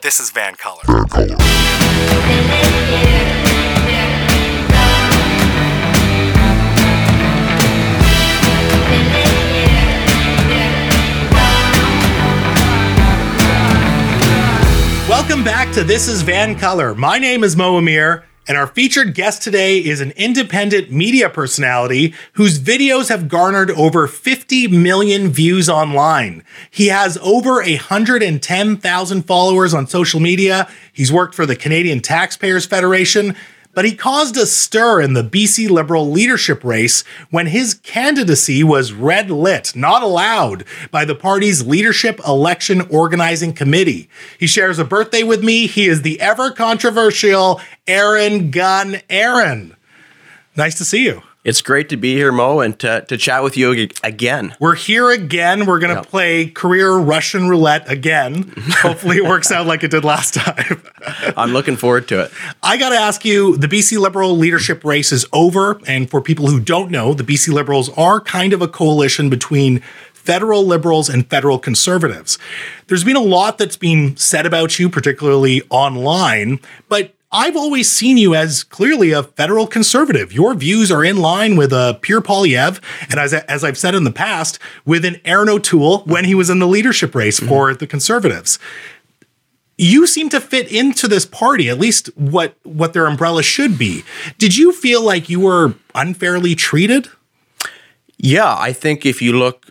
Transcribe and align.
This 0.00 0.20
is 0.20 0.30
VANCOLOUR. 0.30 0.84
Welcome 15.08 15.42
back 15.42 15.72
to 15.72 15.82
This 15.82 16.06
is 16.06 16.22
VANCOLOUR. 16.22 16.94
My 16.94 17.18
name 17.18 17.42
is 17.42 17.56
Mo 17.56 17.78
Amir, 17.78 18.24
and 18.48 18.56
our 18.56 18.66
featured 18.66 19.14
guest 19.14 19.42
today 19.42 19.78
is 19.78 20.00
an 20.00 20.12
independent 20.12 20.90
media 20.90 21.28
personality 21.28 22.14
whose 22.32 22.58
videos 22.58 23.10
have 23.10 23.28
garnered 23.28 23.70
over 23.72 24.08
50 24.08 24.68
million 24.68 25.28
views 25.28 25.68
online. 25.68 26.42
He 26.70 26.86
has 26.86 27.18
over 27.18 27.62
110,000 27.62 29.22
followers 29.22 29.74
on 29.74 29.86
social 29.86 30.18
media. 30.18 30.68
He's 30.92 31.12
worked 31.12 31.34
for 31.34 31.44
the 31.44 31.56
Canadian 31.56 32.00
Taxpayers 32.00 32.64
Federation, 32.64 33.36
but 33.78 33.84
he 33.84 33.94
caused 33.94 34.36
a 34.36 34.44
stir 34.44 35.00
in 35.00 35.12
the 35.12 35.22
BC 35.22 35.70
Liberal 35.70 36.10
leadership 36.10 36.64
race 36.64 37.04
when 37.30 37.46
his 37.46 37.74
candidacy 37.74 38.64
was 38.64 38.92
red 38.92 39.30
lit, 39.30 39.76
not 39.76 40.02
allowed, 40.02 40.64
by 40.90 41.04
the 41.04 41.14
party's 41.14 41.64
leadership 41.64 42.18
election 42.26 42.80
organizing 42.90 43.52
committee. 43.52 44.10
He 44.36 44.48
shares 44.48 44.80
a 44.80 44.84
birthday 44.84 45.22
with 45.22 45.44
me. 45.44 45.68
He 45.68 45.86
is 45.86 46.02
the 46.02 46.20
ever 46.20 46.50
controversial 46.50 47.60
Aaron 47.86 48.50
Gunn 48.50 48.96
Aaron. 49.08 49.76
Nice 50.56 50.76
to 50.78 50.84
see 50.84 51.04
you. 51.04 51.22
It's 51.48 51.62
great 51.62 51.88
to 51.88 51.96
be 51.96 52.12
here, 52.12 52.30
Mo, 52.30 52.60
and 52.60 52.78
to, 52.80 53.06
to 53.08 53.16
chat 53.16 53.42
with 53.42 53.56
you 53.56 53.88
again. 54.04 54.54
We're 54.60 54.74
here 54.74 55.08
again. 55.08 55.64
We're 55.64 55.78
going 55.78 55.94
to 55.96 56.02
yep. 56.02 56.06
play 56.06 56.50
career 56.50 56.92
Russian 56.92 57.48
roulette 57.48 57.90
again. 57.90 58.52
Hopefully, 58.82 59.16
it 59.16 59.24
works 59.24 59.50
out 59.50 59.66
like 59.66 59.82
it 59.82 59.90
did 59.90 60.04
last 60.04 60.34
time. 60.34 60.82
I'm 61.38 61.54
looking 61.54 61.76
forward 61.76 62.06
to 62.08 62.20
it. 62.24 62.32
I 62.62 62.76
got 62.76 62.90
to 62.90 62.96
ask 62.96 63.24
you 63.24 63.56
the 63.56 63.66
BC 63.66 63.98
Liberal 63.98 64.36
leadership 64.36 64.84
race 64.84 65.10
is 65.10 65.24
over. 65.32 65.80
And 65.86 66.10
for 66.10 66.20
people 66.20 66.48
who 66.48 66.60
don't 66.60 66.90
know, 66.90 67.14
the 67.14 67.24
BC 67.24 67.50
Liberals 67.50 67.88
are 67.96 68.20
kind 68.20 68.52
of 68.52 68.60
a 68.60 68.68
coalition 68.68 69.30
between 69.30 69.80
federal 70.12 70.66
liberals 70.66 71.08
and 71.08 71.26
federal 71.30 71.58
conservatives. 71.58 72.38
There's 72.88 73.04
been 73.04 73.16
a 73.16 73.20
lot 73.20 73.56
that's 73.56 73.78
been 73.78 74.18
said 74.18 74.44
about 74.44 74.78
you, 74.78 74.90
particularly 74.90 75.62
online, 75.70 76.60
but 76.90 77.14
I've 77.30 77.56
always 77.56 77.90
seen 77.90 78.16
you 78.16 78.34
as 78.34 78.64
clearly 78.64 79.12
a 79.12 79.22
federal 79.22 79.66
conservative. 79.66 80.32
Your 80.32 80.54
views 80.54 80.90
are 80.90 81.04
in 81.04 81.18
line 81.18 81.56
with 81.56 81.74
uh, 81.74 81.94
Pierre 81.94 82.22
Poilievre, 82.22 82.80
and 83.10 83.20
as, 83.20 83.34
as 83.34 83.64
I've 83.64 83.76
said 83.76 83.94
in 83.94 84.04
the 84.04 84.10
past, 84.10 84.58
with 84.86 85.04
an 85.04 85.20
Erin 85.26 85.50
O'Toole 85.50 86.00
when 86.00 86.24
he 86.24 86.34
was 86.34 86.48
in 86.48 86.58
the 86.58 86.66
leadership 86.66 87.14
race 87.14 87.38
mm-hmm. 87.38 87.48
for 87.48 87.74
the 87.74 87.86
Conservatives. 87.86 88.58
You 89.76 90.06
seem 90.06 90.30
to 90.30 90.40
fit 90.40 90.72
into 90.72 91.06
this 91.06 91.26
party, 91.26 91.68
at 91.68 91.78
least 91.78 92.08
what 92.16 92.56
what 92.64 92.94
their 92.94 93.06
umbrella 93.06 93.42
should 93.42 93.78
be. 93.78 94.02
Did 94.38 94.56
you 94.56 94.72
feel 94.72 95.02
like 95.02 95.28
you 95.28 95.38
were 95.38 95.74
unfairly 95.94 96.54
treated? 96.54 97.08
Yeah, 98.16 98.56
I 98.58 98.72
think 98.72 99.06
if 99.06 99.22
you 99.22 99.34
look 99.34 99.70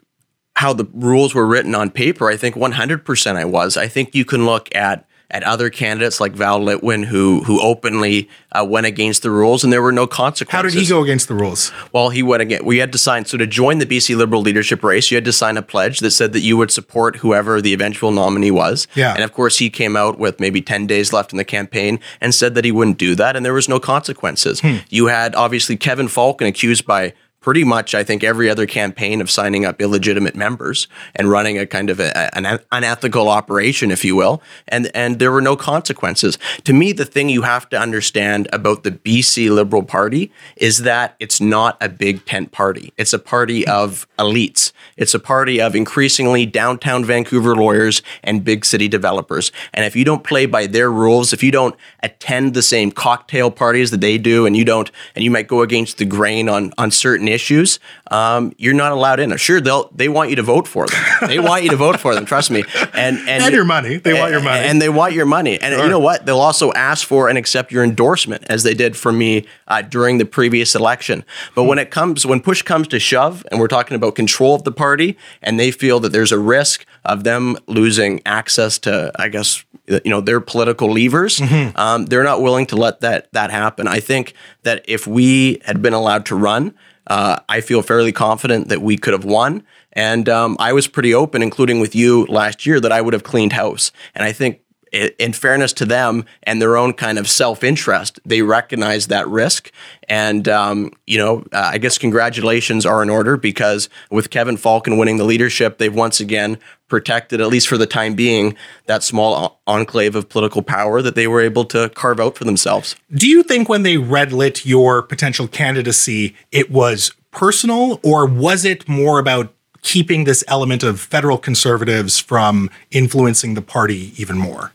how 0.55 0.73
the 0.73 0.86
rules 0.94 1.36
were 1.36 1.45
written 1.45 1.75
on 1.75 1.89
paper, 1.89 2.30
I 2.30 2.38
think 2.38 2.55
100% 2.55 3.36
I 3.36 3.45
was. 3.45 3.75
I 3.75 3.88
think 3.88 4.16
you 4.16 4.25
can 4.25 4.45
look 4.45 4.73
at 4.73 5.06
at 5.30 5.44
other 5.44 5.70
candidates 5.70 6.22
like 6.22 6.31
Val 6.31 6.59
Litwin, 6.61 7.06
who 7.06 7.44
who 7.44 7.61
openly 7.61 8.30
uh, 8.53 8.66
went 8.66 8.86
against 8.86 9.23
the 9.23 9.31
rules, 9.31 9.64
and 9.64 9.73
there 9.73 9.81
were 9.81 9.92
no 9.92 10.08
consequences. 10.08 10.73
How 10.73 10.80
did 10.80 10.81
he 10.81 10.88
go 10.88 11.03
against 11.03 11.28
the 11.28 11.36
rules? 11.36 11.72
Well, 11.92 12.09
he 12.09 12.23
went 12.23 12.42
again. 12.42 12.64
We 12.64 12.78
had 12.78 12.92
to 12.94 12.97
sign. 12.97 13.25
So 13.25 13.38
to 13.38 13.45
join 13.45 13.80
the 13.80 13.86
BC 13.86 14.16
Liberal 14.16 14.42
leadership 14.42 14.83
race, 14.83 15.11
you 15.11 15.16
had 15.16 15.25
to 15.25 15.33
sign 15.33 15.58
a 15.58 15.61
pledge 15.61 16.00
that 16.00 16.11
said 16.11 16.31
that 16.33 16.39
you 16.39 16.55
would 16.55 16.72
support 16.72 17.17
whoever 17.17 17.61
the 17.61 17.73
eventual 17.73 18.11
nominee 18.11 18.52
was. 18.52 18.88
Yeah. 18.95 19.14
And 19.14 19.23
of 19.23 19.33
course, 19.33 19.58
he 19.58 19.70
came 19.70 19.98
out 19.98 20.17
with 20.17 20.39
maybe 20.39 20.61
ten 20.61 20.88
days 20.88 21.11
left 21.11 21.33
in 21.33 21.38
the 21.38 21.45
campaign 21.45 22.00
and 22.22 22.33
said 22.33 22.55
that 22.55 22.64
he 22.64 22.72
wouldn't 22.72 22.98
do 22.98 23.14
that, 23.16 23.36
and 23.36 23.45
there 23.45 23.53
was 23.53 23.67
no 23.67 23.80
consequences. 23.80 24.61
Hmm. 24.61 24.78
You 24.89 25.08
had 25.08 25.36
obviously 25.36 25.75
Kevin 25.75 26.08
Falcon 26.08 26.48
accused 26.48 26.86
by 26.86 27.14
pretty 27.47 27.63
much, 27.63 27.95
I 27.95 28.03
think, 28.03 28.25
every 28.25 28.49
other 28.49 28.65
campaign 28.65 29.21
of 29.21 29.31
signing 29.31 29.63
up 29.63 29.81
illegitimate 29.81 30.35
members 30.35 30.89
and 31.15 31.31
running 31.31 31.58
a 31.58 31.65
kind 31.65 31.89
of 31.89 31.97
a, 31.97 32.35
an 32.37 32.59
unethical 32.73 33.30
operation, 33.30 33.89
if 33.89 34.03
you 34.03 34.17
will. 34.17 34.41
And, 34.67 34.91
and 34.93 35.17
there 35.17 35.31
were 35.31 35.39
no 35.39 35.55
consequences. 35.55 36.37
To 36.65 36.73
me, 36.73 36.91
the 36.91 37.05
thing 37.05 37.30
you 37.30 37.43
have 37.43 37.69
to 37.69 37.80
understand 37.80 38.49
about 38.52 38.83
the 38.83 38.91
BC 38.91 39.49
Liberal 39.49 39.83
Party 39.83 40.30
is 40.57 40.80
that 40.80 41.15
it's 41.21 41.39
not 41.39 41.77
a 41.80 41.87
big 41.87 42.25
tent 42.25 42.52
party. 42.52 42.91
It's 42.97 43.13
a 43.13 43.19
party 43.19 43.65
of 43.65 44.09
elites. 44.19 44.73
It's 44.97 45.13
a 45.13 45.19
party 45.19 45.61
of 45.61 45.73
increasingly 45.73 46.45
downtown 46.45 47.05
Vancouver 47.05 47.55
lawyers 47.55 48.02
and 48.25 48.43
big 48.43 48.65
city 48.65 48.89
developers. 48.89 49.53
And 49.73 49.86
if 49.86 49.95
you 49.95 50.03
don't 50.03 50.25
play 50.25 50.47
by 50.47 50.67
their 50.67 50.91
rules, 50.91 51.31
if 51.31 51.41
you 51.43 51.52
don't 51.52 51.77
attend 52.03 52.55
the 52.55 52.61
same 52.61 52.91
cocktail 52.91 53.52
parties 53.52 53.91
that 53.91 54.02
they 54.02 54.17
do, 54.17 54.45
and 54.45 54.57
you 54.57 54.65
don't, 54.65 54.91
and 55.15 55.23
you 55.23 55.31
might 55.31 55.47
go 55.47 55.61
against 55.61 55.97
the 55.97 56.03
grain 56.03 56.49
on, 56.49 56.73
on 56.77 56.91
certain 56.91 57.30
issues, 57.30 57.36
issues, 57.37 57.80
um, 58.09 58.52
you're 58.58 58.73
not 58.73 58.92
allowed 58.92 59.20
in. 59.20 59.36
Sure, 59.37 59.61
they'll 59.61 59.89
they 59.93 60.09
want 60.09 60.31
you 60.31 60.36
to 60.37 60.43
vote 60.43 60.67
for 60.67 60.87
them. 60.87 60.99
They 61.27 61.39
want 61.39 61.64
you 61.64 61.70
to 61.70 61.75
vote 61.75 61.99
for 61.99 62.15
them. 62.15 62.25
Trust 62.25 62.49
me. 62.49 62.64
And 62.93 63.17
and, 63.20 63.43
and 63.43 63.53
your 63.53 63.65
money. 63.65 63.98
They 63.98 64.11
and, 64.11 64.20
want 64.20 64.31
your 64.31 64.42
money. 64.42 64.65
And 64.67 64.81
they 64.81 64.89
want 64.89 65.14
your 65.14 65.25
money. 65.25 65.59
And 65.59 65.73
sure. 65.73 65.83
you 65.83 65.89
know 65.89 65.99
what? 65.99 66.25
They'll 66.25 66.39
also 66.39 66.71
ask 66.73 67.05
for 67.05 67.30
and 67.30 67.37
accept 67.37 67.71
your 67.71 67.83
endorsement, 67.83 68.43
as 68.49 68.64
they 68.64 68.73
did 68.73 68.95
for 68.98 69.11
me 69.11 69.45
uh, 69.67 69.81
during 69.81 70.17
the 70.17 70.25
previous 70.25 70.73
election. 70.73 71.23
But 71.53 71.64
when 71.65 71.80
it 71.80 71.92
comes, 71.92 72.25
when 72.25 72.39
push 72.39 72.61
comes 72.61 72.87
to 72.89 72.99
shove, 72.99 73.45
and 73.52 73.59
we're 73.59 73.67
talking 73.67 73.95
about 73.95 74.15
control 74.15 74.55
of 74.55 74.64
the 74.64 74.71
party, 74.71 75.17
and 75.42 75.59
they 75.59 75.71
feel 75.71 75.99
that 75.99 76.11
there's 76.11 76.31
a 76.31 76.39
risk 76.39 76.86
of 77.05 77.23
them 77.23 77.58
losing 77.67 78.21
access 78.25 78.80
to, 78.80 79.11
I 79.15 79.30
guess, 79.30 79.64
you 79.87 80.11
know, 80.11 80.21
their 80.21 80.39
political 80.39 80.92
levers, 80.92 81.39
mm-hmm. 81.39 81.77
um, 81.77 82.05
they're 82.05 82.23
not 82.23 82.42
willing 82.42 82.65
to 82.67 82.75
let 82.75 83.02
that 83.02 83.31
that 83.33 83.52
happen. 83.52 83.87
I 83.87 83.99
think 83.99 84.33
that 84.64 84.83
if 84.87 85.08
we 85.08 85.61
had 85.65 85.81
been 85.81 85.93
allowed 85.93 86.25
to 86.27 86.36
run 86.36 86.73
uh, 87.07 87.39
I 87.49 87.61
feel 87.61 87.81
fairly 87.81 88.11
confident 88.11 88.69
that 88.69 88.81
we 88.81 88.97
could 88.97 89.13
have 89.13 89.25
won. 89.25 89.63
And 89.93 90.29
um, 90.29 90.57
I 90.59 90.73
was 90.73 90.87
pretty 90.87 91.13
open, 91.13 91.41
including 91.41 91.79
with 91.79 91.95
you 91.95 92.25
last 92.25 92.65
year, 92.65 92.79
that 92.79 92.91
I 92.91 93.01
would 93.01 93.13
have 93.13 93.23
cleaned 93.23 93.53
house. 93.53 93.91
And 94.13 94.23
I 94.23 94.31
think, 94.31 94.61
in 94.92 95.33
fairness 95.33 95.73
to 95.73 95.86
them 95.86 96.25
and 96.43 96.61
their 96.61 96.77
own 96.77 96.93
kind 96.93 97.17
of 97.17 97.30
self 97.30 97.64
interest, 97.64 98.20
they 98.25 98.42
recognize 98.42 99.08
that 99.08 99.27
risk. 99.27 99.71
And, 100.09 100.48
um, 100.48 100.92
you 101.05 101.17
know, 101.17 101.43
uh, 101.52 101.71
I 101.73 101.77
guess 101.77 101.98
congratulations 101.98 102.86
are 102.86 103.03
in 103.03 103.09
order 103.09 103.37
because 103.37 103.89
with 104.09 104.30
Kevin 104.30 104.58
Falcon 104.58 104.98
winning 104.98 105.17
the 105.17 105.25
leadership, 105.25 105.77
they've 105.77 105.93
once 105.93 106.20
again 106.20 106.58
protected, 106.87 107.42
at 107.42 107.48
least 107.48 107.67
for 107.67 107.77
the 107.77 107.86
time 107.86 108.15
being, 108.15 108.55
that 108.86 109.03
small 109.03 109.59
enclave 109.67 110.15
of 110.15 110.30
political 110.30 110.61
power 110.61 111.02
that 111.02 111.15
they 111.15 111.27
were 111.27 111.42
able 111.42 111.65
to 111.65 111.89
carve 111.89 112.19
out 112.19 112.37
for 112.37 112.45
themselves. 112.45 112.95
Do 113.14 113.27
you 113.27 113.43
think 113.43 113.67
when 113.67 113.83
they 113.83 113.98
red 113.98 114.31
lit 114.31 114.65
your 114.65 115.02
potential 115.02 115.48
candidacy, 115.48 116.36
it 116.52 116.71
was 116.71 117.11
personal 117.31 117.99
or 118.04 118.25
was 118.25 118.64
it 118.64 118.87
more 118.87 119.19
about 119.19 119.54
keeping 119.81 120.23
this 120.23 120.43
element 120.48 120.83
of 120.83 120.99
federal 120.99 121.37
conservatives 121.37 122.19
from 122.19 122.69
influencing 122.92 123.54
the 123.54 123.61
party 123.61 124.14
even 124.17 124.37
more? 124.37 124.71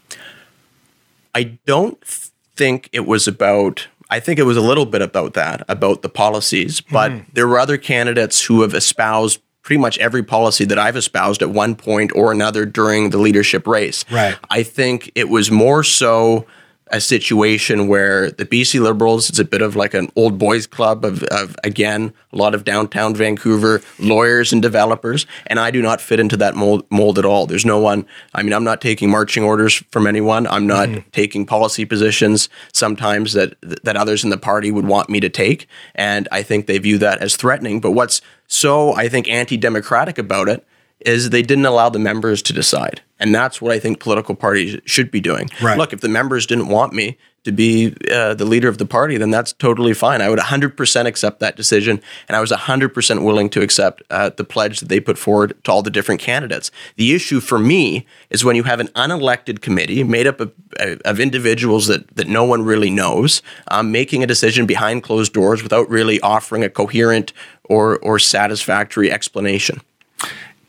I 1.34 1.58
don't 1.66 2.02
think 2.04 2.88
it 2.92 3.06
was 3.06 3.26
about 3.26 3.88
I 4.10 4.20
think 4.20 4.38
it 4.38 4.42
was 4.42 4.58
a 4.58 4.60
little 4.60 4.84
bit 4.84 5.00
about 5.00 5.32
that, 5.34 5.64
about 5.70 6.02
the 6.02 6.10
policies, 6.10 6.82
but 6.82 7.10
mm-hmm. 7.10 7.30
there 7.32 7.48
were 7.48 7.58
other 7.58 7.78
candidates 7.78 8.44
who 8.44 8.60
have 8.60 8.74
espoused 8.74 9.40
pretty 9.62 9.80
much 9.80 9.96
every 9.98 10.22
policy 10.22 10.66
that 10.66 10.78
I've 10.78 10.96
espoused 10.96 11.40
at 11.40 11.48
one 11.48 11.74
point 11.74 12.12
or 12.14 12.30
another 12.30 12.66
during 12.66 13.08
the 13.08 13.16
leadership 13.16 13.66
race. 13.66 14.04
Right. 14.10 14.36
I 14.50 14.64
think 14.64 15.10
it 15.14 15.30
was 15.30 15.50
more 15.50 15.82
so 15.82 16.46
a 16.92 17.00
situation 17.00 17.88
where 17.88 18.30
the 18.30 18.44
BC 18.44 18.80
Liberals 18.80 19.30
is 19.30 19.38
a 19.38 19.44
bit 19.44 19.62
of 19.62 19.74
like 19.74 19.94
an 19.94 20.10
old 20.14 20.38
boys 20.38 20.66
club 20.66 21.04
of, 21.04 21.22
of, 21.24 21.56
again 21.64 22.12
a 22.32 22.36
lot 22.36 22.54
of 22.54 22.64
downtown 22.64 23.14
Vancouver 23.14 23.80
lawyers 23.98 24.52
and 24.52 24.62
developers, 24.62 25.26
and 25.46 25.58
I 25.58 25.70
do 25.70 25.82
not 25.82 26.00
fit 26.00 26.20
into 26.20 26.36
that 26.38 26.54
mold, 26.54 26.84
mold 26.90 27.18
at 27.18 27.24
all. 27.24 27.46
There's 27.46 27.64
no 27.64 27.78
one. 27.78 28.06
I 28.34 28.42
mean, 28.42 28.52
I'm 28.52 28.64
not 28.64 28.80
taking 28.80 29.10
marching 29.10 29.42
orders 29.42 29.82
from 29.90 30.06
anyone. 30.06 30.46
I'm 30.46 30.66
not 30.66 30.88
mm-hmm. 30.88 31.10
taking 31.10 31.46
policy 31.46 31.84
positions 31.84 32.48
sometimes 32.72 33.32
that 33.32 33.56
that 33.82 33.96
others 33.96 34.24
in 34.24 34.30
the 34.30 34.38
party 34.38 34.70
would 34.70 34.86
want 34.86 35.08
me 35.08 35.20
to 35.20 35.28
take, 35.28 35.66
and 35.94 36.28
I 36.30 36.42
think 36.42 36.66
they 36.66 36.78
view 36.78 36.98
that 36.98 37.18
as 37.18 37.36
threatening. 37.36 37.80
But 37.80 37.92
what's 37.92 38.20
so 38.46 38.92
I 38.94 39.08
think 39.08 39.28
anti-democratic 39.28 40.18
about 40.18 40.48
it 40.48 40.66
is 41.06 41.30
they 41.30 41.42
didn't 41.42 41.66
allow 41.66 41.88
the 41.88 41.98
members 41.98 42.42
to 42.42 42.52
decide. 42.52 43.02
And 43.18 43.34
that's 43.34 43.62
what 43.62 43.72
I 43.72 43.78
think 43.78 44.00
political 44.00 44.34
parties 44.34 44.80
should 44.84 45.10
be 45.10 45.20
doing. 45.20 45.48
Right. 45.60 45.78
Look, 45.78 45.92
if 45.92 46.00
the 46.00 46.08
members 46.08 46.46
didn't 46.46 46.68
want 46.68 46.92
me 46.92 47.18
to 47.44 47.52
be 47.52 47.94
uh, 48.10 48.34
the 48.34 48.44
leader 48.44 48.68
of 48.68 48.78
the 48.78 48.86
party, 48.86 49.16
then 49.16 49.30
that's 49.30 49.52
totally 49.52 49.94
fine. 49.94 50.20
I 50.20 50.28
would 50.28 50.38
100% 50.38 51.06
accept 51.06 51.40
that 51.40 51.56
decision. 51.56 52.00
And 52.28 52.36
I 52.36 52.40
was 52.40 52.52
100% 52.52 53.24
willing 53.24 53.50
to 53.50 53.62
accept 53.62 54.02
uh, 54.10 54.30
the 54.30 54.44
pledge 54.44 54.80
that 54.80 54.88
they 54.88 55.00
put 55.00 55.18
forward 55.18 55.56
to 55.64 55.72
all 55.72 55.82
the 55.82 55.90
different 55.90 56.20
candidates. 56.20 56.70
The 56.96 57.14
issue 57.14 57.40
for 57.40 57.58
me 57.58 58.06
is 58.30 58.44
when 58.44 58.54
you 58.54 58.62
have 58.64 58.80
an 58.80 58.88
unelected 58.88 59.60
committee 59.60 60.04
made 60.04 60.26
up 60.26 60.40
of, 60.40 60.52
uh, 60.78 60.96
of 61.04 61.18
individuals 61.18 61.88
that, 61.88 62.14
that 62.16 62.28
no 62.28 62.44
one 62.44 62.62
really 62.62 62.90
knows, 62.90 63.42
um, 63.68 63.90
making 63.90 64.22
a 64.22 64.26
decision 64.26 64.66
behind 64.66 65.02
closed 65.02 65.32
doors 65.32 65.62
without 65.62 65.88
really 65.88 66.20
offering 66.20 66.62
a 66.62 66.70
coherent 66.70 67.32
or, 67.64 67.98
or 67.98 68.18
satisfactory 68.18 69.10
explanation. 69.10 69.80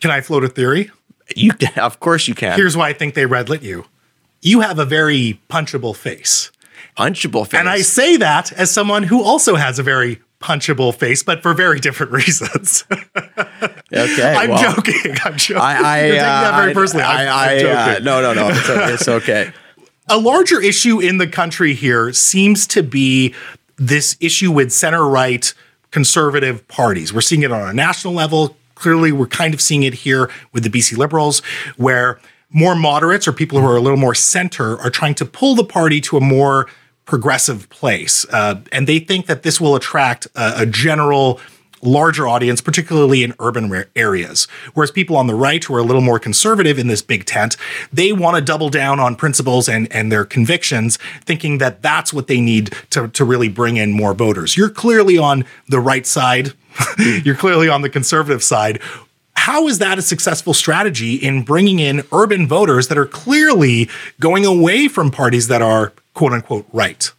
Can 0.03 0.11
I 0.11 0.19
float 0.19 0.43
a 0.43 0.49
theory? 0.49 0.91
You 1.33 1.53
can, 1.53 1.71
of 1.79 2.01
course 2.01 2.27
you 2.27 2.35
can. 2.35 2.57
Here's 2.57 2.75
why 2.75 2.89
I 2.89 2.93
think 2.93 3.13
they 3.13 3.25
red 3.25 3.47
lit 3.47 3.61
you. 3.63 3.85
you 4.41 4.59
have 4.59 4.77
a 4.77 4.83
very 4.83 5.39
punchable 5.49 5.95
face. 5.95 6.51
Punchable 6.97 7.47
face. 7.47 7.57
And 7.57 7.69
I 7.69 7.79
say 7.79 8.17
that 8.17 8.51
as 8.51 8.69
someone 8.69 9.03
who 9.03 9.23
also 9.23 9.55
has 9.55 9.79
a 9.79 9.83
very 9.83 10.21
punchable 10.41 10.93
face, 10.93 11.23
but 11.23 11.41
for 11.41 11.53
very 11.53 11.79
different 11.79 12.11
reasons. 12.21 12.83
okay, 12.91 14.35
I'm 14.35 14.49
well, 14.49 14.73
joking. 14.75 15.15
I'm 15.23 15.37
joking. 15.37 15.55
I, 15.61 15.73
I 15.81 15.99
You're 16.01 16.07
taking 16.07 16.17
that 16.17 16.53
uh, 16.53 16.57
very 16.57 16.71
I- 16.71 16.73
personally. 16.73 17.03
I'm- 17.05 17.17
I, 17.17 17.31
I'm 17.31 17.49
I, 17.49 17.55
uh, 17.55 17.87
joking. 17.91 18.03
no, 18.03 18.21
no, 18.21 18.33
no. 18.33 18.49
It's, 18.49 18.69
it's 18.99 19.07
okay. 19.07 19.53
a 20.09 20.17
larger 20.17 20.59
issue 20.61 20.99
in 20.99 21.17
the 21.17 21.27
country 21.27 21.73
here 21.73 22.11
seems 22.11 22.67
to 22.67 22.83
be 22.83 23.33
this 23.77 24.17
issue 24.19 24.51
with 24.51 24.73
center 24.73 25.07
right 25.07 25.53
conservative 25.91 26.67
parties. 26.67 27.13
We're 27.13 27.21
seeing 27.21 27.43
it 27.43 27.53
on 27.53 27.69
a 27.69 27.71
national 27.73 28.13
level. 28.13 28.57
Clearly, 28.75 29.11
we're 29.11 29.27
kind 29.27 29.53
of 29.53 29.61
seeing 29.61 29.83
it 29.83 29.93
here 29.93 30.29
with 30.51 30.63
the 30.63 30.69
BC 30.69 30.97
Liberals, 30.97 31.41
where 31.77 32.19
more 32.49 32.75
moderates 32.75 33.27
or 33.27 33.33
people 33.33 33.59
who 33.59 33.65
are 33.65 33.75
a 33.75 33.81
little 33.81 33.97
more 33.97 34.15
center 34.15 34.79
are 34.79 34.89
trying 34.89 35.15
to 35.15 35.25
pull 35.25 35.55
the 35.55 35.63
party 35.63 35.99
to 36.01 36.17
a 36.17 36.21
more 36.21 36.67
progressive 37.05 37.69
place. 37.69 38.25
Uh, 38.29 38.61
and 38.71 38.87
they 38.87 38.99
think 38.99 39.25
that 39.25 39.43
this 39.43 39.59
will 39.59 39.75
attract 39.75 40.27
a, 40.35 40.61
a 40.61 40.65
general 40.65 41.39
larger 41.83 42.27
audience, 42.27 42.61
particularly 42.61 43.23
in 43.23 43.33
urban 43.39 43.85
areas. 43.95 44.45
Whereas 44.73 44.91
people 44.91 45.17
on 45.17 45.27
the 45.27 45.35
right 45.35 45.63
who 45.63 45.75
are 45.75 45.79
a 45.79 45.83
little 45.83 46.01
more 46.01 46.19
conservative 46.19 46.79
in 46.79 46.87
this 46.87 47.01
big 47.01 47.25
tent, 47.25 47.57
they 47.91 48.13
want 48.13 48.37
to 48.37 48.41
double 48.41 48.69
down 48.69 48.99
on 48.99 49.15
principles 49.15 49.67
and, 49.67 49.91
and 49.91 50.11
their 50.11 50.25
convictions, 50.25 50.97
thinking 51.25 51.57
that 51.57 51.81
that's 51.81 52.13
what 52.13 52.27
they 52.27 52.39
need 52.39 52.73
to, 52.91 53.09
to 53.09 53.25
really 53.25 53.49
bring 53.49 53.77
in 53.77 53.91
more 53.91 54.13
voters. 54.13 54.55
You're 54.55 54.69
clearly 54.69 55.17
on 55.17 55.45
the 55.67 55.79
right 55.79 56.05
side. 56.05 56.53
You're 57.23 57.35
clearly 57.35 57.69
on 57.69 57.81
the 57.81 57.89
conservative 57.89 58.43
side. 58.43 58.79
How 59.35 59.67
is 59.67 59.79
that 59.79 59.97
a 59.97 60.01
successful 60.01 60.53
strategy 60.53 61.15
in 61.15 61.43
bringing 61.43 61.79
in 61.79 62.03
urban 62.11 62.47
voters 62.47 62.87
that 62.87 62.97
are 62.97 63.05
clearly 63.05 63.89
going 64.19 64.45
away 64.45 64.87
from 64.87 65.11
parties 65.11 65.47
that 65.47 65.61
are 65.61 65.91
quote 66.13 66.33
unquote 66.33 66.65
right? 66.71 67.11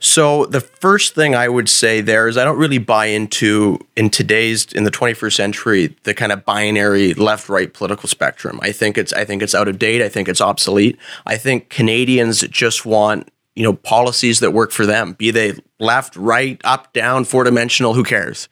So 0.00 0.46
the 0.46 0.60
first 0.60 1.16
thing 1.16 1.34
I 1.34 1.48
would 1.48 1.68
say 1.68 2.00
there 2.00 2.28
is 2.28 2.36
I 2.36 2.44
don't 2.44 2.56
really 2.56 2.78
buy 2.78 3.06
into 3.06 3.80
in 3.96 4.10
today's 4.10 4.72
in 4.72 4.84
the 4.84 4.92
21st 4.92 5.32
century 5.32 5.96
the 6.04 6.14
kind 6.14 6.30
of 6.30 6.44
binary 6.44 7.14
left 7.14 7.48
right 7.48 7.72
political 7.72 8.08
spectrum. 8.08 8.60
I 8.62 8.70
think 8.70 8.96
it's 8.96 9.12
I 9.12 9.24
think 9.24 9.42
it's 9.42 9.56
out 9.56 9.66
of 9.66 9.78
date. 9.78 10.00
I 10.00 10.08
think 10.08 10.28
it's 10.28 10.40
obsolete. 10.40 10.96
I 11.26 11.36
think 11.36 11.68
Canadians 11.68 12.42
just 12.42 12.86
want 12.86 13.28
you 13.56 13.64
know 13.64 13.72
policies 13.72 14.38
that 14.38 14.52
work 14.52 14.70
for 14.70 14.86
them. 14.86 15.14
Be 15.14 15.32
they 15.32 15.54
left, 15.80 16.14
right, 16.14 16.60
up, 16.62 16.92
down, 16.92 17.24
four 17.24 17.42
dimensional. 17.42 17.94
Who 17.94 18.04
cares? 18.04 18.48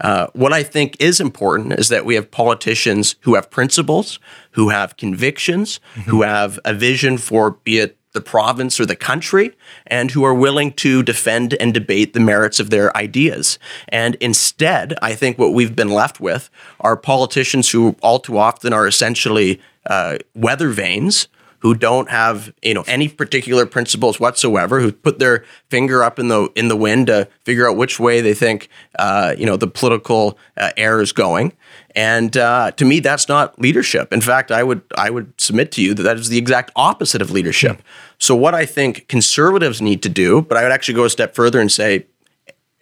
Uh, 0.00 0.28
what 0.32 0.52
I 0.52 0.62
think 0.62 0.96
is 0.98 1.20
important 1.20 1.74
is 1.74 1.88
that 1.88 2.04
we 2.04 2.14
have 2.14 2.30
politicians 2.30 3.16
who 3.20 3.34
have 3.34 3.50
principles, 3.50 4.18
who 4.52 4.70
have 4.70 4.96
convictions, 4.96 5.80
who 6.06 6.22
have 6.22 6.58
a 6.64 6.72
vision 6.74 7.18
for 7.18 7.52
be 7.52 7.78
it 7.78 7.96
the 8.12 8.20
province 8.20 8.80
or 8.80 8.86
the 8.86 8.96
country, 8.96 9.52
and 9.86 10.10
who 10.10 10.24
are 10.24 10.34
willing 10.34 10.72
to 10.72 11.02
defend 11.02 11.54
and 11.54 11.72
debate 11.72 12.12
the 12.12 12.20
merits 12.20 12.58
of 12.58 12.70
their 12.70 12.96
ideas. 12.96 13.58
And 13.88 14.16
instead, 14.16 14.94
I 15.00 15.14
think 15.14 15.38
what 15.38 15.54
we've 15.54 15.76
been 15.76 15.90
left 15.90 16.20
with 16.20 16.50
are 16.80 16.96
politicians 16.96 17.70
who 17.70 17.94
all 18.02 18.18
too 18.18 18.36
often 18.36 18.72
are 18.72 18.86
essentially 18.86 19.60
uh, 19.86 20.18
weather 20.34 20.70
vanes 20.70 21.28
who 21.60 21.74
don't 21.74 22.10
have 22.10 22.52
you 22.62 22.74
know 22.74 22.84
any 22.86 23.08
particular 23.08 23.66
principles 23.66 24.18
whatsoever, 24.18 24.80
who 24.80 24.92
put 24.92 25.18
their 25.18 25.44
finger 25.68 26.02
up 26.02 26.18
in 26.18 26.28
the 26.28 26.48
in 26.54 26.68
the 26.68 26.76
wind 26.76 27.06
to 27.06 27.28
figure 27.44 27.68
out 27.68 27.76
which 27.76 28.00
way 28.00 28.20
they 28.20 28.34
think 28.34 28.68
uh, 28.98 29.34
you 29.38 29.46
know 29.46 29.56
the 29.56 29.66
political 29.66 30.38
uh, 30.56 30.70
air 30.76 31.00
is 31.00 31.12
going. 31.12 31.52
And 31.94 32.36
uh, 32.36 32.70
to 32.72 32.84
me, 32.84 33.00
that's 33.00 33.28
not 33.28 33.60
leadership. 33.60 34.12
In 34.12 34.20
fact, 34.20 34.50
I 34.50 34.62
would 34.62 34.82
I 34.96 35.10
would 35.10 35.32
submit 35.40 35.72
to 35.72 35.82
you 35.82 35.94
that 35.94 36.02
that 36.02 36.16
is 36.16 36.28
the 36.28 36.38
exact 36.38 36.70
opposite 36.76 37.22
of 37.22 37.30
leadership. 37.30 37.82
So 38.18 38.34
what 38.34 38.54
I 38.54 38.66
think 38.66 39.08
conservatives 39.08 39.80
need 39.80 40.02
to 40.02 40.08
do, 40.08 40.42
but 40.42 40.56
I 40.56 40.62
would 40.62 40.72
actually 40.72 40.94
go 40.94 41.04
a 41.04 41.10
step 41.10 41.34
further 41.34 41.60
and 41.60 41.70
say 41.70 42.06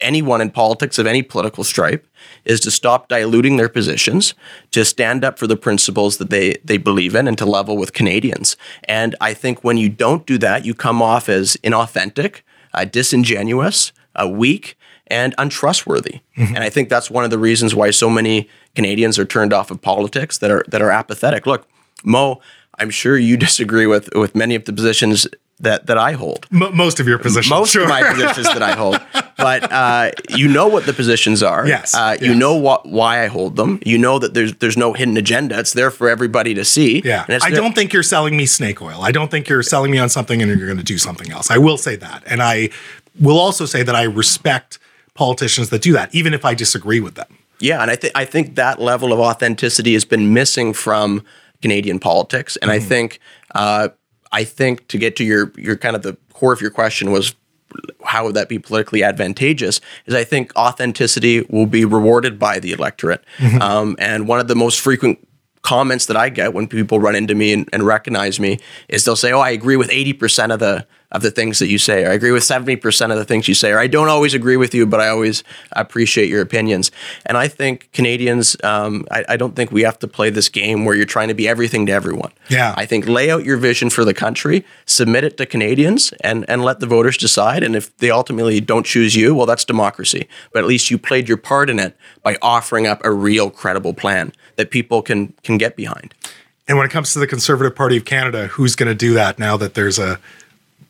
anyone 0.01 0.41
in 0.41 0.51
politics 0.51 0.97
of 0.97 1.05
any 1.05 1.21
political 1.21 1.63
stripe 1.63 2.07
is 2.45 2.59
to 2.61 2.71
stop 2.71 3.07
diluting 3.07 3.57
their 3.57 3.69
positions, 3.69 4.33
to 4.71 4.85
stand 4.85 5.23
up 5.23 5.39
for 5.39 5.47
the 5.47 5.57
principles 5.57 6.17
that 6.17 6.29
they 6.29 6.57
they 6.63 6.77
believe 6.77 7.15
in, 7.15 7.27
and 7.27 7.37
to 7.37 7.45
level 7.45 7.77
with 7.77 7.93
Canadians. 7.93 8.57
And 8.85 9.15
I 9.21 9.33
think 9.33 9.63
when 9.63 9.77
you 9.77 9.89
don't 9.89 10.25
do 10.25 10.37
that, 10.39 10.65
you 10.65 10.73
come 10.73 11.01
off 11.01 11.29
as 11.29 11.57
inauthentic, 11.63 12.41
uh, 12.73 12.85
disingenuous, 12.85 13.91
uh, 14.15 14.27
weak, 14.27 14.77
and 15.07 15.33
untrustworthy. 15.37 16.21
And 16.35 16.59
I 16.59 16.69
think 16.69 16.89
that's 16.89 17.09
one 17.09 17.23
of 17.23 17.31
the 17.31 17.39
reasons 17.39 17.75
why 17.75 17.91
so 17.91 18.09
many 18.09 18.47
Canadians 18.75 19.17
are 19.19 19.25
turned 19.25 19.53
off 19.53 19.71
of 19.71 19.81
politics 19.81 20.37
that 20.37 20.51
are 20.51 20.63
that 20.69 20.81
are 20.81 20.91
apathetic. 20.91 21.45
Look, 21.45 21.67
Mo, 22.03 22.41
I'm 22.77 22.89
sure 22.89 23.17
you 23.17 23.37
disagree 23.47 23.85
with 23.85 24.09
with 24.15 24.35
many 24.35 24.55
of 24.55 24.65
the 24.65 24.73
positions 24.73 25.27
that 25.61 25.85
that 25.87 25.97
I 25.97 26.13
hold 26.13 26.47
M- 26.51 26.75
most 26.75 26.99
of 26.99 27.07
your 27.07 27.17
positions. 27.19 27.49
most 27.49 27.71
sure. 27.73 27.83
of 27.83 27.89
my 27.89 28.01
positions 28.13 28.47
that 28.47 28.61
I 28.63 28.71
hold. 28.73 28.99
But 29.39 29.71
uh, 29.71 30.11
you 30.35 30.49
know 30.49 30.67
what 30.67 30.85
the 30.85 30.91
positions 30.91 31.41
are. 31.41 31.65
Yes, 31.65 31.95
Uh, 31.95 32.17
You 32.19 32.35
know 32.35 32.55
what 32.55 32.85
why 32.85 33.23
I 33.23 33.27
hold 33.27 33.55
them. 33.55 33.79
You 33.85 33.97
know 33.97 34.19
that 34.19 34.33
there's 34.33 34.53
there's 34.55 34.75
no 34.75 34.91
hidden 34.91 35.15
agenda. 35.15 35.57
It's 35.57 35.71
there 35.71 35.91
for 35.91 36.09
everybody 36.09 36.53
to 36.55 36.65
see. 36.65 37.01
Yeah. 37.05 37.23
I 37.29 37.37
there- 37.39 37.51
don't 37.51 37.73
think 37.73 37.93
you're 37.93 38.03
selling 38.03 38.35
me 38.35 38.45
snake 38.45 38.81
oil. 38.81 38.99
I 39.01 39.11
don't 39.13 39.31
think 39.31 39.47
you're 39.47 39.63
selling 39.63 39.91
me 39.91 39.97
on 39.97 40.09
something 40.09 40.41
and 40.41 40.49
you're 40.57 40.67
going 40.67 40.77
to 40.85 40.93
do 40.93 40.97
something 40.97 41.31
else. 41.31 41.49
I 41.49 41.57
will 41.57 41.77
say 41.77 41.95
that. 41.95 42.21
And 42.27 42.41
I 42.41 42.69
will 43.17 43.39
also 43.39 43.65
say 43.65 43.81
that 43.83 43.95
I 43.95 44.03
respect 44.03 44.77
politicians 45.13 45.69
that 45.69 45.81
do 45.81 45.93
that, 45.93 46.13
even 46.13 46.33
if 46.33 46.43
I 46.43 46.53
disagree 46.53 46.99
with 46.99 47.15
them. 47.15 47.37
Yeah, 47.61 47.81
and 47.81 47.89
I 47.91 47.95
think 47.95 48.13
I 48.23 48.25
think 48.25 48.55
that 48.55 48.79
level 48.81 49.13
of 49.13 49.19
authenticity 49.19 49.93
has 49.93 50.03
been 50.05 50.33
missing 50.33 50.73
from 50.73 51.23
Canadian 51.61 51.99
politics, 51.99 52.57
and 52.61 52.71
Mm-hmm. 52.71 52.85
I 52.85 52.89
think 52.89 53.19
uh, 53.55 53.87
I 54.31 54.43
think 54.43 54.87
to 54.89 54.97
get 54.97 55.15
to 55.17 55.23
your 55.23 55.51
your 55.57 55.75
kind 55.75 55.95
of 55.95 56.01
the 56.01 56.17
core 56.33 56.53
of 56.53 56.61
your 56.61 56.71
question 56.71 57.11
was 57.11 57.35
how 58.03 58.25
would 58.25 58.33
that 58.35 58.49
be 58.49 58.57
politically 58.57 59.03
advantageous? 59.03 59.79
Is 60.07 60.15
I 60.15 60.23
think 60.23 60.51
authenticity 60.55 61.41
will 61.49 61.67
be 61.67 61.85
rewarded 61.85 62.39
by 62.39 62.59
the 62.59 62.71
electorate, 62.71 63.23
Mm-hmm. 63.37 63.61
um, 63.61 63.95
and 63.99 64.27
one 64.27 64.39
of 64.39 64.47
the 64.47 64.55
most 64.55 64.79
frequent 64.79 65.19
comments 65.61 66.05
that 66.07 66.17
I 66.17 66.29
get 66.29 66.53
when 66.53 66.67
people 66.67 66.99
run 66.99 67.15
into 67.15 67.35
me 67.35 67.53
and, 67.53 67.69
and 67.73 67.83
recognize 67.85 68.39
me 68.39 68.59
is 68.87 69.05
they'll 69.05 69.15
say, 69.15 69.31
"Oh, 69.31 69.39
I 69.39 69.51
agree 69.51 69.75
with 69.75 69.89
eighty 69.91 70.13
percent 70.13 70.51
of 70.51 70.59
the 70.59 70.87
of 71.11 71.21
the 71.21 71.31
things 71.31 71.59
that 71.59 71.67
you 71.67 71.77
say, 71.77 72.03
or 72.03 72.11
I 72.11 72.13
agree 72.13 72.31
with 72.31 72.43
seventy 72.43 72.75
percent 72.75 73.11
of 73.11 73.17
the 73.17 73.25
things 73.25 73.47
you 73.47 73.53
say, 73.53 73.71
or 73.71 73.79
I 73.79 73.87
don't 73.87 74.09
always 74.09 74.33
agree 74.33 74.57
with 74.57 74.73
you, 74.75 74.85
but 74.85 74.99
I 74.99 75.07
always 75.09 75.43
appreciate 75.71 76.29
your 76.29 76.41
opinions." 76.41 76.91
And 77.25 77.37
I 77.37 77.47
think 77.47 77.89
Canadians, 77.93 78.55
um, 78.63 79.05
I, 79.11 79.25
I 79.29 79.37
don't 79.37 79.55
think 79.55 79.71
we 79.71 79.83
have 79.83 79.99
to 79.99 80.07
play 80.07 80.29
this 80.29 80.49
game 80.49 80.85
where 80.85 80.95
you're 80.95 81.05
trying 81.05 81.29
to 81.29 81.33
be 81.33 81.47
everything 81.47 81.85
to 81.87 81.91
everyone. 81.91 82.31
Yeah. 82.49 82.73
I 82.77 82.85
think 82.85 83.07
lay 83.07 83.31
out 83.31 83.45
your 83.45 83.57
vision 83.57 83.89
for 83.89 84.05
the 84.05 84.13
country, 84.13 84.65
submit 84.85 85.23
it 85.23 85.37
to 85.37 85.45
Canadians, 85.45 86.13
and 86.21 86.45
and 86.49 86.63
let 86.63 86.79
the 86.79 86.87
voters 86.87 87.17
decide. 87.17 87.63
And 87.63 87.75
if 87.75 87.95
they 87.97 88.11
ultimately 88.11 88.61
don't 88.61 88.85
choose 88.85 89.15
you, 89.15 89.33
well, 89.33 89.45
that's 89.45 89.65
democracy. 89.65 90.27
But 90.53 90.59
at 90.59 90.67
least 90.67 90.91
you 90.91 90.97
played 90.97 91.27
your 91.27 91.37
part 91.37 91.69
in 91.69 91.79
it 91.79 91.97
by 92.23 92.37
offering 92.41 92.85
up 92.87 93.01
a 93.03 93.11
real, 93.11 93.49
credible 93.49 93.93
plan 93.93 94.33
that 94.57 94.69
people 94.69 95.01
can 95.01 95.33
can 95.43 95.57
get 95.57 95.75
behind. 95.75 96.13
And 96.67 96.77
when 96.77 96.85
it 96.85 96.91
comes 96.91 97.13
to 97.13 97.19
the 97.19 97.25
Conservative 97.25 97.75
Party 97.75 97.97
of 97.97 98.05
Canada, 98.05 98.45
who's 98.45 98.75
going 98.75 98.89
to 98.89 98.95
do 98.95 99.15
that 99.15 99.39
now 99.39 99.57
that 99.57 99.73
there's 99.73 99.97
a 99.97 100.19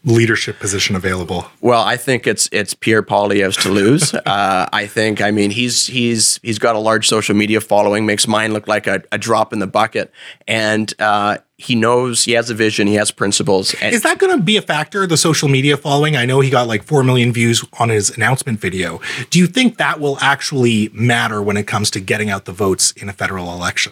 leadership 0.06 0.60
position 0.60 0.96
available? 0.96 1.46
Well, 1.62 1.84
I 1.84 1.98
think 1.98 2.28
it's 2.28 2.50
it's 2.52 2.74
Pierre 2.74 3.04
Poilievre's 3.04 3.58
to 3.58 3.70
lose. 3.70 4.14
uh, 4.26 4.70
I 4.72 4.88
think. 4.88 5.22
I 5.22 5.32
mean, 5.32 5.52
he's 5.52 5.88
he's 5.88 6.40
he's 6.42 6.60
got 6.60 6.76
a 6.76 6.80
large 6.80 7.08
social 7.08 7.36
media 7.36 7.62
following. 7.62 8.06
Makes 8.06 8.28
mine 8.28 8.54
look 8.54 8.68
like 8.68 8.88
a, 8.88 9.04
a 9.12 9.18
drop 9.18 9.54
in 9.54 9.60
the 9.60 9.68
bucket, 9.68 10.12
and 10.48 10.94
uh, 11.00 11.38
he 11.58 11.76
knows 11.76 12.24
he 12.24 12.32
has 12.32 12.50
a 12.50 12.54
vision. 12.54 12.88
He 12.88 12.96
has 12.96 13.12
principles. 13.12 13.76
And 13.82 13.94
Is 13.94 14.04
that 14.04 14.18
going 14.18 14.36
to 14.38 14.42
be 14.42 14.56
a 14.56 14.62
factor, 14.62 15.06
the 15.06 15.18
social 15.18 15.50
media 15.50 15.76
following? 15.76 16.16
I 16.16 16.26
know 16.26 16.40
he 16.40 16.50
got 16.50 16.68
like 16.68 16.84
4 16.84 17.04
million 17.04 17.34
views 17.34 17.66
on 17.80 17.90
his 17.90 18.10
announcement 18.16 18.62
video. 18.62 19.02
Do 19.30 19.40
you 19.40 19.46
think 19.46 19.78
that 19.78 20.00
will 20.00 20.18
actually 20.22 20.90
matter 20.94 21.42
when 21.42 21.58
it 21.58 21.68
comes 21.68 21.92
to 21.92 22.00
getting 22.00 22.30
out 22.30 22.46
the 22.46 22.54
votes 22.54 22.92
in 22.94 23.10
a 23.10 23.14
federal 23.14 23.54
election? 23.54 23.92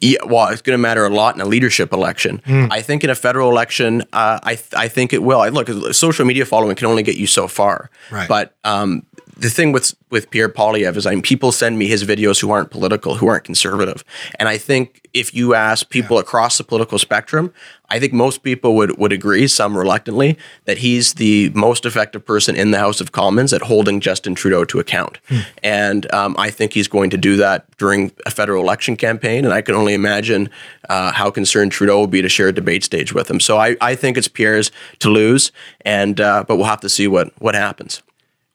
Yeah, 0.00 0.18
well, 0.26 0.48
it's 0.48 0.62
going 0.62 0.74
to 0.74 0.82
matter 0.82 1.04
a 1.06 1.10
lot 1.10 1.34
in 1.34 1.40
a 1.40 1.46
leadership 1.46 1.92
election. 1.92 2.42
Hmm. 2.44 2.66
I 2.70 2.82
think 2.82 3.02
in 3.02 3.10
a 3.10 3.14
federal 3.14 3.50
election, 3.50 4.02
uh, 4.12 4.38
I 4.42 4.56
th- 4.56 4.74
I 4.74 4.88
think 4.88 5.12
it 5.12 5.22
will. 5.22 5.40
I 5.40 5.48
look, 5.48 5.68
social 5.94 6.24
media 6.24 6.44
following 6.44 6.76
can 6.76 6.86
only 6.86 7.02
get 7.02 7.16
you 7.16 7.26
so 7.26 7.48
far. 7.48 7.90
Right. 8.10 8.28
But 8.28 8.54
um, 8.64 9.06
the 9.36 9.50
thing 9.50 9.72
with 9.72 9.94
with 10.10 10.30
Pierre 10.30 10.48
Poilievre 10.48 10.96
is, 10.96 11.06
I 11.06 11.10
mean, 11.10 11.22
people 11.22 11.52
send 11.52 11.78
me 11.78 11.86
his 11.86 12.04
videos 12.04 12.40
who 12.40 12.50
aren't 12.50 12.70
political, 12.70 13.16
who 13.16 13.26
aren't 13.26 13.44
conservative, 13.44 14.04
and 14.38 14.48
I 14.48 14.58
think 14.58 15.06
if 15.14 15.34
you 15.34 15.54
ask 15.54 15.88
people 15.88 16.18
across 16.18 16.58
the 16.58 16.64
political 16.64 16.98
spectrum, 16.98 17.52
I 17.88 17.98
think 17.98 18.12
most 18.12 18.42
people 18.42 18.74
would 18.76 18.98
would 18.98 19.12
agree, 19.12 19.46
some 19.48 19.76
reluctantly, 19.76 20.36
that 20.64 20.78
he's 20.78 21.14
the 21.14 21.50
most 21.50 21.86
effective 21.86 22.24
person 22.24 22.56
in 22.56 22.70
the 22.70 22.78
House 22.78 23.00
of 23.00 23.12
Commons 23.12 23.52
at 23.52 23.62
holding 23.62 24.00
Justin 24.00 24.34
Trudeau 24.34 24.64
to 24.64 24.78
account. 24.78 25.18
And 25.62 26.12
um, 26.12 26.34
I 26.38 26.50
think 26.50 26.72
he's 26.72 26.88
going 26.88 27.10
to 27.10 27.16
do 27.16 27.36
that 27.36 27.64
during 27.76 28.12
a 28.24 28.30
federal 28.30 28.62
election 28.62 28.96
campaign. 28.96 29.44
And 29.44 29.54
I 29.54 29.62
can 29.62 29.74
only 29.74 29.94
imagine 29.94 30.48
uh, 30.88 31.12
how 31.12 31.30
concerned 31.30 31.72
Trudeau 31.72 31.98
will 31.98 32.06
be 32.06 32.22
to 32.22 32.28
share 32.28 32.48
a 32.48 32.52
debate 32.52 32.84
stage 32.84 33.12
with 33.12 33.30
him. 33.30 33.40
So 33.40 33.58
I, 33.58 33.76
I 33.80 33.94
think 33.94 34.16
it's 34.16 34.28
Pierre's 34.28 34.70
to 34.98 35.10
lose, 35.10 35.52
and 35.82 36.20
uh, 36.20 36.44
but 36.46 36.56
we'll 36.56 36.66
have 36.66 36.80
to 36.80 36.88
see 36.88 37.06
what 37.06 37.32
what 37.40 37.54
happens. 37.54 38.02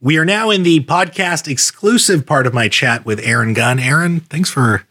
We 0.04 0.18
are 0.18 0.26
now 0.26 0.50
in 0.50 0.64
the 0.64 0.84
podcast 0.86 1.48
exclusive 1.48 2.26
part 2.26 2.48
of 2.48 2.54
my 2.54 2.68
chat 2.68 3.06
with 3.06 3.20
Aaron 3.20 3.54
Gunn. 3.54 3.80
Aaron, 3.80 4.22
thanks 4.22 4.50
for 4.50 4.84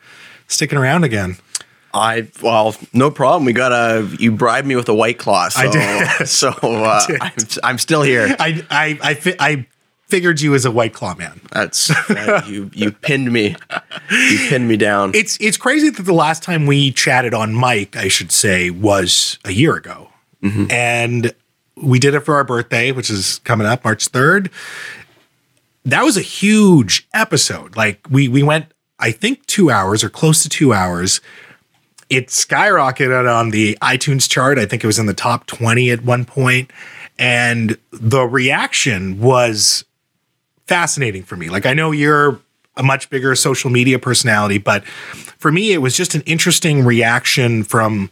sticking 0.46 0.78
around 0.78 1.02
again. 1.02 1.36
I 1.92 2.28
well, 2.42 2.76
no 2.92 3.10
problem. 3.10 3.44
We 3.44 3.52
got 3.52 3.72
a 3.72 4.06
you 4.18 4.32
bribed 4.32 4.66
me 4.66 4.76
with 4.76 4.88
a 4.88 4.94
white 4.94 5.18
claw, 5.18 5.48
so 5.48 5.60
I 5.68 5.70
did. 6.18 6.26
so 6.28 6.50
uh, 6.62 7.06
I'm, 7.20 7.32
I'm 7.64 7.78
still 7.78 8.02
here. 8.02 8.34
I 8.38 8.64
I 8.70 8.98
I, 9.02 9.14
fi- 9.14 9.36
I 9.38 9.66
figured 10.08 10.40
you 10.40 10.54
as 10.54 10.64
a 10.64 10.70
white 10.70 10.92
claw 10.92 11.14
man. 11.14 11.40
That's 11.52 11.90
uh, 12.10 12.42
you 12.46 12.70
you 12.74 12.92
pinned 12.92 13.32
me, 13.32 13.56
you 14.10 14.38
pinned 14.48 14.68
me 14.68 14.76
down. 14.76 15.12
It's 15.14 15.36
it's 15.40 15.56
crazy 15.56 15.90
that 15.90 16.02
the 16.02 16.12
last 16.14 16.42
time 16.42 16.66
we 16.66 16.92
chatted 16.92 17.34
on 17.34 17.58
mic, 17.58 17.96
I 17.96 18.08
should 18.08 18.32
say, 18.32 18.70
was 18.70 19.38
a 19.44 19.52
year 19.52 19.74
ago, 19.76 20.08
and 20.42 21.32
we 21.76 21.98
did 21.98 22.14
it 22.14 22.20
for 22.20 22.34
our 22.34 22.44
birthday, 22.44 22.92
which 22.92 23.10
is 23.10 23.40
coming 23.44 23.66
up 23.66 23.84
March 23.84 24.08
third. 24.08 24.50
That 25.84 26.02
was 26.02 26.16
a 26.16 26.22
huge 26.22 27.08
episode. 27.14 27.76
Like 27.76 28.06
we 28.10 28.28
we 28.28 28.42
went, 28.42 28.66
I 28.98 29.12
think, 29.12 29.46
two 29.46 29.70
hours 29.70 30.04
or 30.04 30.10
close 30.10 30.42
to 30.42 30.48
two 30.48 30.72
hours. 30.72 31.20
It 32.10 32.26
skyrocketed 32.26 33.32
on 33.32 33.50
the 33.50 33.78
iTunes 33.80 34.28
chart. 34.28 34.58
I 34.58 34.66
think 34.66 34.84
it 34.84 34.86
was 34.86 34.98
in 34.98 35.06
the 35.06 35.14
top 35.14 35.46
twenty 35.46 35.90
at 35.90 36.04
one 36.04 36.24
point. 36.24 36.68
point, 36.68 36.72
and 37.20 37.76
the 37.92 38.22
reaction 38.22 39.20
was 39.20 39.84
fascinating 40.66 41.22
for 41.22 41.36
me. 41.36 41.50
Like 41.50 41.66
I 41.66 41.74
know 41.74 41.92
you're 41.92 42.40
a 42.76 42.82
much 42.82 43.10
bigger 43.10 43.34
social 43.34 43.68
media 43.68 43.98
personality, 43.98 44.56
but 44.56 44.84
for 44.84 45.52
me 45.52 45.72
it 45.72 45.78
was 45.78 45.96
just 45.96 46.14
an 46.14 46.22
interesting 46.22 46.82
reaction 46.82 47.62
from 47.62 48.10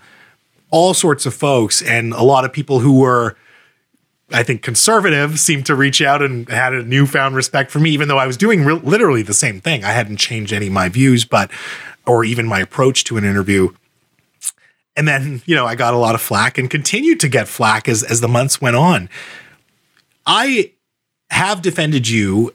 all 0.70 0.92
sorts 0.92 1.24
of 1.24 1.32
folks 1.32 1.80
and 1.80 2.12
a 2.12 2.22
lot 2.22 2.44
of 2.44 2.52
people 2.52 2.80
who 2.80 3.00
were 3.00 3.34
I 4.30 4.42
think 4.42 4.60
conservative 4.60 5.40
seemed 5.40 5.64
to 5.66 5.74
reach 5.74 6.02
out 6.02 6.20
and 6.20 6.46
had 6.50 6.74
a 6.74 6.82
newfound 6.82 7.34
respect 7.34 7.70
for 7.70 7.78
me, 7.78 7.88
even 7.90 8.08
though 8.08 8.18
I 8.18 8.26
was 8.26 8.36
doing 8.36 8.62
re- 8.62 8.74
literally 8.74 9.22
the 9.22 9.32
same 9.32 9.58
thing. 9.58 9.84
I 9.84 9.92
hadn't 9.92 10.18
changed 10.18 10.52
any 10.52 10.66
of 10.66 10.72
my 10.74 10.90
views, 10.90 11.24
but 11.24 11.50
or 12.06 12.26
even 12.26 12.46
my 12.46 12.60
approach 12.60 13.04
to 13.04 13.16
an 13.16 13.24
interview. 13.24 13.70
And 14.98 15.06
then, 15.06 15.42
you 15.46 15.54
know, 15.54 15.64
I 15.64 15.76
got 15.76 15.94
a 15.94 15.96
lot 15.96 16.16
of 16.16 16.20
flack 16.20 16.58
and 16.58 16.68
continued 16.68 17.20
to 17.20 17.28
get 17.28 17.46
flack 17.46 17.88
as 17.88 18.02
as 18.02 18.20
the 18.20 18.26
months 18.26 18.60
went 18.60 18.74
on. 18.74 19.08
I 20.26 20.72
have 21.30 21.62
defended 21.62 22.08
you 22.08 22.52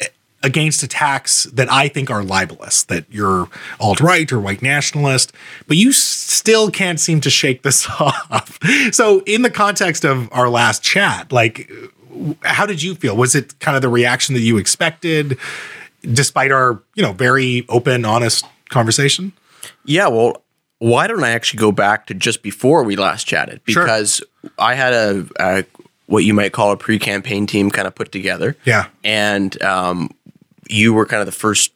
eh, 0.00 0.08
against 0.42 0.82
attacks 0.82 1.44
that 1.44 1.70
I 1.70 1.86
think 1.86 2.10
are 2.10 2.24
libelous, 2.24 2.82
that 2.84 3.04
you're 3.08 3.48
alt 3.78 4.00
right 4.00 4.30
or 4.32 4.40
white 4.40 4.62
nationalist, 4.62 5.32
but 5.68 5.76
you 5.76 5.92
still 5.92 6.72
can't 6.72 6.98
seem 6.98 7.20
to 7.20 7.30
shake 7.30 7.62
this 7.62 7.88
off. 8.00 8.58
So, 8.90 9.20
in 9.20 9.42
the 9.42 9.50
context 9.50 10.04
of 10.04 10.28
our 10.32 10.48
last 10.48 10.82
chat, 10.82 11.30
like, 11.30 11.70
how 12.42 12.66
did 12.66 12.82
you 12.82 12.96
feel? 12.96 13.16
Was 13.16 13.36
it 13.36 13.56
kind 13.60 13.76
of 13.76 13.82
the 13.82 13.88
reaction 13.88 14.34
that 14.34 14.40
you 14.40 14.56
expected, 14.56 15.38
despite 16.02 16.50
our, 16.50 16.82
you 16.96 17.02
know, 17.04 17.12
very 17.12 17.64
open, 17.68 18.04
honest 18.04 18.44
conversation? 18.70 19.32
Yeah, 19.84 20.08
well, 20.08 20.42
why 20.78 21.06
don't 21.06 21.24
I 21.24 21.30
actually 21.30 21.58
go 21.58 21.72
back 21.72 22.06
to 22.08 22.14
just 22.14 22.42
before 22.42 22.82
we 22.82 22.96
last 22.96 23.26
chatted? 23.26 23.60
Sure. 23.66 23.84
Because 23.84 24.22
I 24.58 24.74
had 24.74 24.92
a, 24.92 25.26
a 25.38 25.64
what 26.06 26.24
you 26.24 26.34
might 26.34 26.52
call 26.52 26.72
a 26.72 26.76
pre-campaign 26.76 27.46
team 27.46 27.70
kind 27.70 27.86
of 27.88 27.94
put 27.94 28.12
together. 28.12 28.56
Yeah. 28.64 28.88
and 29.02 29.60
um, 29.62 30.10
you 30.68 30.92
were 30.94 31.06
kind 31.06 31.20
of 31.20 31.26
the 31.26 31.32
first 31.32 31.72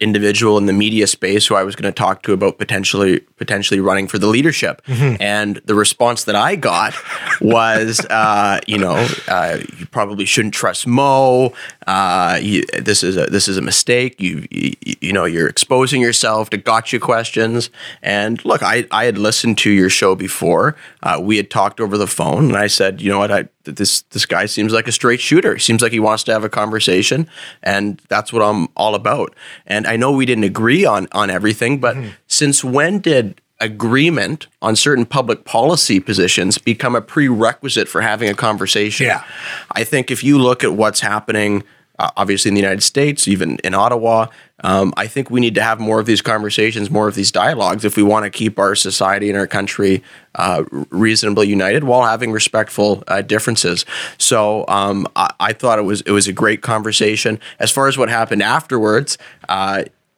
individual 0.00 0.58
in 0.58 0.66
the 0.66 0.72
media 0.72 1.06
space 1.06 1.46
who 1.46 1.54
I 1.54 1.62
was 1.62 1.76
going 1.76 1.92
to 1.92 1.96
talk 1.96 2.22
to 2.24 2.32
about 2.32 2.58
potentially 2.58 3.20
potentially 3.36 3.78
running 3.78 4.08
for 4.08 4.18
the 4.18 4.26
leadership. 4.26 4.82
And 4.88 5.56
the 5.64 5.76
response 5.76 6.24
that 6.24 6.34
I 6.34 6.56
got 6.56 6.92
was, 7.40 8.00
uh, 8.10 8.58
you 8.66 8.78
know, 8.78 9.08
uh, 9.28 9.58
you 9.78 9.86
probably 9.86 10.24
shouldn't 10.24 10.54
trust 10.54 10.88
Mo. 10.88 11.54
Uh, 11.86 12.38
you, 12.40 12.64
this 12.78 13.02
is 13.02 13.16
a 13.16 13.26
this 13.26 13.48
is 13.48 13.56
a 13.56 13.62
mistake. 13.62 14.20
You, 14.20 14.46
you 14.50 14.74
you 15.00 15.12
know 15.12 15.24
you're 15.24 15.48
exposing 15.48 16.00
yourself 16.00 16.50
to 16.50 16.56
gotcha 16.56 16.98
questions. 16.98 17.70
And 18.02 18.44
look, 18.44 18.62
I 18.62 18.86
I 18.90 19.04
had 19.04 19.18
listened 19.18 19.58
to 19.58 19.70
your 19.70 19.90
show 19.90 20.14
before. 20.14 20.76
Uh, 21.02 21.18
we 21.20 21.36
had 21.36 21.50
talked 21.50 21.80
over 21.80 21.98
the 21.98 22.06
phone, 22.06 22.46
and 22.46 22.56
I 22.56 22.68
said, 22.68 23.00
you 23.00 23.10
know 23.10 23.18
what, 23.18 23.32
I 23.32 23.48
this 23.64 24.02
this 24.02 24.26
guy 24.26 24.46
seems 24.46 24.72
like 24.72 24.88
a 24.88 24.92
straight 24.92 25.20
shooter. 25.20 25.58
Seems 25.58 25.82
like 25.82 25.92
he 25.92 26.00
wants 26.00 26.24
to 26.24 26.32
have 26.32 26.44
a 26.44 26.48
conversation, 26.48 27.28
and 27.62 28.00
that's 28.08 28.32
what 28.32 28.42
I'm 28.42 28.68
all 28.76 28.94
about. 28.94 29.34
And 29.66 29.86
I 29.86 29.96
know 29.96 30.12
we 30.12 30.26
didn't 30.26 30.44
agree 30.44 30.84
on 30.84 31.08
on 31.12 31.30
everything, 31.30 31.80
but 31.80 31.96
since 32.26 32.64
when 32.64 33.00
did 33.00 33.41
agreement 33.62 34.48
on 34.60 34.76
certain 34.76 35.06
public 35.06 35.44
policy 35.44 36.00
positions 36.00 36.58
become 36.58 36.94
a 36.94 37.00
prerequisite 37.00 37.88
for 37.88 38.00
having 38.00 38.28
a 38.28 38.34
conversation? 38.34 39.06
Yeah. 39.06 39.24
I 39.70 39.84
think 39.84 40.10
if 40.10 40.22
you 40.22 40.38
look 40.38 40.64
at 40.64 40.72
what's 40.74 41.00
happening, 41.00 41.62
uh, 41.98 42.10
obviously 42.16 42.48
in 42.48 42.54
the 42.54 42.60
United 42.60 42.82
States, 42.82 43.28
even 43.28 43.58
in 43.58 43.74
Ottawa, 43.74 44.26
um, 44.64 44.92
I 44.96 45.06
think 45.06 45.30
we 45.30 45.40
need 45.40 45.54
to 45.56 45.62
have 45.62 45.80
more 45.80 46.00
of 46.00 46.06
these 46.06 46.22
conversations, 46.22 46.90
more 46.90 47.08
of 47.08 47.14
these 47.14 47.30
dialogues, 47.32 47.84
if 47.84 47.96
we 47.96 48.02
want 48.02 48.24
to 48.24 48.30
keep 48.30 48.58
our 48.58 48.74
society 48.74 49.28
and 49.28 49.38
our 49.38 49.46
country 49.46 50.02
uh, 50.34 50.64
reasonably 50.90 51.48
united 51.48 51.84
while 51.84 52.02
having 52.02 52.32
respectful 52.32 53.02
uh, 53.08 53.22
differences. 53.22 53.84
So 54.18 54.64
um, 54.68 55.06
I, 55.16 55.32
I 55.40 55.52
thought 55.52 55.78
it 55.78 55.82
was 55.82 56.00
it 56.02 56.12
was 56.12 56.28
a 56.28 56.32
great 56.32 56.62
conversation. 56.62 57.40
As 57.58 57.70
far 57.70 57.88
as 57.88 57.96
what 57.96 58.08
happened 58.08 58.42
afterwards. 58.42 59.18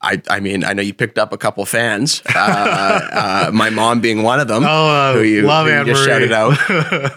Uh, 0.04 0.16
I, 0.28 0.36
I 0.36 0.40
mean, 0.40 0.64
I 0.64 0.72
know 0.72 0.82
you 0.82 0.94
picked 0.94 1.18
up 1.18 1.32
a 1.32 1.36
couple 1.38 1.64
fans, 1.66 2.22
uh, 2.34 3.48
uh, 3.48 3.50
my 3.52 3.70
mom 3.70 4.00
being 4.00 4.22
one 4.22 4.40
of 4.40 4.48
them. 4.48 4.64
Oh, 4.76 5.14
who 5.14 5.22
you, 5.22 5.42
love 5.42 5.66
who 5.66 5.72
you 5.72 5.84
just 5.84 6.04
shouted 6.04 6.32
out 6.32 6.58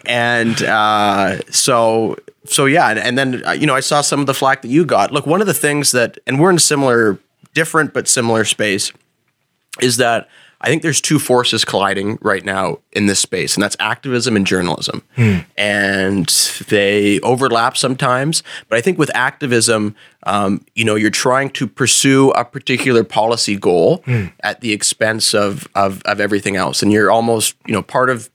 and 0.06 0.62
uh, 0.63 1.39
so 1.50 2.17
so 2.46 2.65
yeah 2.65 2.89
and, 2.89 3.00
and 3.00 3.17
then 3.17 3.46
uh, 3.46 3.51
you 3.51 3.65
know 3.65 3.75
i 3.75 3.79
saw 3.79 4.01
some 4.01 4.20
of 4.20 4.25
the 4.25 4.34
flack 4.34 4.62
that 4.62 4.70
you 4.70 4.86
got 4.86 5.12
look 5.12 5.25
one 5.25 5.41
of 5.41 5.48
the 5.48 5.53
things 5.53 5.91
that 5.91 6.17
and 6.27 6.39
we're 6.39 6.50
in 6.50 6.56
a 6.58 6.60
similar 6.60 7.20
different 7.53 7.94
but 7.94 8.08
similar 8.08 8.46
space 8.46 8.91
is 9.82 9.98
that 9.98 10.29
i 10.62 10.68
think 10.68 10.82
there's 10.82 11.02
two 11.02 11.20
forces 11.20 11.64
colliding 11.66 12.18
right 12.22 12.46
now 12.46 12.78
in 12.92 13.06
this 13.06 13.20
space 13.20 13.56
and 13.56 13.64
that's 13.64 13.78
activism 13.80 14.36
and 14.36 14.46
journalism. 14.48 15.04
And 15.58 16.28
they 16.68 17.20
overlap 17.22 17.78
sometimes 17.78 18.44
but 18.70 18.78
i 18.78 18.82
think 18.82 18.98
with 18.98 19.12
activism 19.16 19.96
um, 20.24 20.66
you 20.76 20.84
know 20.84 20.96
you're 20.96 21.10
trying 21.10 21.50
to 21.52 21.68
pursue 21.68 22.32
a 22.32 22.44
particular 22.44 23.04
policy 23.04 23.56
goal 23.56 24.04
at 24.42 24.62
the 24.62 24.74
expense 24.74 25.34
of, 25.34 25.68
of 25.76 26.02
of 26.04 26.20
everything 26.20 26.56
else. 26.56 26.82
And 26.84 26.92
you're 26.92 27.10
almost 27.12 27.56
you 27.66 27.74
know 27.74 27.82
part 27.82 28.10
of 28.10 28.30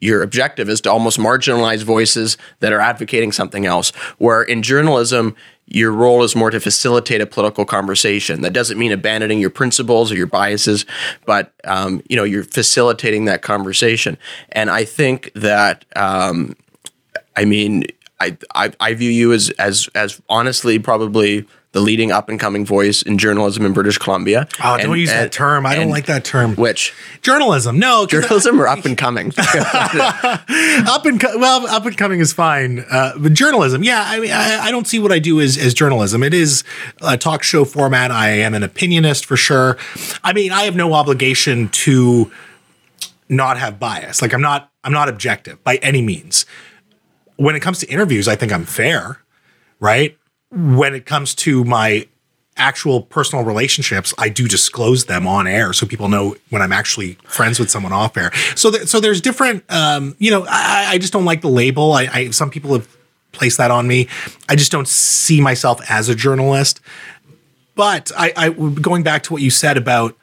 your 0.00 0.22
objective 0.22 0.68
is 0.68 0.80
to 0.82 0.90
almost 0.90 1.18
marginalize 1.18 1.82
voices 1.82 2.36
that 2.60 2.72
are 2.72 2.80
advocating 2.80 3.32
something 3.32 3.66
else. 3.66 3.90
Where 4.18 4.42
in 4.42 4.62
journalism, 4.62 5.34
your 5.66 5.92
role 5.92 6.22
is 6.22 6.36
more 6.36 6.50
to 6.50 6.60
facilitate 6.60 7.20
a 7.20 7.26
political 7.26 7.64
conversation. 7.64 8.42
That 8.42 8.52
doesn't 8.52 8.78
mean 8.78 8.92
abandoning 8.92 9.40
your 9.40 9.50
principles 9.50 10.12
or 10.12 10.14
your 10.14 10.28
biases, 10.28 10.86
but 11.24 11.52
um, 11.64 12.02
you 12.08 12.16
know 12.16 12.24
you're 12.24 12.44
facilitating 12.44 13.24
that 13.24 13.42
conversation. 13.42 14.16
And 14.52 14.70
I 14.70 14.84
think 14.84 15.32
that 15.34 15.84
um, 15.96 16.56
I 17.36 17.44
mean 17.44 17.84
I, 18.20 18.36
I 18.54 18.72
I 18.80 18.94
view 18.94 19.10
you 19.10 19.32
as 19.32 19.50
as 19.50 19.88
as 19.94 20.20
honestly 20.28 20.78
probably 20.78 21.46
the 21.76 21.82
leading 21.82 22.10
up 22.10 22.30
and 22.30 22.40
coming 22.40 22.64
voice 22.64 23.02
in 23.02 23.18
journalism 23.18 23.66
in 23.66 23.74
British 23.74 23.98
Columbia. 23.98 24.48
Oh, 24.64 24.78
don't 24.78 24.92
And- 24.92 24.98
use 24.98 25.10
that 25.10 25.30
term. 25.30 25.66
I 25.66 25.74
don't 25.74 25.90
like 25.90 26.06
that 26.06 26.24
term. 26.24 26.54
Which 26.56 26.94
Journalism. 27.20 27.78
No, 27.78 28.06
journalism 28.06 28.58
or 28.58 28.66
up 28.66 28.86
and 28.86 28.96
coming? 28.96 29.30
up 29.38 31.04
and 31.04 31.20
co- 31.20 31.38
well, 31.38 31.66
up 31.66 31.84
and 31.84 31.94
coming 31.94 32.20
is 32.20 32.32
fine. 32.32 32.78
Uh, 32.90 33.12
but 33.18 33.34
journalism, 33.34 33.84
yeah. 33.84 34.02
I 34.06 34.20
mean, 34.20 34.30
I, 34.32 34.60
I 34.68 34.70
don't 34.70 34.86
see 34.86 34.98
what 34.98 35.12
I 35.12 35.18
do 35.18 35.38
as 35.38 35.58
as 35.58 35.74
journalism. 35.74 36.22
It 36.22 36.32
is 36.32 36.64
a 37.02 37.18
talk 37.18 37.42
show 37.42 37.66
format. 37.66 38.10
I 38.10 38.30
am 38.30 38.54
an 38.54 38.62
opinionist 38.62 39.26
for 39.26 39.36
sure. 39.36 39.76
I 40.24 40.32
mean, 40.32 40.52
I 40.52 40.62
have 40.62 40.76
no 40.76 40.94
obligation 40.94 41.68
to 41.84 42.32
not 43.28 43.58
have 43.58 43.78
bias. 43.78 44.22
Like 44.22 44.32
I'm 44.32 44.40
not 44.40 44.70
I'm 44.82 44.94
not 44.94 45.10
objective 45.10 45.62
by 45.62 45.76
any 45.76 46.00
means. 46.00 46.46
When 47.36 47.54
it 47.54 47.60
comes 47.60 47.80
to 47.80 47.86
interviews, 47.88 48.28
I 48.28 48.34
think 48.36 48.50
I'm 48.50 48.64
fair, 48.64 49.20
right? 49.78 50.16
When 50.50 50.94
it 50.94 51.06
comes 51.06 51.34
to 51.36 51.64
my 51.64 52.06
actual 52.56 53.02
personal 53.02 53.44
relationships, 53.44 54.14
I 54.18 54.28
do 54.28 54.48
disclose 54.48 55.04
them 55.06 55.26
on 55.26 55.46
air 55.46 55.72
so 55.72 55.86
people 55.86 56.08
know 56.08 56.36
when 56.50 56.62
I'm 56.62 56.72
actually 56.72 57.14
friends 57.24 57.58
with 57.58 57.70
someone 57.70 57.92
off 57.92 58.16
air. 58.16 58.32
So, 58.54 58.70
th- 58.70 58.86
so 58.86 59.00
there's 59.00 59.20
different, 59.20 59.64
um, 59.68 60.16
you 60.18 60.30
know, 60.30 60.46
I, 60.48 60.86
I 60.92 60.98
just 60.98 61.12
don't 61.12 61.24
like 61.24 61.42
the 61.42 61.50
label. 61.50 61.92
I, 61.92 62.08
I 62.12 62.30
some 62.30 62.50
people 62.50 62.72
have 62.72 62.88
placed 63.32 63.58
that 63.58 63.70
on 63.70 63.86
me. 63.86 64.08
I 64.48 64.56
just 64.56 64.72
don't 64.72 64.88
see 64.88 65.40
myself 65.40 65.80
as 65.90 66.08
a 66.08 66.14
journalist. 66.14 66.80
But 67.74 68.10
I, 68.16 68.32
I 68.36 68.48
going 68.50 69.02
back 69.02 69.22
to 69.24 69.34
what 69.34 69.42
you 69.42 69.50
said 69.50 69.76
about 69.76 70.16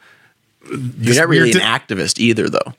You're 0.98 1.16
not 1.16 1.30
really 1.30 1.52
an 1.52 1.60
activist 1.60 2.18
either, 2.18 2.50
though. 2.50 2.74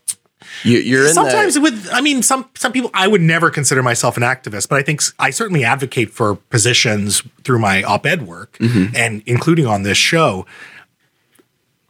You, 0.63 0.79
you're 0.79 1.07
in 1.09 1.15
sometimes 1.15 1.59
with 1.59 1.89
i 1.93 2.01
mean 2.01 2.23
some 2.23 2.49
some 2.55 2.73
people 2.73 2.91
i 2.95 3.07
would 3.09 3.21
never 3.21 3.51
consider 3.51 3.83
myself 3.83 4.17
an 4.17 4.23
activist 4.23 4.69
but 4.69 4.79
i 4.79 4.83
think 4.83 5.03
I 5.19 5.31
certainly 5.31 5.65
advocate 5.65 6.11
for 6.11 6.37
positions 6.37 7.23
through 7.45 7.59
my 7.59 7.83
op-ed 7.83 8.27
work 8.27 8.57
Mm-hmm. 8.59 8.95
and 8.97 9.23
including 9.27 9.67
on 9.67 9.83
this 9.83 9.99
show. 9.99 10.47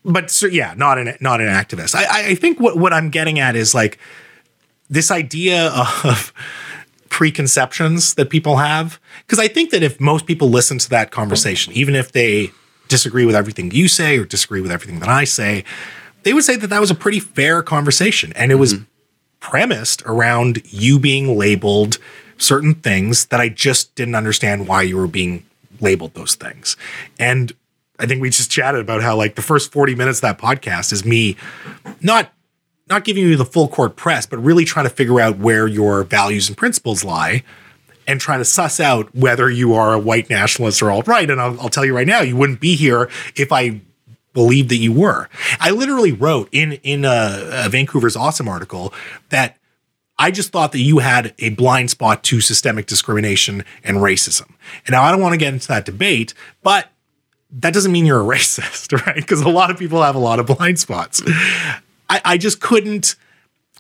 But 0.05 0.31
so, 0.31 0.47
yeah 0.47 0.75
not 0.77 0.99
an 0.99 1.17
not 1.21 1.41
an 1.41 1.49
activist. 1.49 1.95
I- 1.95 2.05
I, 2.05 2.27
I 2.31 2.35
think 2.35 2.61
what 2.61 2.77
what 2.77 2.93
i'm 2.93 3.11
getting 3.11 3.39
at 3.39 3.57
is 3.57 3.75
like 3.75 3.99
this 4.91 5.11
idea 5.11 5.69
of 6.05 6.33
preconceptions 7.09 8.15
that 8.15 8.29
people 8.29 8.57
have. 8.57 8.99
Because 9.27 9.39
i 9.39 9.49
think 9.49 9.71
that 9.71 9.83
if 9.83 10.01
most 10.01 10.27
people 10.27 10.51
listen 10.51 10.79
to 10.79 10.91
that 10.91 11.11
conversation 11.11 11.73
even 11.73 11.95
if 11.95 12.13
they 12.13 12.51
disagree 12.89 13.25
with 13.25 13.35
everything 13.35 13.71
you 13.71 13.89
say 13.89 14.19
or 14.19 14.25
disagree 14.27 14.61
with 14.61 14.71
everything 14.71 15.01
that 15.01 15.09
i 15.09 15.25
say 15.25 15.65
they 16.25 16.33
would 16.33 16.45
say 16.45 16.57
that 16.57 16.69
that 16.69 16.81
was 16.81 16.91
a 16.91 16.95
pretty 16.95 17.21
fair 17.21 17.63
conversation, 17.63 18.33
and 18.35 18.51
it 18.51 18.57
was 18.57 18.75
mm-hmm. 18.75 18.85
premised 19.41 20.03
around 20.07 20.63
you 20.65 20.99
being 20.99 21.39
labeled 21.39 21.99
certain 22.37 22.75
things 22.75 23.27
that 23.27 23.41
I 23.41 23.49
just 23.49 23.95
didn't 23.95 24.15
understand 24.15 24.67
why 24.67 24.83
you 24.83 24.97
were 24.97 25.07
being 25.07 25.45
labeled 25.81 26.15
those 26.15 26.35
things. 26.35 26.77
And 27.19 27.53
I 27.99 28.07
think 28.07 28.21
we 28.21 28.31
just 28.31 28.51
chatted 28.51 28.81
about 28.81 29.03
how 29.03 29.17
like 29.17 29.37
the 29.37 29.43
first 29.43 29.73
40 29.73 29.95
minutes 29.95 30.19
of 30.19 30.23
that 30.23 30.39
podcast 30.39 30.93
is 30.93 31.05
me 31.05 31.37
not 32.01 32.33
not 32.89 33.05
giving 33.05 33.23
you 33.23 33.37
the 33.37 33.47
full 33.47 33.69
court 33.69 33.97
press, 33.97 34.27
but 34.27 34.37
really 34.39 34.65
trying 34.65 34.85
to 34.85 34.91
figure 34.91 35.19
out 35.19 35.39
where 35.39 35.67
your 35.67 36.05
values 36.05 36.49
and 36.49 36.57
principles 36.57 37.03
lie 37.03 37.43
and 38.07 38.21
trying 38.21 38.41
to 38.41 38.45
suss 38.45 38.79
out 38.79 39.15
whether 39.15 39.49
you 39.49 39.73
are 39.73 39.95
a 39.95 39.99
white 39.99 40.29
nationalist 40.29 40.83
or 40.83 40.91
alt 40.91 41.07
right. 41.07 41.31
And 41.31 41.41
I'll, 41.41 41.59
I'll 41.61 41.71
tell 41.71 41.85
you 41.85 41.97
right 41.97 42.07
now, 42.07 42.21
you 42.21 42.37
wouldn't 42.37 42.61
be 42.61 42.77
here 42.77 43.09
if 43.37 43.53
I 43.53 43.81
believed 44.35 44.69
that 44.69 44.77
you 44.77 44.93
were. 44.93 45.29
I 45.59 45.71
literally 45.71 46.13
wrote 46.13 46.49
in 46.53 46.73
in 46.83 47.05
a, 47.05 47.65
a 47.65 47.69
Vancouver 47.71 48.07
Is 48.07 48.17
Awesome 48.17 48.49
article 48.49 48.93
that 49.31 49.57
I 50.19 50.31
just 50.31 50.51
thought 50.51 50.73
that 50.73 50.81
you 50.81 50.99
had 50.99 51.35
a 51.39 51.51
blind 51.51 51.91
spot 51.91 52.23
to 52.25 52.41
systemic 52.41 52.87
discrimination 52.87 53.65
and 53.83 53.99
racism. 53.99 54.49
And 54.87 54.93
now 54.93 55.03
I 55.03 55.11
don't 55.11 55.21
want 55.21 55.33
to 55.33 55.39
get 55.39 55.55
into 55.55 55.69
that 55.69 55.85
debate, 55.87 56.35
but 56.63 56.91
that 57.51 57.73
doesn't 57.73 57.91
mean 57.91 58.05
you're 58.07 58.21
a 58.21 58.37
racist, 58.37 58.93
right? 59.07 59.17
Because 59.17 59.41
a 59.41 59.49
lot 59.49 59.71
of 59.71 59.79
people 59.79 60.03
have 60.03 60.15
a 60.15 60.21
lot 60.21 60.39
of 60.39 60.47
blind 60.47 60.79
spots. 60.79 61.23
I, 62.11 62.21
I 62.25 62.39
just 62.39 62.61
couldn't. 62.61 63.17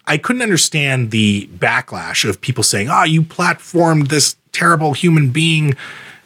I 0.07 0.19
couldn't 0.19 0.43
understand 0.43 1.13
the 1.13 1.47
backlash 1.47 2.29
of 2.29 2.41
people 2.41 2.63
saying, 2.63 2.89
"Ah, 2.91 3.03
oh, 3.03 3.05
you 3.05 3.23
platformed 3.23 4.09
this 4.09 4.37
terrible 4.53 4.93
human 4.93 5.31
being," 5.31 5.75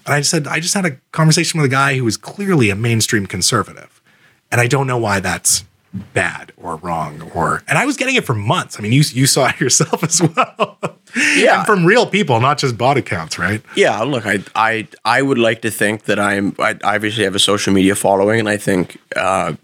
and 0.09 0.15
I 0.15 0.23
said, 0.23 0.47
I 0.47 0.59
just 0.59 0.73
had 0.73 0.87
a 0.87 0.93
conversation 1.13 1.61
with 1.61 1.67
a 1.67 1.71
guy 1.71 1.99
who 1.99 2.05
was 2.05 2.17
clearly 2.17 2.71
a 2.71 2.75
mainstream 2.75 3.27
conservative, 3.27 3.98
and 4.51 4.61
I 4.61 4.67
don't 4.67 4.87
know 4.87 4.99
why 4.99 5.21
that's 5.21 5.65
bad 6.13 6.53
or 6.59 6.77
wrong 6.77 7.31
or 7.35 7.63
and 7.67 7.79
I 7.79 7.87
was 7.87 7.97
getting 7.97 8.15
it 8.15 8.25
for 8.25 8.35
months. 8.35 8.79
I 8.79 8.83
mean, 8.83 8.93
you 8.93 9.03
you 9.13 9.27
saw 9.27 9.49
it 9.49 9.61
yourself 9.61 10.03
as 10.03 10.23
well. 10.23 10.79
Yeah, 11.17 11.59
and 11.59 11.67
from 11.67 11.85
real 11.85 12.07
people, 12.07 12.41
not 12.41 12.59
just 12.59 12.77
bot 12.77 12.97
accounts, 12.97 13.39
right? 13.39 13.63
Yeah. 13.77 14.01
Look, 14.03 14.27
I 14.27 14.41
I 14.55 14.87
I 15.05 15.23
would 15.23 15.39
like 15.39 15.63
to 15.63 15.71
think 15.71 16.05
that 16.05 16.19
I'm 16.19 16.55
I 16.59 16.77
obviously 16.85 17.25
have 17.25 17.35
a 17.35 17.41
social 17.41 17.73
media 17.73 17.95
following, 17.95 18.41
and 18.41 18.49
I 18.49 18.57
think 18.57 18.99
uh, 19.17 19.55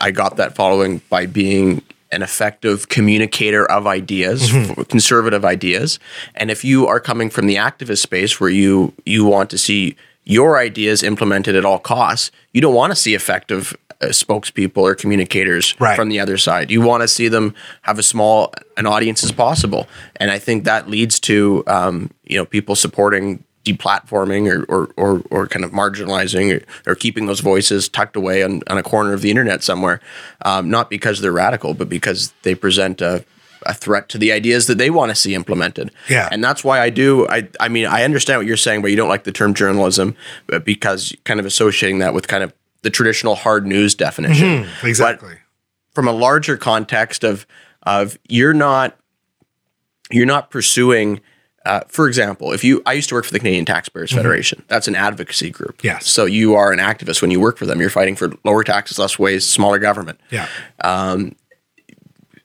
I 0.00 0.10
got 0.10 0.36
that 0.36 0.54
following 0.54 1.00
by 1.08 1.26
being 1.26 1.82
an 2.10 2.22
effective 2.22 2.88
communicator 2.88 3.70
of 3.70 3.86
ideas, 3.86 4.50
mm-hmm. 4.50 4.82
conservative 4.82 5.44
ideas. 5.44 5.98
And 6.34 6.50
if 6.50 6.64
you 6.64 6.86
are 6.86 7.00
coming 7.00 7.28
from 7.28 7.46
the 7.46 7.56
activist 7.56 7.98
space 7.98 8.40
where 8.40 8.50
you 8.50 8.92
you 9.04 9.24
want 9.24 9.50
to 9.50 9.58
see 9.58 9.96
your 10.28 10.58
ideas 10.58 11.02
implemented 11.02 11.56
at 11.56 11.64
all 11.64 11.78
costs, 11.78 12.30
you 12.52 12.60
don't 12.60 12.74
want 12.74 12.92
to 12.92 12.96
see 12.96 13.14
effective 13.14 13.74
uh, 14.00 14.06
spokespeople 14.06 14.76
or 14.76 14.94
communicators 14.94 15.74
right. 15.80 15.96
from 15.96 16.10
the 16.10 16.20
other 16.20 16.36
side. 16.36 16.70
You 16.70 16.82
want 16.82 17.02
to 17.02 17.08
see 17.08 17.28
them 17.28 17.54
have 17.82 17.98
a 17.98 18.02
small 18.02 18.52
an 18.76 18.86
audience 18.86 19.24
as 19.24 19.32
possible, 19.32 19.88
and 20.16 20.30
I 20.30 20.38
think 20.38 20.64
that 20.64 20.88
leads 20.88 21.18
to 21.20 21.64
um, 21.66 22.10
you 22.24 22.36
know 22.36 22.44
people 22.44 22.76
supporting 22.76 23.42
deplatforming 23.64 24.50
or, 24.50 24.64
or, 24.64 24.90
or, 24.96 25.22
or 25.30 25.46
kind 25.46 25.64
of 25.64 25.72
marginalizing 25.72 26.62
or, 26.86 26.90
or, 26.90 26.94
keeping 26.94 27.26
those 27.26 27.40
voices 27.40 27.86
tucked 27.86 28.16
away 28.16 28.42
on, 28.42 28.62
on 28.68 28.78
a 28.78 28.82
corner 28.82 29.12
of 29.12 29.20
the 29.20 29.28
internet 29.28 29.62
somewhere, 29.62 30.00
um, 30.42 30.70
not 30.70 30.88
because 30.88 31.20
they're 31.20 31.32
radical, 31.32 31.74
but 31.74 31.86
because 31.86 32.32
they 32.44 32.54
present 32.54 33.02
a, 33.02 33.22
a 33.62 33.74
threat 33.74 34.08
to 34.10 34.18
the 34.18 34.32
ideas 34.32 34.66
that 34.66 34.78
they 34.78 34.90
want 34.90 35.10
to 35.10 35.14
see 35.14 35.34
implemented. 35.34 35.90
Yeah. 36.08 36.28
And 36.30 36.42
that's 36.42 36.64
why 36.64 36.80
I 36.80 36.90
do. 36.90 37.28
I, 37.28 37.48
I 37.60 37.68
mean, 37.68 37.86
I 37.86 38.04
understand 38.04 38.38
what 38.38 38.46
you're 38.46 38.56
saying, 38.56 38.82
but 38.82 38.90
you 38.90 38.96
don't 38.96 39.08
like 39.08 39.24
the 39.24 39.32
term 39.32 39.54
journalism 39.54 40.16
because 40.64 41.14
kind 41.24 41.40
of 41.40 41.46
associating 41.46 41.98
that 41.98 42.14
with 42.14 42.28
kind 42.28 42.42
of 42.42 42.52
the 42.82 42.90
traditional 42.90 43.34
hard 43.34 43.66
news 43.66 43.94
definition. 43.94 44.64
Mm-hmm, 44.64 44.86
exactly. 44.86 45.34
But 45.34 45.94
from 45.94 46.08
a 46.08 46.12
larger 46.12 46.56
context 46.56 47.24
of 47.24 47.46
of 47.84 48.18
you're 48.28 48.54
not 48.54 48.98
you're 50.10 50.26
not 50.26 50.50
pursuing 50.50 51.20
uh, 51.68 51.80
for 51.88 52.08
example, 52.08 52.52
if 52.52 52.64
you, 52.64 52.82
I 52.86 52.94
used 52.94 53.10
to 53.10 53.14
work 53.14 53.26
for 53.26 53.32
the 53.32 53.38
Canadian 53.38 53.66
Taxpayers 53.66 54.08
mm-hmm. 54.08 54.18
Federation. 54.18 54.64
That's 54.68 54.88
an 54.88 54.96
advocacy 54.96 55.50
group. 55.50 55.84
Yes. 55.84 56.06
So 56.06 56.24
you 56.24 56.54
are 56.54 56.72
an 56.72 56.78
activist 56.78 57.20
when 57.20 57.30
you 57.30 57.40
work 57.40 57.58
for 57.58 57.66
them. 57.66 57.78
You're 57.78 57.90
fighting 57.90 58.16
for 58.16 58.32
lower 58.42 58.64
taxes, 58.64 58.98
less 58.98 59.18
waste, 59.18 59.50
smaller 59.50 59.78
government. 59.78 60.18
Yeah. 60.30 60.48
Um, 60.82 61.36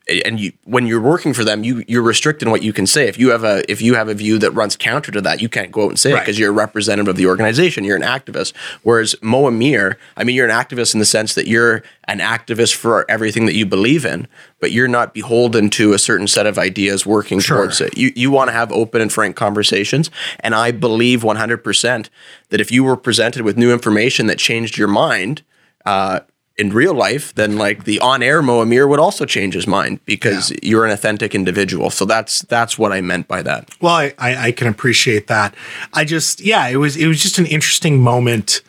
and 0.09 0.39
you 0.39 0.51
when 0.65 0.85
you're 0.85 1.01
working 1.01 1.33
for 1.33 1.45
them 1.45 1.63
you 1.63 1.83
you're 1.87 2.03
restricted 2.03 2.47
in 2.47 2.51
what 2.51 2.61
you 2.61 2.73
can 2.73 2.85
say 2.85 3.07
if 3.07 3.17
you 3.17 3.29
have 3.29 3.43
a 3.43 3.69
if 3.71 3.81
you 3.81 3.93
have 3.95 4.09
a 4.09 4.13
view 4.13 4.37
that 4.37 4.51
runs 4.51 4.75
counter 4.75 5.11
to 5.11 5.21
that 5.21 5.41
you 5.41 5.47
can't 5.47 5.71
go 5.71 5.85
out 5.85 5.89
and 5.89 5.99
say 5.99 6.11
right. 6.11 6.19
it 6.19 6.21
because 6.21 6.37
you're 6.37 6.49
a 6.49 6.53
representative 6.53 7.07
of 7.07 7.15
the 7.15 7.25
organization 7.25 7.85
you're 7.85 7.95
an 7.95 8.01
activist 8.01 8.53
whereas 8.83 9.15
Mo 9.21 9.47
Amir 9.47 9.97
I 10.17 10.25
mean 10.25 10.35
you're 10.35 10.49
an 10.49 10.51
activist 10.51 10.93
in 10.93 10.99
the 10.99 11.05
sense 11.05 11.35
that 11.35 11.47
you're 11.47 11.83
an 12.05 12.19
activist 12.19 12.75
for 12.75 13.09
everything 13.09 13.45
that 13.45 13.55
you 13.55 13.65
believe 13.65 14.05
in 14.05 14.27
but 14.59 14.71
you're 14.71 14.89
not 14.89 15.13
beholden 15.13 15.69
to 15.71 15.93
a 15.93 15.99
certain 15.99 16.27
set 16.27 16.45
of 16.45 16.57
ideas 16.57 17.05
working 17.05 17.39
sure. 17.39 17.57
towards 17.57 17.79
it 17.79 17.97
you 17.97 18.11
you 18.15 18.29
want 18.29 18.49
to 18.49 18.53
have 18.53 18.73
open 18.73 19.01
and 19.01 19.13
frank 19.13 19.37
conversations 19.37 20.11
and 20.41 20.53
I 20.53 20.71
believe 20.71 21.21
100% 21.21 22.09
that 22.49 22.59
if 22.59 22.71
you 22.71 22.83
were 22.83 22.97
presented 22.97 23.43
with 23.43 23.57
new 23.57 23.71
information 23.71 24.27
that 24.27 24.37
changed 24.37 24.77
your 24.77 24.89
mind 24.89 25.43
uh, 25.85 26.21
in 26.57 26.69
real 26.69 26.93
life, 26.93 27.33
then 27.33 27.57
like 27.57 27.85
the 27.85 27.99
on-air 27.99 28.41
Mo 28.41 28.61
Amir 28.61 28.87
would 28.87 28.99
also 28.99 29.25
change 29.25 29.55
his 29.55 29.65
mind 29.65 29.99
because 30.05 30.51
yeah. 30.51 30.57
you're 30.61 30.85
an 30.85 30.91
authentic 30.91 31.33
individual. 31.33 31.89
So 31.89 32.05
that's 32.05 32.41
that's 32.43 32.77
what 32.77 32.91
I 32.91 33.01
meant 33.01 33.27
by 33.27 33.41
that. 33.41 33.69
Well, 33.81 33.93
I, 33.93 34.13
I, 34.19 34.51
can 34.51 34.67
appreciate 34.67 35.27
that. 35.27 35.55
I 35.93 36.05
just 36.05 36.41
yeah, 36.41 36.67
it 36.67 36.77
was 36.77 36.95
it 36.95 37.07
was 37.07 37.21
just 37.21 37.39
an 37.39 37.47
interesting 37.47 38.01
moment 38.01 38.61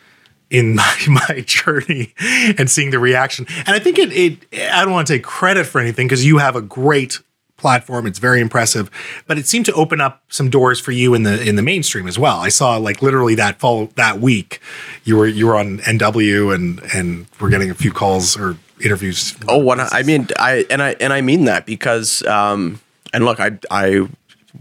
in 0.49 0.75
my, 0.75 0.95
my 1.07 1.41
journey 1.45 2.13
and 2.57 2.69
seeing 2.69 2.89
the 2.89 2.99
reaction. 2.99 3.45
And 3.65 3.69
I 3.69 3.79
think 3.79 3.99
it, 3.99 4.11
it 4.11 4.71
I 4.71 4.83
don't 4.83 4.93
want 4.93 5.07
to 5.07 5.13
take 5.13 5.23
credit 5.23 5.65
for 5.65 5.79
anything 5.79 6.07
because 6.07 6.25
you 6.25 6.39
have 6.39 6.55
a 6.55 6.61
great 6.61 7.19
platform. 7.65 8.05
It's 8.05 8.19
very 8.19 8.41
impressive, 8.41 8.91
but 9.25 9.39
it 9.39 9.47
seemed 9.47 9.65
to 9.65 9.73
open 9.73 9.99
up 9.99 10.21
some 10.29 10.51
doors 10.51 10.79
for 10.79 10.91
you 10.91 11.15
in 11.15 11.23
the 11.23 11.41
in 11.41 11.55
the 11.55 11.63
mainstream 11.63 12.07
as 12.07 12.19
well. 12.19 12.37
I 12.37 12.49
saw 12.49 12.77
like 12.77 13.01
literally 13.01 13.33
that 13.35 13.59
fall 13.59 13.87
that 13.95 14.19
week, 14.19 14.59
you 15.03 15.17
were 15.17 15.25
you 15.25 15.47
were 15.47 15.57
on 15.57 15.79
NW 15.79 16.53
and 16.53 16.79
and 16.93 17.25
we're 17.39 17.49
getting 17.49 17.71
a 17.71 17.73
few 17.73 17.91
calls 17.91 18.37
or 18.37 18.55
interviews. 18.83 19.35
Oh, 19.47 19.57
what 19.57 19.79
I 19.79 20.03
mean, 20.03 20.27
I 20.37 20.67
and 20.69 20.79
I 20.79 20.95
and 20.99 21.11
I 21.11 21.21
mean 21.21 21.45
that 21.45 21.65
because 21.65 22.23
um 22.27 22.79
and 23.11 23.25
look, 23.25 23.39
I 23.39 23.57
I 23.71 24.07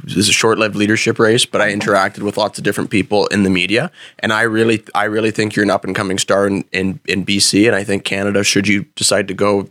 this 0.03 0.17
is 0.17 0.31
a 0.31 0.33
short-lived 0.33 0.75
leadership 0.75 1.19
race, 1.19 1.45
but 1.45 1.61
I 1.61 1.71
interacted 1.71 2.23
with 2.23 2.39
lots 2.39 2.57
of 2.59 2.65
different 2.65 2.89
people 2.89 3.27
in 3.27 3.43
the 3.43 3.51
media, 3.51 3.93
and 4.19 4.33
I 4.33 4.43
really, 4.43 4.83
I 4.93 5.05
really 5.05 5.31
think 5.31 5.55
you're 5.55 5.63
an 5.63 5.71
up-and-coming 5.71 6.19
star 6.19 6.49
in, 6.49 6.65
in, 6.73 6.99
in 7.07 7.25
BC, 7.25 7.69
and 7.69 7.77
I 7.77 7.85
think 7.85 8.03
Canada, 8.03 8.43
should 8.43 8.67
you 8.67 8.87
decide 8.97 9.29
to 9.29 9.35
go 9.35 9.69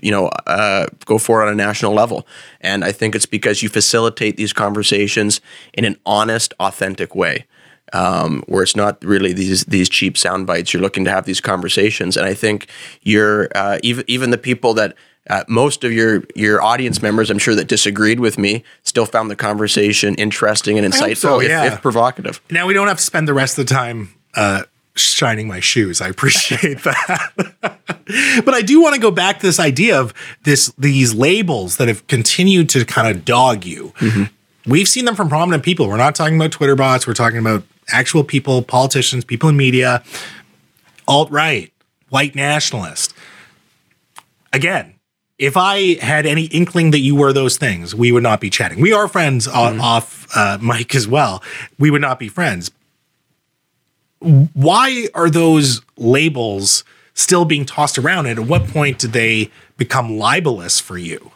you 0.00 0.10
know, 0.10 0.26
uh, 0.46 0.86
go 1.06 1.18
for 1.18 1.42
on 1.42 1.48
a 1.48 1.54
national 1.54 1.92
level. 1.92 2.26
And 2.60 2.84
I 2.84 2.92
think 2.92 3.14
it's 3.14 3.26
because 3.26 3.62
you 3.62 3.68
facilitate 3.68 4.36
these 4.36 4.52
conversations 4.52 5.40
in 5.72 5.84
an 5.84 5.96
honest, 6.04 6.54
authentic 6.60 7.14
way. 7.14 7.46
Um, 7.94 8.44
where 8.48 8.62
it's 8.62 8.76
not 8.76 9.02
really 9.02 9.32
these 9.32 9.64
these 9.64 9.88
cheap 9.88 10.18
sound 10.18 10.46
bites. 10.46 10.74
You're 10.74 10.82
looking 10.82 11.06
to 11.06 11.10
have 11.10 11.24
these 11.24 11.40
conversations, 11.40 12.18
and 12.18 12.26
I 12.26 12.34
think 12.34 12.66
you're 13.00 13.48
uh, 13.54 13.78
even 13.82 14.04
even 14.06 14.30
the 14.30 14.36
people 14.36 14.74
that 14.74 14.94
uh, 15.30 15.44
most 15.48 15.84
of 15.84 15.92
your 15.92 16.22
your 16.34 16.62
audience 16.62 17.00
members, 17.00 17.30
I'm 17.30 17.38
sure 17.38 17.54
that 17.54 17.66
disagreed 17.66 18.20
with 18.20 18.36
me, 18.36 18.62
still 18.82 19.06
found 19.06 19.30
the 19.30 19.36
conversation 19.36 20.14
interesting 20.16 20.78
and 20.78 20.86
insightful, 20.86 21.16
so, 21.16 21.40
yeah. 21.40 21.64
if, 21.64 21.72
if, 21.74 21.82
provocative. 21.82 22.42
Now 22.50 22.66
we 22.66 22.74
don't 22.74 22.88
have 22.88 22.98
to 22.98 23.02
spend 23.02 23.26
the 23.26 23.32
rest 23.32 23.58
of 23.58 23.66
the 23.66 23.74
time 23.74 24.14
uh, 24.34 24.64
shining 25.00 25.48
my 25.48 25.60
shoes. 25.60 26.00
I 26.00 26.08
appreciate 26.08 26.82
that. 26.84 27.32
but 28.44 28.54
I 28.54 28.62
do 28.62 28.80
want 28.80 28.94
to 28.94 29.00
go 29.00 29.10
back 29.10 29.40
to 29.40 29.46
this 29.46 29.60
idea 29.60 30.00
of 30.00 30.14
this 30.44 30.72
these 30.78 31.14
labels 31.14 31.76
that 31.76 31.88
have 31.88 32.06
continued 32.06 32.68
to 32.70 32.84
kind 32.84 33.08
of 33.08 33.24
dog 33.24 33.64
you. 33.64 33.92
Mm-hmm. 33.98 34.70
We've 34.70 34.88
seen 34.88 35.04
them 35.04 35.14
from 35.14 35.28
prominent 35.28 35.62
people. 35.62 35.88
We're 35.88 35.96
not 35.96 36.14
talking 36.14 36.36
about 36.36 36.52
Twitter 36.52 36.76
bots. 36.76 37.06
We're 37.06 37.14
talking 37.14 37.38
about 37.38 37.62
actual 37.88 38.22
people, 38.22 38.62
politicians, 38.62 39.24
people 39.24 39.48
in 39.48 39.56
media, 39.56 40.02
alt 41.06 41.30
right, 41.30 41.72
white 42.10 42.34
nationalist. 42.34 43.14
Again, 44.52 44.94
if 45.38 45.56
I 45.56 45.94
had 45.94 46.26
any 46.26 46.44
inkling 46.46 46.90
that 46.90 46.98
you 46.98 47.14
were 47.14 47.32
those 47.32 47.56
things, 47.56 47.94
we 47.94 48.12
would 48.12 48.22
not 48.22 48.40
be 48.40 48.50
chatting. 48.50 48.80
We 48.80 48.92
are 48.92 49.08
friends 49.08 49.46
mm-hmm. 49.46 49.80
off 49.80 50.26
uh, 50.36 50.58
mic 50.60 50.94
as 50.94 51.06
well. 51.06 51.42
We 51.78 51.90
would 51.90 52.02
not 52.02 52.18
be 52.18 52.28
friends 52.28 52.70
why 54.20 55.08
are 55.14 55.30
those 55.30 55.80
labels 55.96 56.84
still 57.14 57.44
being 57.44 57.64
tossed 57.64 57.98
around? 57.98 58.26
And 58.26 58.38
at 58.38 58.46
what 58.46 58.66
point 58.66 58.98
did 58.98 59.12
they 59.12 59.50
become 59.76 60.18
libelous 60.18 60.80
for 60.80 60.98
you? 60.98 61.32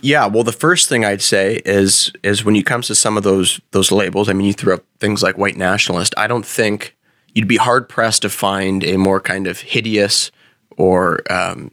Yeah, 0.00 0.26
well, 0.26 0.44
the 0.44 0.52
first 0.52 0.88
thing 0.88 1.04
I'd 1.04 1.22
say 1.22 1.60
is 1.64 2.12
is 2.22 2.44
when 2.44 2.54
it 2.54 2.66
comes 2.66 2.86
to 2.86 2.94
some 2.94 3.16
of 3.16 3.24
those 3.24 3.60
those 3.72 3.90
labels. 3.90 4.28
I 4.28 4.32
mean, 4.32 4.46
you 4.46 4.52
threw 4.52 4.74
up 4.74 4.84
things 4.98 5.22
like 5.22 5.36
white 5.36 5.56
nationalist. 5.56 6.14
I 6.16 6.26
don't 6.26 6.46
think 6.46 6.96
you'd 7.34 7.48
be 7.48 7.56
hard 7.56 7.88
pressed 7.88 8.22
to 8.22 8.30
find 8.30 8.84
a 8.84 8.96
more 8.96 9.20
kind 9.20 9.46
of 9.46 9.60
hideous 9.60 10.30
or 10.76 11.20
um, 11.30 11.72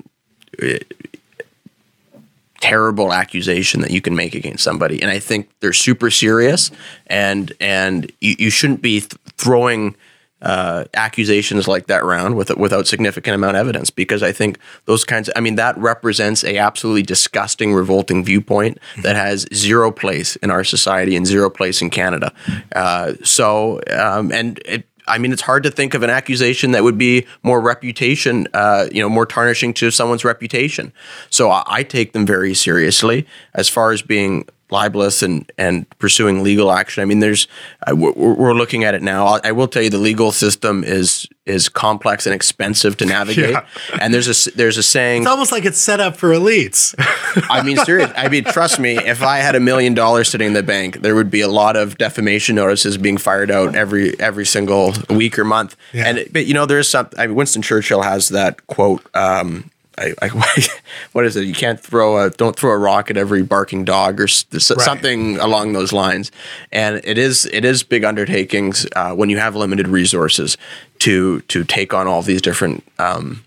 terrible 2.62 3.14
accusation 3.14 3.82
that 3.82 3.92
you 3.92 4.02
can 4.02 4.16
make 4.16 4.34
against 4.34 4.64
somebody. 4.64 5.02
And 5.02 5.12
I 5.12 5.20
think 5.20 5.50
they're 5.60 5.74
super 5.74 6.10
serious, 6.10 6.72
and 7.08 7.54
and 7.60 8.12
you, 8.22 8.36
you 8.40 8.50
shouldn't 8.50 8.82
be 8.82 9.02
th- 9.02 9.14
throwing 9.38 9.96
uh, 10.42 10.86
accusations 10.94 11.68
like 11.68 11.88
that 11.88 12.04
round 12.04 12.36
with, 12.36 12.56
without 12.58 12.88
significant 12.88 13.36
amount 13.36 13.56
of 13.56 13.62
evidence 13.62 13.90
because 13.90 14.22
I 14.22 14.32
think 14.32 14.60
those 14.86 15.04
kinds 15.04 15.30
of, 15.30 15.34
I 15.36 15.40
mean, 15.40 15.56
that 15.56 15.78
represents 15.78 16.44
a 16.44 16.58
absolutely 16.58 17.04
disgusting, 17.04 17.74
revolting 17.74 18.24
viewpoint 18.24 18.80
that 19.02 19.16
has 19.16 19.48
zero 19.54 19.92
place 19.92 20.36
in 20.38 20.52
our 20.52 20.64
society 20.64 21.16
and 21.16 21.26
zero 21.26 21.50
place 21.50 21.82
in 21.82 21.90
Canada. 21.90 22.34
Uh, 22.76 23.14
so, 23.24 23.82
um, 23.90 24.32
and 24.32 24.60
it, 24.66 24.86
I 25.08 25.18
mean, 25.18 25.32
it's 25.32 25.42
hard 25.42 25.64
to 25.64 25.72
think 25.72 25.94
of 25.94 26.04
an 26.04 26.10
accusation 26.10 26.72
that 26.72 26.84
would 26.84 26.98
be 26.98 27.26
more 27.44 27.62
reputation, 27.62 28.48
uh, 28.54 28.88
you 28.92 29.02
know, 29.02 29.10
more 29.10 29.26
tarnishing 29.26 29.74
to 29.76 29.92
someone's 29.92 30.26
reputation. 30.26 30.94
So 31.30 31.52
I, 31.52 31.64
I, 31.68 31.84
take 31.84 32.14
them 32.14 32.26
very 32.26 32.56
seriously 32.56 33.28
as 33.54 33.70
far 33.70 33.92
as 33.92 34.02
being 34.02 34.48
libelous 34.76 35.24
and 35.24 35.50
and 35.58 35.90
pursuing 36.00 36.44
legal 36.44 36.72
action. 36.72 37.02
I 37.02 37.06
mean, 37.06 37.20
there's 37.20 37.48
uh, 37.88 37.96
we're, 37.96 38.12
we're, 38.12 38.54
looking 38.54 38.84
at 38.84 38.94
it 38.94 39.02
now. 39.02 39.40
I 39.44 39.52
will 39.54 39.68
tell 39.68 39.82
you 39.82 39.90
the 39.90 39.98
legal 39.98 40.32
system 40.32 40.84
is 40.84 41.28
is 41.46 41.70
complex 41.70 42.26
and 42.26 42.36
expensive 42.36 42.98
to 42.98 43.06
navigate. 43.18 43.52
Yeah. 43.52 43.66
And 44.02 44.14
there's 44.14 44.28
a 44.48 44.52
there's 44.52 44.78
a 44.78 44.84
saying. 44.84 45.22
It's 45.22 45.32
almost 45.32 45.52
like 45.52 45.66
it's 45.66 45.78
set 45.78 46.00
up 46.00 46.18
for 46.18 46.30
elites. 46.30 46.94
I 47.50 47.64
mean, 47.64 47.78
seriously. 47.78 48.16
I 48.18 48.28
mean, 48.28 48.44
trust 48.44 48.80
me. 48.80 48.98
If 48.98 49.24
I 49.24 49.38
had 49.38 49.56
a 49.56 49.60
million 49.60 49.94
dollars 49.94 50.30
sitting 50.30 50.48
in 50.48 50.54
the 50.54 50.64
bank, 50.64 51.02
there 51.02 51.16
would 51.16 51.32
be 51.32 51.42
a 51.42 51.48
lot 51.48 51.78
of 51.78 51.98
defamation 51.98 52.56
notices 52.56 52.98
being 52.98 53.18
fired 53.18 53.50
out 53.50 53.76
every 53.76 54.20
every 54.20 54.46
single 54.46 54.94
week 55.10 55.40
or 55.40 55.46
month. 55.46 55.78
Yeah. 55.94 56.08
And 56.08 56.28
but 56.34 56.46
you 56.46 56.54
know, 56.54 56.66
there's 56.66 56.90
some. 56.90 57.10
I 57.18 57.28
mean, 57.28 57.36
Winston 57.36 57.62
Churchill 57.62 58.02
has 58.02 58.30
that 58.30 58.68
quote. 58.68 59.06
Um, 59.16 59.72
I, 59.98 60.14
I, 60.22 60.28
what 61.14 61.26
is 61.26 61.36
it? 61.36 61.46
You 61.46 61.54
can't 61.54 61.80
throw 61.80 62.18
a 62.18 62.30
don't 62.30 62.56
throw 62.56 62.72
a 62.72 62.78
rock 62.78 63.10
at 63.10 63.18
every 63.18 63.44
barking 63.44 63.86
dog 63.86 64.20
or 64.20 64.24
right. 64.24 64.62
something 64.62 65.38
along 65.38 65.74
those 65.74 65.94
lines. 65.94 66.32
And 66.72 67.02
it 67.04 67.18
is 67.18 67.46
it 67.52 67.66
is 67.66 67.84
big 67.84 68.04
undertakings 68.04 68.86
uh, 68.96 69.14
when 69.14 69.30
you 69.30 69.38
have 69.38 69.56
limited 69.56 69.88
resources 69.88 70.58
to 71.00 71.42
to 71.42 71.64
take 71.64 71.94
on 71.94 72.08
all 72.08 72.22
these 72.22 72.42
different 72.42 72.84
um, 73.00 73.46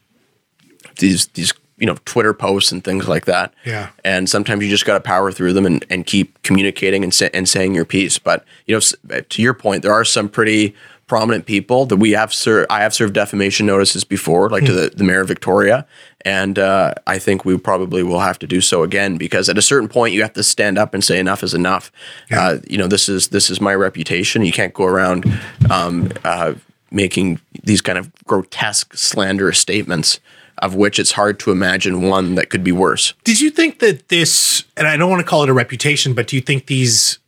these 0.96 1.26
these 1.28 1.52
you 1.78 1.86
know 1.86 1.96
Twitter 2.04 2.34
posts 2.34 2.72
and 2.72 2.82
things 2.82 3.08
like 3.08 3.24
that. 3.26 3.54
Yeah. 3.64 3.90
And 4.04 4.28
sometimes 4.28 4.62
you 4.62 4.68
just 4.68 4.84
got 4.84 4.94
to 4.94 5.00
power 5.00 5.32
through 5.32 5.52
them 5.52 5.66
and, 5.66 5.84
and 5.88 6.04
keep 6.04 6.42
communicating 6.42 7.04
and 7.04 7.14
sa- 7.14 7.28
and 7.32 7.48
saying 7.48 7.74
your 7.74 7.84
piece. 7.84 8.18
But 8.18 8.44
you 8.66 8.74
know, 8.74 9.20
to 9.20 9.42
your 9.42 9.54
point, 9.54 9.82
there 9.82 9.92
are 9.92 10.04
some 10.04 10.28
pretty 10.28 10.74
prominent 11.06 11.46
people 11.46 11.86
that 11.86 11.96
we 11.96 12.12
have 12.12 12.34
served. 12.34 12.66
I 12.70 12.82
have 12.82 12.94
served 12.94 13.14
defamation 13.14 13.64
notices 13.66 14.04
before, 14.04 14.50
like 14.50 14.64
mm. 14.64 14.66
to 14.66 14.72
hmm. 14.72 14.78
the, 14.78 14.90
the 14.90 15.04
mayor 15.04 15.22
of 15.22 15.28
Victoria, 15.28 15.86
and 16.24 16.58
uh, 16.58 16.94
I 17.06 17.18
think 17.18 17.44
we 17.44 17.56
probably 17.58 18.02
will 18.02 18.20
have 18.20 18.38
to 18.40 18.46
do 18.46 18.60
so 18.60 18.82
again 18.82 19.16
because 19.16 19.48
at 19.48 19.56
a 19.56 19.62
certain 19.62 19.88
point 19.88 20.14
you 20.14 20.22
have 20.22 20.34
to 20.34 20.42
stand 20.42 20.78
up 20.78 20.94
and 20.94 21.02
say 21.02 21.18
enough 21.18 21.42
is 21.42 21.54
enough. 21.54 21.90
Yeah. 22.30 22.42
Uh, 22.42 22.58
you 22.68 22.76
know, 22.76 22.86
this 22.86 23.08
is 23.08 23.28
this 23.28 23.50
is 23.50 23.60
my 23.60 23.74
reputation. 23.74 24.44
You 24.44 24.52
can't 24.52 24.74
go 24.74 24.84
around 24.84 25.24
um, 25.70 26.12
uh, 26.24 26.54
making 26.90 27.40
these 27.62 27.80
kind 27.80 27.98
of 27.98 28.12
grotesque, 28.24 28.94
slanderous 28.94 29.58
statements. 29.58 30.20
Of 30.60 30.74
which 30.74 30.98
it's 30.98 31.12
hard 31.12 31.38
to 31.40 31.52
imagine 31.52 32.02
one 32.02 32.34
that 32.34 32.50
could 32.50 32.64
be 32.64 32.72
worse. 32.72 33.14
Did 33.22 33.40
you 33.40 33.50
think 33.50 33.78
that 33.78 34.08
this, 34.08 34.64
and 34.76 34.88
I 34.88 34.96
don't 34.96 35.08
want 35.08 35.20
to 35.20 35.26
call 35.26 35.44
it 35.44 35.48
a 35.48 35.52
reputation, 35.52 36.14
but 36.14 36.26
do 36.26 36.34
you 36.34 36.42
think 36.42 36.66
these 36.66 37.18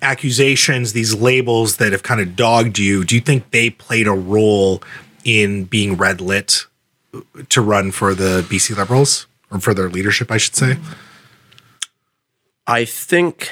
accusations, 0.00 0.92
these 0.92 1.14
labels 1.14 1.76
that 1.76 1.92
have 1.92 2.02
kind 2.02 2.20
of 2.20 2.34
dogged 2.34 2.78
you, 2.78 3.04
do 3.04 3.14
you 3.14 3.20
think 3.20 3.50
they 3.50 3.68
played 3.68 4.06
a 4.06 4.12
role 4.12 4.82
in 5.24 5.64
being 5.64 5.96
red 5.96 6.20
lit 6.20 6.66
to 7.48 7.60
run 7.60 7.90
for 7.90 8.14
the 8.14 8.46
BC 8.48 8.76
Liberals 8.76 9.26
or 9.50 9.60
for 9.60 9.74
their 9.74 9.88
leadership, 9.88 10.30
I 10.30 10.36
should 10.36 10.56
say? 10.56 10.78
I 12.66 12.84
think 12.84 13.50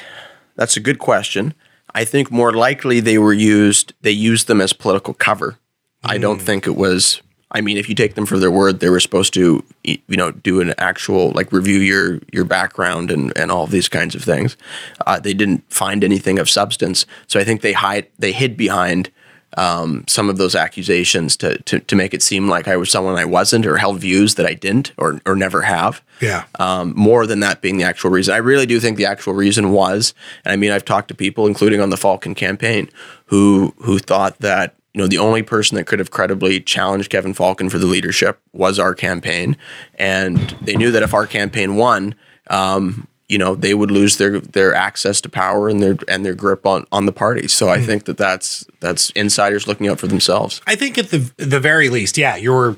that's 0.55 0.77
a 0.77 0.79
good 0.79 0.99
question. 0.99 1.53
I 1.93 2.05
think 2.05 2.31
more 2.31 2.53
likely 2.53 2.99
they 2.99 3.17
were 3.17 3.33
used, 3.33 3.93
they 4.01 4.11
used 4.11 4.47
them 4.47 4.61
as 4.61 4.73
political 4.73 5.13
cover. 5.13 5.57
Mm. 6.03 6.11
I 6.11 6.17
don't 6.17 6.39
think 6.39 6.67
it 6.67 6.75
was 6.75 7.21
I 7.51 7.61
mean, 7.61 7.77
if 7.77 7.87
you 7.87 7.95
take 7.95 8.15
them 8.15 8.25
for 8.25 8.37
their 8.37 8.51
word, 8.51 8.79
they 8.79 8.89
were 8.89 8.99
supposed 8.99 9.33
to, 9.35 9.63
you 9.83 9.99
know, 10.09 10.31
do 10.31 10.59
an 10.59 10.73
actual 10.77 11.31
like 11.31 11.51
review 11.51 11.79
your 11.79 12.19
your 12.31 12.43
background 12.43 13.09
and 13.09 13.35
and 13.37 13.51
all 13.51 13.67
these 13.67 13.87
kinds 13.87 14.15
of 14.15 14.23
things. 14.23 14.57
Uh, 15.05 15.19
they 15.19 15.33
didn't 15.33 15.63
find 15.71 16.03
anything 16.03 16.39
of 16.39 16.49
substance, 16.49 17.05
so 17.27 17.39
I 17.39 17.43
think 17.43 17.61
they 17.61 17.73
hide 17.73 18.07
they 18.19 18.33
hid 18.33 18.57
behind 18.57 19.11
um, 19.55 20.03
some 20.07 20.29
of 20.29 20.37
those 20.37 20.55
accusations 20.55 21.37
to, 21.37 21.57
to 21.63 21.79
to 21.79 21.95
make 21.95 22.13
it 22.13 22.21
seem 22.21 22.49
like 22.49 22.67
I 22.67 22.75
was 22.75 22.91
someone 22.91 23.15
I 23.15 23.25
wasn't, 23.25 23.65
or 23.65 23.77
held 23.77 23.99
views 23.99 24.35
that 24.35 24.45
I 24.45 24.53
didn't, 24.53 24.91
or 24.97 25.21
or 25.25 25.35
never 25.35 25.61
have. 25.61 26.01
Yeah. 26.19 26.45
Um, 26.59 26.93
more 26.95 27.25
than 27.25 27.39
that 27.39 27.61
being 27.61 27.77
the 27.77 27.85
actual 27.85 28.09
reason, 28.09 28.33
I 28.33 28.37
really 28.37 28.65
do 28.65 28.79
think 28.79 28.97
the 28.97 29.05
actual 29.05 29.33
reason 29.33 29.71
was, 29.71 30.13
and 30.43 30.51
I 30.51 30.57
mean, 30.57 30.71
I've 30.71 30.85
talked 30.85 31.07
to 31.09 31.15
people, 31.15 31.47
including 31.47 31.79
on 31.79 31.91
the 31.91 31.97
Falcon 31.97 32.35
campaign, 32.35 32.89
who 33.25 33.73
who 33.77 33.99
thought 33.99 34.39
that 34.39 34.75
you 34.97 35.03
know, 35.03 35.07
the 35.07 35.19
only 35.19 35.43
person 35.43 35.75
that 35.75 35.85
could 35.85 35.99
have 35.99 36.09
credibly 36.09 36.59
challenged 36.59 37.11
Kevin 37.11 37.35
Falcon 37.35 37.69
for 37.69 37.77
the 37.77 37.85
leadership 37.85 38.39
was 38.51 38.79
our 38.79 38.95
campaign, 38.95 39.55
and 39.93 40.39
they 40.59 40.75
knew 40.75 40.89
that 40.89 41.03
if 41.03 41.13
our 41.13 41.27
campaign 41.27 41.75
won, 41.75 42.15
um, 42.49 43.07
you 43.29 43.37
know, 43.37 43.53
they 43.53 43.75
would 43.75 43.91
lose 43.91 44.17
their 44.17 44.39
their 44.39 44.73
access 44.73 45.21
to 45.21 45.29
power 45.29 45.69
and 45.69 45.83
their 45.83 45.97
and 46.07 46.25
their 46.25 46.33
grip 46.33 46.65
on 46.65 46.87
on 46.91 47.05
the 47.05 47.11
party. 47.11 47.47
So 47.47 47.69
I 47.69 47.77
mm 47.77 47.85
think 47.85 48.05
that 48.05 48.17
that's 48.17 48.65
that's 48.79 49.11
insiders 49.11 49.67
looking 49.67 49.87
out 49.87 49.99
for 49.99 50.07
themselves. 50.07 50.61
I 50.65 50.73
think 50.73 50.97
at 50.97 51.11
the 51.11 51.31
the 51.37 51.59
very 51.59 51.89
least, 51.89 52.17
yeah, 52.17 52.35
your 52.35 52.77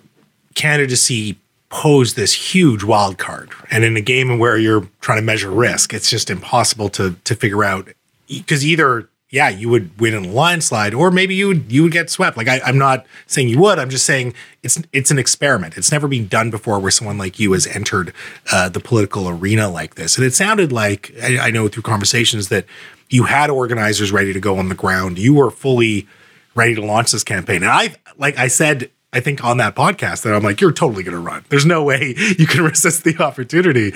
candidacy 0.55 1.37
posed 1.69 2.17
this 2.17 2.33
huge 2.33 2.83
wild 2.83 3.17
card, 3.17 3.49
and 3.71 3.85
in 3.85 3.95
a 3.95 4.01
game 4.01 4.37
where 4.39 4.57
you're 4.57 4.89
trying 4.99 5.19
to 5.19 5.25
measure 5.25 5.51
risk, 5.51 5.93
it's 5.93 6.09
just 6.09 6.29
impossible 6.29 6.89
to 6.89 7.15
to 7.23 7.33
figure 7.33 7.63
out 7.63 7.87
because 8.27 8.65
either 8.65 9.07
yeah, 9.31 9.49
you 9.49 9.69
would 9.69 9.99
win 9.99 10.15
in 10.15 10.25
a 10.25 10.31
landslide, 10.31 10.95
or 10.95 11.11
maybe 11.11 11.35
you 11.35 11.47
would 11.47 11.71
you 11.71 11.83
would 11.83 11.91
get 11.91 12.09
swept. 12.09 12.35
Like 12.35 12.47
I, 12.47 12.61
am 12.67 12.79
not 12.79 13.05
saying 13.27 13.49
you 13.49 13.59
would. 13.59 13.77
I'm 13.77 13.89
just 13.89 14.05
saying 14.05 14.33
it's 14.63 14.81
it's 14.91 15.11
an 15.11 15.19
experiment. 15.19 15.77
It's 15.77 15.91
never 15.91 16.07
been 16.07 16.27
done 16.27 16.49
before 16.49 16.79
where 16.79 16.89
someone 16.89 17.19
like 17.19 17.39
you 17.39 17.53
has 17.53 17.67
entered 17.67 18.11
uh, 18.51 18.69
the 18.69 18.79
political 18.79 19.29
arena 19.29 19.69
like 19.69 19.95
this. 19.95 20.17
And 20.17 20.25
it 20.25 20.33
sounded 20.33 20.71
like 20.71 21.13
I, 21.21 21.37
I, 21.37 21.51
know 21.51 21.67
through 21.67 21.83
conversations 21.83 22.49
that 22.49 22.65
you 23.09 23.23
had 23.23 23.51
organizers 23.51 24.11
ready 24.11 24.33
to 24.33 24.39
go 24.39 24.57
on 24.57 24.69
the 24.69 24.75
ground. 24.75 25.19
You 25.19 25.35
were 25.35 25.51
fully 25.51 26.07
ready 26.55 26.73
to 26.73 26.81
launch 26.83 27.11
this 27.11 27.23
campaign. 27.23 27.57
And 27.57 27.71
I 27.71 27.95
like 28.17 28.37
I 28.37 28.47
said. 28.47 28.89
I 29.11 29.21
think 29.21 29.43
on 29.43 29.57
that 29.57 29.75
podcast 29.75 30.21
that 30.21 30.35
I'm 30.35 30.43
like, 30.43 30.61
you're 30.61 30.71
totally 30.71 31.01
going 31.01 31.15
to 31.15 31.19
run. 31.19 31.43
There's 31.49 31.65
no 31.65 31.83
way 31.83 32.13
you 32.37 32.45
can 32.45 32.63
resist 32.63 33.03
the 33.03 33.17
opportunity 33.17 33.91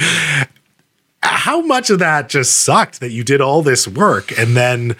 how 1.33 1.61
much 1.61 1.89
of 1.89 1.99
that 1.99 2.29
just 2.29 2.59
sucked 2.59 2.99
that 2.99 3.11
you 3.11 3.23
did 3.23 3.41
all 3.41 3.61
this 3.61 3.87
work 3.87 4.37
and 4.37 4.55
then 4.55 4.95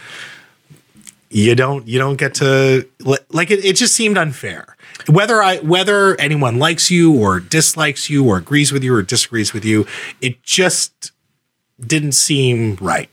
you 1.30 1.56
don't 1.56 1.88
you 1.88 2.00
don't 2.00 2.18
get 2.18 2.34
to 2.36 2.88
like 3.30 3.52
it, 3.52 3.64
it 3.64 3.76
just 3.76 3.94
seemed 3.94 4.18
unfair 4.18 4.76
whether 5.08 5.42
i 5.42 5.58
whether 5.60 6.20
anyone 6.20 6.60
likes 6.60 6.90
you 6.92 7.14
or 7.14 7.40
dislikes 7.40 8.10
you 8.10 8.28
or 8.28 8.38
agrees 8.38 8.72
with 8.72 8.84
you 8.84 8.94
or 8.94 9.02
disagrees 9.02 9.54
with 9.54 9.64
you 9.64 9.86
it 10.22 10.42
just 10.44 11.12
didn't 11.80 12.14
seem 12.14 12.78
right 12.82 13.10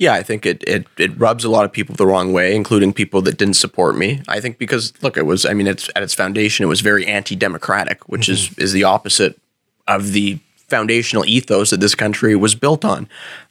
yeah, 0.00 0.14
I 0.14 0.22
think 0.22 0.46
it, 0.46 0.62
it 0.64 0.86
it 0.96 1.18
rubs 1.18 1.44
a 1.44 1.50
lot 1.50 1.64
of 1.64 1.72
people 1.72 1.96
the 1.96 2.06
wrong 2.06 2.32
way, 2.32 2.54
including 2.54 2.92
people 2.92 3.20
that 3.22 3.36
didn't 3.36 3.54
support 3.54 3.96
me. 3.96 4.22
I 4.28 4.40
think 4.40 4.56
because 4.56 4.92
look, 5.02 5.16
it 5.16 5.26
was 5.26 5.44
I 5.44 5.54
mean, 5.54 5.66
it's 5.66 5.90
at 5.96 6.04
its 6.04 6.14
foundation, 6.14 6.62
it 6.62 6.68
was 6.68 6.82
very 6.82 7.04
anti-democratic, 7.04 8.08
which 8.08 8.28
mm-hmm. 8.28 8.32
is 8.32 8.58
is 8.58 8.72
the 8.72 8.84
opposite 8.84 9.40
of 9.88 10.12
the 10.12 10.38
foundational 10.68 11.24
ethos 11.26 11.70
that 11.70 11.80
this 11.80 11.94
country 11.94 12.36
was 12.36 12.54
built 12.54 12.84
on. 12.84 13.08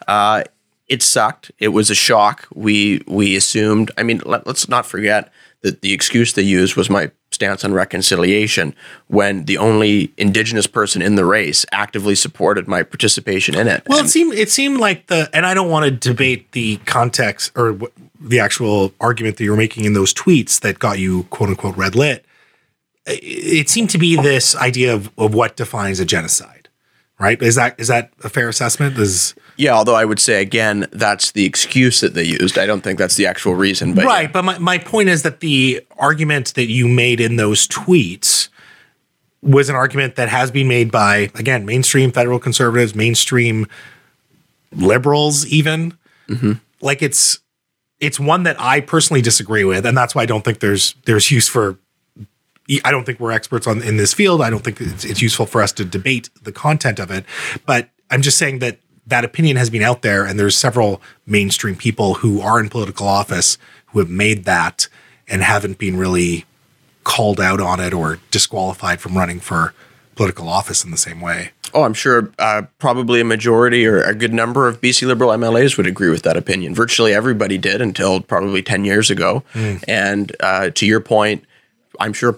Uh, 0.07 0.43
it 0.87 1.01
sucked. 1.01 1.51
It 1.59 1.69
was 1.69 1.89
a 1.89 1.95
shock. 1.95 2.47
We 2.53 3.03
we 3.07 3.35
assumed. 3.35 3.91
I 3.97 4.03
mean, 4.03 4.21
let, 4.25 4.47
us 4.47 4.69
not 4.69 4.85
forget 4.85 5.31
that 5.61 5.81
the 5.81 5.91
excuse 5.91 6.33
they 6.33 6.43
used 6.43 6.75
was 6.75 6.89
my 6.89 7.11
stance 7.31 7.65
on 7.65 7.73
reconciliation 7.73 8.73
when 9.07 9.45
the 9.45 9.57
only 9.57 10.13
indigenous 10.17 10.65
person 10.65 11.01
in 11.01 11.15
the 11.15 11.25
race 11.25 11.65
actively 11.71 12.15
supported 12.15 12.67
my 12.67 12.83
participation 12.83 13.53
in 13.53 13.67
it. 13.67 13.83
Well, 13.87 13.99
and, 13.99 14.07
it 14.07 14.09
seemed 14.09 14.33
it 14.33 14.49
seemed 14.49 14.79
like 14.79 15.07
the 15.07 15.29
and 15.33 15.45
I 15.45 15.53
don't 15.53 15.69
want 15.69 15.85
to 15.85 15.91
debate 15.91 16.51
the 16.53 16.77
context 16.85 17.51
or 17.55 17.77
the 18.19 18.39
actual 18.39 18.93
argument 19.01 19.37
that 19.37 19.43
you 19.43 19.51
were 19.51 19.57
making 19.57 19.83
in 19.83 19.93
those 19.93 20.13
tweets 20.13 20.59
that 20.61 20.79
got 20.79 20.99
you 20.99 21.23
quote 21.23 21.49
unquote 21.49 21.75
red 21.75 21.95
lit. 21.95 22.23
It 23.05 23.69
seemed 23.69 23.89
to 23.91 23.97
be 23.97 24.17
this 24.17 24.53
idea 24.55 24.93
of, 24.93 25.09
of 25.17 25.33
what 25.33 25.55
defines 25.55 26.01
a 26.01 26.05
genocide 26.05 26.56
right? 27.19 27.41
Is 27.41 27.55
that 27.55 27.79
is 27.79 27.87
that 27.87 28.11
a 28.23 28.29
fair 28.29 28.49
assessment? 28.49 28.97
Is 28.97 29.35
yeah, 29.57 29.73
although 29.73 29.95
I 29.95 30.05
would 30.05 30.19
say 30.19 30.41
again, 30.41 30.87
that's 30.91 31.31
the 31.31 31.45
excuse 31.45 32.01
that 32.01 32.13
they 32.13 32.23
used. 32.23 32.57
I 32.57 32.65
don't 32.65 32.81
think 32.81 32.99
that's 32.99 33.15
the 33.15 33.25
actual 33.25 33.55
reason. 33.55 33.93
But 33.93 34.05
right, 34.05 34.23
yeah. 34.23 34.31
but 34.31 34.45
my, 34.45 34.57
my 34.59 34.77
point 34.77 35.09
is 35.09 35.23
that 35.23 35.39
the 35.39 35.85
argument 35.97 36.53
that 36.55 36.67
you 36.67 36.87
made 36.87 37.19
in 37.19 37.35
those 37.35 37.67
tweets 37.67 38.49
was 39.41 39.69
an 39.69 39.75
argument 39.75 40.15
that 40.15 40.29
has 40.29 40.51
been 40.51 40.67
made 40.67 40.91
by 40.91 41.29
again 41.35 41.65
mainstream 41.65 42.11
federal 42.11 42.39
conservatives, 42.39 42.95
mainstream 42.95 43.67
liberals, 44.71 45.45
even. 45.47 45.97
Mm-hmm. 46.27 46.53
Like 46.81 47.01
it's 47.01 47.39
it's 47.99 48.19
one 48.19 48.43
that 48.43 48.59
I 48.59 48.81
personally 48.81 49.21
disagree 49.21 49.63
with, 49.63 49.85
and 49.85 49.97
that's 49.97 50.13
why 50.13 50.23
I 50.23 50.25
don't 50.25 50.43
think 50.43 50.59
there's 50.59 50.95
there's 51.05 51.31
use 51.31 51.47
for 51.47 51.77
I 52.83 52.91
don't 52.91 53.05
think 53.05 53.19
we're 53.19 53.31
experts 53.31 53.65
on 53.67 53.81
in 53.81 53.97
this 53.97 54.13
field. 54.13 54.41
I 54.41 54.49
don't 54.49 54.63
think 54.63 54.81
it's, 54.81 55.05
it's 55.05 55.21
useful 55.21 55.45
for 55.45 55.61
us 55.61 55.71
to 55.73 55.85
debate 55.85 56.29
the 56.41 56.51
content 56.51 56.99
of 56.99 57.11
it. 57.11 57.25
But 57.65 57.89
I'm 58.11 58.21
just 58.21 58.37
saying 58.37 58.59
that 58.59 58.79
that 59.07 59.23
opinion 59.23 59.55
has 59.55 59.69
been 59.69 59.83
out 59.83 60.01
there, 60.01 60.25
and 60.25 60.39
there's 60.39 60.57
several 60.57 61.01
mainstream 61.25 61.75
people 61.75 62.15
who 62.15 62.41
are 62.41 62.59
in 62.59 62.69
political 62.69 63.07
office 63.07 63.57
who 63.87 63.99
have 63.99 64.09
made 64.09 64.43
that 64.43 64.89
and 65.29 65.41
haven't 65.41 65.77
been 65.77 65.97
really 65.97 66.45
called 67.03 67.39
out 67.39 67.61
on 67.61 67.79
it 67.79 67.93
or 67.93 68.19
disqualified 68.31 68.99
from 68.99 69.17
running 69.17 69.39
for 69.39 69.73
political 70.15 70.49
office 70.49 70.83
in 70.83 70.91
the 70.91 70.97
same 70.97 71.21
way. 71.21 71.51
Oh, 71.73 71.83
I'm 71.83 71.93
sure 71.93 72.31
uh, 72.39 72.63
probably 72.79 73.21
a 73.21 73.25
majority 73.25 73.85
or 73.85 74.01
a 74.01 74.13
good 74.13 74.33
number 74.33 74.67
of 74.67 74.81
BC 74.81 75.07
Liberal 75.07 75.29
MLAs 75.31 75.77
would 75.77 75.87
agree 75.87 76.09
with 76.09 76.23
that 76.23 76.35
opinion. 76.35 76.73
Virtually 76.73 77.13
everybody 77.13 77.57
did 77.57 77.81
until 77.81 78.19
probably 78.19 78.61
10 78.61 78.83
years 78.83 79.09
ago. 79.09 79.43
Mm. 79.53 79.83
And 79.87 80.35
uh, 80.39 80.69
to 80.71 80.85
your 80.85 80.99
point, 80.99 81.45
I'm 81.99 82.13
sure 82.13 82.35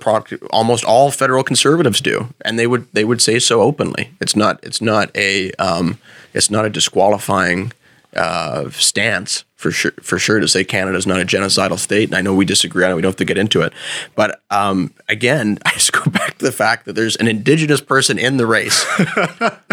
almost 0.52 0.84
all 0.84 1.12
federal 1.12 1.44
conservatives 1.44 2.02
do, 2.02 2.34
and 2.44 2.58
they 2.58 2.68
would 2.68 2.88
they 2.94 3.04
would 3.04 3.22
say 3.22 3.40
so 3.40 3.62
openly. 3.62 4.12
It's 4.22 4.36
not 4.36 4.60
it's 4.64 4.82
not 4.82 5.16
a 5.16 5.52
um, 5.54 6.00
it's 6.34 6.50
not 6.50 6.66
a 6.66 6.70
disqualifying 6.70 7.72
uh, 8.16 8.70
stance 8.72 9.44
for 9.56 9.72
sure 9.72 9.92
for 10.02 10.18
sure 10.18 10.40
to 10.40 10.48
say 10.48 10.64
Canada 10.64 10.98
is 10.98 11.06
not 11.06 11.20
a 11.20 11.26
genocidal 11.26 11.78
state. 11.78 12.10
And 12.10 12.16
I 12.16 12.22
know 12.22 12.34
we 12.34 12.46
disagree 12.46 12.84
on 12.86 12.92
it. 12.92 12.96
We 12.96 13.02
don't 13.02 13.10
have 13.10 13.18
to 13.18 13.26
get 13.26 13.38
into 13.38 13.62
it. 13.62 13.74
But 14.16 14.42
um, 14.50 14.94
again, 15.08 15.60
I 15.66 15.72
just 15.72 15.92
go 15.92 16.10
back 16.10 16.38
to 16.38 16.46
the 16.46 16.52
fact 16.52 16.86
that 16.86 16.94
there's 16.94 17.16
an 17.18 17.28
Indigenous 17.28 17.82
person 17.82 18.18
in 18.18 18.38
the 18.38 18.48
race 18.48 18.84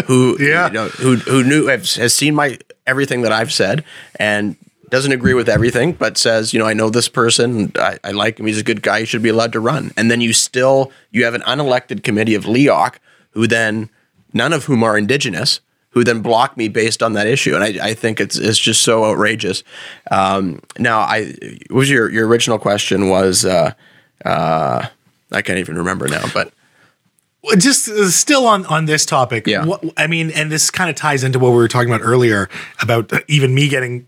who 0.05 0.37
yeah. 0.41 0.67
you 0.67 0.73
know, 0.73 0.87
who 0.89 1.15
who 1.15 1.43
knew 1.43 1.67
has, 1.67 1.95
has 1.95 2.13
seen 2.13 2.35
my 2.35 2.57
everything 2.85 3.21
that 3.21 3.31
I've 3.31 3.51
said 3.51 3.83
and 4.17 4.55
doesn't 4.89 5.11
agree 5.11 5.33
with 5.33 5.49
everything, 5.49 5.93
but 5.93 6.17
says, 6.17 6.53
you 6.53 6.59
know, 6.59 6.65
I 6.65 6.73
know 6.73 6.89
this 6.89 7.09
person, 7.09 7.71
I, 7.75 7.99
I 8.03 8.11
like 8.11 8.39
him, 8.39 8.45
he's 8.45 8.59
a 8.59 8.63
good 8.63 8.81
guy, 8.81 9.01
he 9.01 9.05
should 9.05 9.21
be 9.21 9.29
allowed 9.29 9.53
to 9.53 9.59
run. 9.59 9.91
And 9.97 10.09
then 10.09 10.21
you 10.21 10.33
still 10.33 10.91
you 11.11 11.25
have 11.25 11.33
an 11.33 11.41
unelected 11.41 12.03
committee 12.03 12.35
of 12.35 12.45
LEOC 12.45 12.95
who 13.31 13.47
then 13.47 13.89
none 14.33 14.53
of 14.53 14.65
whom 14.65 14.83
are 14.83 14.97
Indigenous 14.97 15.59
who 15.97 16.03
then 16.03 16.21
block 16.21 16.55
me 16.57 16.67
based 16.67 17.01
on 17.01 17.13
that 17.13 17.25
issue. 17.25 17.55
And 17.55 17.63
I, 17.63 17.87
I 17.89 17.93
think 17.95 18.19
it's 18.19 18.37
it's 18.37 18.59
just 18.59 18.81
so 18.81 19.03
outrageous. 19.05 19.63
Um, 20.11 20.61
now, 20.77 20.99
I 20.99 21.33
was 21.71 21.89
your 21.89 22.09
your 22.11 22.27
original 22.27 22.59
question 22.59 23.09
was 23.09 23.45
uh, 23.45 23.73
uh, 24.23 24.87
I 25.31 25.41
can't 25.41 25.57
even 25.57 25.75
remember 25.75 26.07
now, 26.07 26.23
but 26.35 26.53
just 27.57 27.89
uh, 27.89 28.09
still 28.09 28.45
on 28.45 28.65
on 28.67 28.85
this 28.85 29.07
topic. 29.07 29.47
Yeah. 29.47 29.65
What, 29.65 29.83
I 29.97 30.05
mean, 30.05 30.29
and 30.31 30.51
this 30.51 30.69
kind 30.69 30.89
of 30.89 30.95
ties 30.95 31.23
into 31.23 31.39
what 31.39 31.49
we 31.49 31.55
were 31.55 31.67
talking 31.67 31.89
about 31.89 32.05
earlier 32.05 32.47
about 32.79 33.11
even 33.27 33.55
me 33.55 33.67
getting 33.67 34.07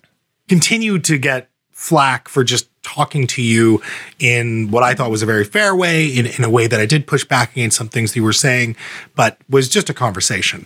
continued 0.49 1.03
to 1.05 1.17
get 1.17 1.49
flack 1.71 2.27
for 2.27 2.43
just 2.43 2.67
talking 2.83 3.25
to 3.27 3.41
you 3.41 3.81
in 4.19 4.69
what 4.71 4.83
I 4.83 4.93
thought 4.93 5.11
was 5.11 5.21
a 5.21 5.25
very 5.25 5.45
fair 5.45 5.75
way, 5.75 6.07
in, 6.07 6.25
in 6.25 6.43
a 6.43 6.49
way 6.49 6.67
that 6.67 6.79
I 6.79 6.85
did 6.85 7.07
push 7.07 7.23
back 7.23 7.51
against 7.53 7.77
some 7.77 7.87
things 7.87 8.15
you 8.15 8.23
were 8.23 8.33
saying, 8.33 8.75
but 9.15 9.37
was 9.49 9.69
just 9.69 9.89
a 9.89 9.93
conversation 9.93 10.65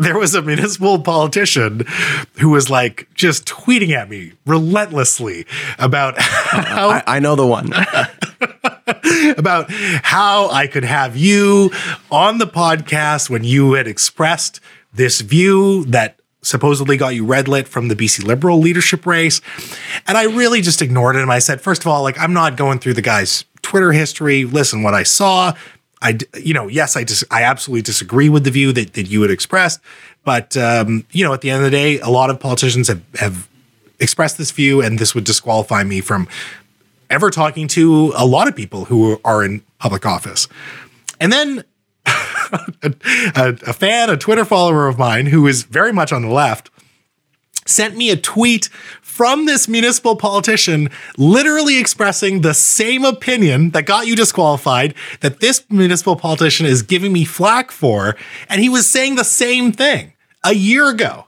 there 0.00 0.18
was 0.18 0.34
a 0.34 0.40
municipal 0.40 0.98
politician 0.98 1.84
who 2.40 2.48
was 2.48 2.70
like 2.70 3.06
just 3.14 3.44
tweeting 3.46 3.90
at 3.90 4.08
me 4.08 4.32
relentlessly 4.46 5.46
about 5.78 6.18
how 6.18 6.88
I, 6.88 7.02
I 7.06 7.18
know 7.20 7.36
the 7.36 7.46
one. 7.46 7.70
about 9.36 9.70
how 9.70 10.48
I 10.50 10.66
could 10.66 10.84
have 10.84 11.16
you 11.16 11.70
on 12.10 12.38
the 12.38 12.46
podcast 12.46 13.28
when 13.28 13.44
you 13.44 13.74
had 13.74 13.86
expressed 13.86 14.60
this 14.92 15.20
view 15.20 15.84
that 15.84 16.19
supposedly 16.42 16.96
got 16.96 17.14
you 17.14 17.24
red 17.24 17.48
lit 17.48 17.68
from 17.68 17.88
the 17.88 17.96
BC 17.96 18.24
Liberal 18.24 18.58
leadership 18.58 19.06
race. 19.06 19.40
And 20.06 20.16
I 20.16 20.24
really 20.24 20.60
just 20.60 20.80
ignored 20.82 21.16
it. 21.16 21.22
And 21.22 21.30
I 21.30 21.38
said, 21.38 21.60
first 21.60 21.82
of 21.82 21.88
all, 21.88 22.02
like, 22.02 22.18
I'm 22.18 22.32
not 22.32 22.56
going 22.56 22.78
through 22.78 22.94
the 22.94 23.02
guy's 23.02 23.44
Twitter 23.62 23.92
history. 23.92 24.44
Listen, 24.44 24.82
what 24.82 24.94
I 24.94 25.02
saw, 25.02 25.54
I, 26.02 26.18
you 26.34 26.54
know, 26.54 26.68
yes, 26.68 26.96
I 26.96 27.04
dis- 27.04 27.24
I 27.30 27.42
absolutely 27.42 27.82
disagree 27.82 28.28
with 28.28 28.44
the 28.44 28.50
view 28.50 28.72
that, 28.72 28.94
that 28.94 29.08
you 29.08 29.22
had 29.22 29.30
expressed, 29.30 29.80
but 30.24 30.56
um, 30.56 31.04
you 31.12 31.24
know, 31.24 31.32
at 31.34 31.42
the 31.42 31.50
end 31.50 31.64
of 31.64 31.70
the 31.70 31.76
day, 31.76 32.00
a 32.00 32.08
lot 32.08 32.30
of 32.30 32.40
politicians 32.40 32.88
have 32.88 33.02
have 33.16 33.48
expressed 33.98 34.38
this 34.38 34.50
view, 34.50 34.80
and 34.80 34.98
this 34.98 35.14
would 35.14 35.24
disqualify 35.24 35.84
me 35.84 36.00
from 36.00 36.26
ever 37.10 37.30
talking 37.30 37.68
to 37.68 38.12
a 38.16 38.24
lot 38.24 38.48
of 38.48 38.56
people 38.56 38.86
who 38.86 39.20
are 39.24 39.44
in 39.44 39.62
public 39.78 40.06
office. 40.06 40.48
And 41.20 41.32
then 41.32 41.64
a, 42.82 43.56
a, 43.66 43.72
fan, 43.72 44.10
a 44.10 44.16
Twitter 44.16 44.44
follower 44.44 44.88
of 44.88 44.98
mine, 44.98 45.26
who 45.26 45.46
is 45.46 45.62
very 45.62 45.92
much 45.92 46.12
on 46.12 46.22
the 46.22 46.28
left, 46.28 46.70
sent 47.66 47.96
me 47.96 48.10
a 48.10 48.16
tweet 48.16 48.66
from 49.00 49.46
this 49.46 49.68
municipal 49.68 50.16
politician 50.16 50.88
literally 51.16 51.78
expressing 51.78 52.40
the 52.40 52.54
same 52.54 53.04
opinion 53.04 53.70
that 53.70 53.82
got 53.82 54.06
you 54.06 54.16
disqualified 54.16 54.94
that 55.20 55.40
this 55.40 55.64
municipal 55.70 56.16
politician 56.16 56.66
is 56.66 56.82
giving 56.82 57.12
me 57.12 57.24
flack 57.24 57.70
for. 57.70 58.16
And 58.48 58.60
he 58.60 58.68
was 58.68 58.88
saying 58.88 59.16
the 59.16 59.24
same 59.24 59.72
thing 59.72 60.14
a 60.42 60.54
year 60.54 60.88
ago. 60.88 61.26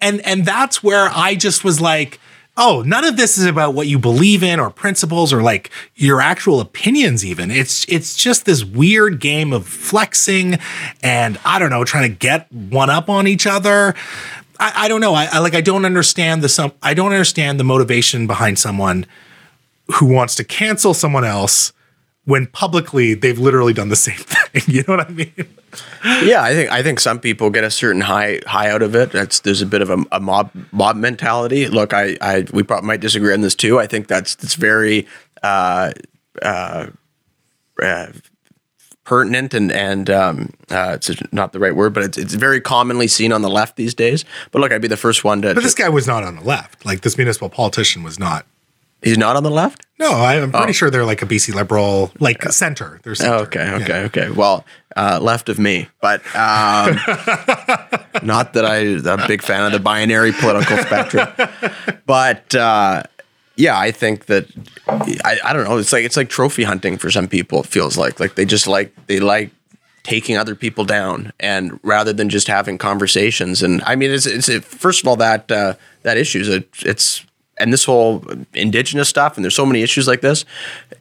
And, 0.00 0.20
and 0.26 0.44
that's 0.44 0.82
where 0.82 1.08
I 1.08 1.34
just 1.34 1.64
was 1.64 1.80
like, 1.80 2.20
oh, 2.56 2.82
none 2.86 3.04
of 3.04 3.16
this 3.16 3.36
is 3.36 3.46
about 3.46 3.74
what 3.74 3.86
you 3.86 3.98
believe 3.98 4.42
in 4.42 4.60
or 4.60 4.70
principles 4.70 5.32
or 5.32 5.42
like 5.42 5.70
your 5.96 6.20
actual 6.20 6.60
opinions 6.60 7.24
even. 7.24 7.50
It's 7.50 7.84
it's 7.88 8.16
just 8.16 8.44
this 8.44 8.64
weird 8.64 9.20
game 9.20 9.52
of 9.52 9.66
flexing 9.66 10.58
and 11.02 11.38
I 11.44 11.58
don't 11.58 11.70
know, 11.70 11.84
trying 11.84 12.10
to 12.10 12.16
get 12.16 12.50
one 12.52 12.90
up 12.90 13.08
on 13.08 13.26
each 13.26 13.46
other. 13.46 13.94
I, 14.58 14.72
I 14.84 14.88
don't 14.88 15.00
know. 15.00 15.14
I, 15.14 15.28
I, 15.32 15.38
like 15.40 15.54
I 15.54 15.60
don't 15.60 15.84
understand 15.84 16.42
the 16.42 16.48
some 16.48 16.72
I 16.82 16.94
don't 16.94 17.12
understand 17.12 17.58
the 17.58 17.64
motivation 17.64 18.26
behind 18.26 18.58
someone 18.58 19.06
who 19.96 20.06
wants 20.06 20.34
to 20.36 20.44
cancel 20.44 20.94
someone 20.94 21.24
else 21.24 21.72
when 22.24 22.46
publicly 22.46 23.14
they've 23.14 23.38
literally 23.38 23.72
done 23.72 23.88
the 23.88 23.96
same 23.96 24.16
thing. 24.18 24.62
You 24.66 24.84
know 24.86 24.96
what 24.96 25.08
I 25.08 25.10
mean? 25.10 25.48
Yeah, 26.22 26.42
I 26.42 26.54
think 26.54 26.70
I 26.70 26.82
think 26.82 27.00
some 27.00 27.20
people 27.20 27.50
get 27.50 27.64
a 27.64 27.70
certain 27.70 28.00
high 28.00 28.40
high 28.46 28.70
out 28.70 28.82
of 28.82 28.94
it. 28.94 29.12
That's 29.12 29.40
there's 29.40 29.62
a 29.62 29.66
bit 29.66 29.82
of 29.82 29.90
a, 29.90 30.04
a 30.12 30.20
mob 30.20 30.50
mob 30.72 30.96
mentality. 30.96 31.68
Look, 31.68 31.92
I, 31.92 32.16
I 32.20 32.46
we 32.52 32.62
probably 32.62 32.86
might 32.86 33.00
disagree 33.00 33.32
on 33.32 33.40
this 33.40 33.54
too. 33.54 33.78
I 33.78 33.86
think 33.86 34.08
that's 34.08 34.34
that's 34.36 34.54
very 34.54 35.06
uh, 35.42 35.92
uh, 36.42 36.86
uh, 37.82 38.06
pertinent 39.04 39.54
and 39.54 39.70
and 39.70 40.08
um, 40.10 40.50
uh, 40.70 40.96
it's 40.96 41.10
not 41.32 41.52
the 41.52 41.58
right 41.58 41.76
word, 41.76 41.92
but 41.92 42.04
it's, 42.04 42.18
it's 42.18 42.34
very 42.34 42.60
commonly 42.60 43.08
seen 43.08 43.32
on 43.32 43.42
the 43.42 43.50
left 43.50 43.76
these 43.76 43.94
days. 43.94 44.24
But 44.50 44.60
look, 44.60 44.72
I'd 44.72 44.82
be 44.82 44.88
the 44.88 44.96
first 44.96 45.24
one 45.24 45.42
to. 45.42 45.54
But 45.54 45.62
this 45.62 45.74
guy 45.74 45.88
was 45.88 46.06
not 46.06 46.24
on 46.24 46.36
the 46.36 46.42
left. 46.42 46.84
Like 46.86 47.02
this 47.02 47.16
municipal 47.16 47.50
politician 47.50 48.02
was 48.02 48.18
not. 48.18 48.46
He's 49.04 49.18
not 49.18 49.36
on 49.36 49.42
the 49.42 49.50
left. 49.50 49.84
No, 49.98 50.12
I'm 50.12 50.50
pretty 50.50 50.70
oh. 50.70 50.72
sure 50.72 50.90
they're 50.90 51.04
like 51.04 51.22
a 51.22 51.26
BC 51.26 51.54
liberal, 51.54 52.10
like 52.18 52.42
center. 52.44 53.00
They're 53.02 53.14
center. 53.14 53.34
Oh, 53.34 53.38
okay, 53.42 53.70
okay, 53.74 54.00
yeah. 54.00 54.06
okay. 54.06 54.30
Well, 54.30 54.64
uh, 54.96 55.20
left 55.22 55.48
of 55.48 55.58
me, 55.58 55.88
but 56.00 56.20
um, 56.34 56.96
not 58.22 58.54
that 58.54 58.64
I, 58.64 58.78
I'm 58.78 59.20
a 59.20 59.28
big 59.28 59.42
fan 59.42 59.64
of 59.64 59.72
the 59.72 59.78
binary 59.78 60.32
political 60.32 60.78
spectrum. 60.78 61.28
But 62.06 62.54
uh, 62.54 63.04
yeah, 63.56 63.78
I 63.78 63.92
think 63.92 64.26
that 64.26 64.46
I, 64.88 65.38
I 65.44 65.52
don't 65.52 65.64
know. 65.64 65.78
It's 65.78 65.92
like 65.92 66.04
it's 66.04 66.16
like 66.16 66.28
trophy 66.28 66.64
hunting 66.64 66.96
for 66.96 67.10
some 67.10 67.28
people. 67.28 67.60
It 67.60 67.66
feels 67.66 67.96
like 67.96 68.18
like 68.18 68.34
they 68.34 68.44
just 68.44 68.66
like 68.66 68.94
they 69.06 69.20
like 69.20 69.50
taking 70.02 70.36
other 70.36 70.54
people 70.54 70.84
down, 70.84 71.32
and 71.38 71.78
rather 71.82 72.12
than 72.12 72.28
just 72.30 72.48
having 72.48 72.78
conversations. 72.78 73.62
And 73.62 73.82
I 73.84 73.96
mean, 73.96 74.10
it's 74.10 74.26
it's 74.26 74.48
it, 74.48 74.64
first 74.64 75.02
of 75.02 75.08
all 75.08 75.16
that 75.16 75.52
uh, 75.52 75.74
that 76.02 76.16
issues 76.16 76.48
it, 76.48 76.68
it's 76.80 77.24
and 77.58 77.72
this 77.72 77.84
whole 77.84 78.24
indigenous 78.52 79.08
stuff 79.08 79.36
and 79.36 79.44
there's 79.44 79.54
so 79.54 79.66
many 79.66 79.82
issues 79.82 80.06
like 80.08 80.20
this 80.20 80.44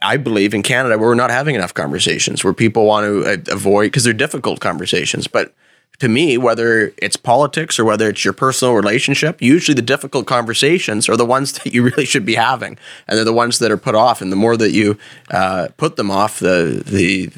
i 0.01 0.17
believe 0.17 0.53
in 0.53 0.61
canada 0.63 0.97
we're 0.97 1.15
not 1.15 1.31
having 1.31 1.55
enough 1.55 1.73
conversations 1.73 2.43
where 2.43 2.53
people 2.53 2.85
want 2.85 3.05
to 3.05 3.23
uh, 3.23 3.53
avoid 3.53 3.87
because 3.87 4.03
they're 4.03 4.13
difficult 4.13 4.59
conversations 4.59 5.27
but 5.27 5.53
to 5.99 6.09
me, 6.09 6.37
whether 6.37 6.91
it's 6.97 7.15
politics 7.15 7.79
or 7.79 7.85
whether 7.85 8.09
it's 8.09 8.25
your 8.25 8.33
personal 8.33 8.73
relationship, 8.73 9.41
usually 9.41 9.75
the 9.75 9.81
difficult 9.81 10.25
conversations 10.25 11.07
are 11.07 11.15
the 11.15 11.25
ones 11.25 11.51
that 11.63 11.73
you 11.73 11.83
really 11.83 12.05
should 12.05 12.25
be 12.25 12.35
having, 12.35 12.77
and 13.07 13.17
they're 13.17 13.23
the 13.25 13.33
ones 13.33 13.59
that 13.59 13.71
are 13.71 13.77
put 13.77 13.95
off. 13.95 14.21
And 14.21 14.31
the 14.31 14.35
more 14.35 14.57
that 14.57 14.71
you 14.71 14.97
uh, 15.31 15.69
put 15.77 15.95
them 15.95 16.11
off, 16.11 16.39
the 16.39 16.83
the 16.85 17.29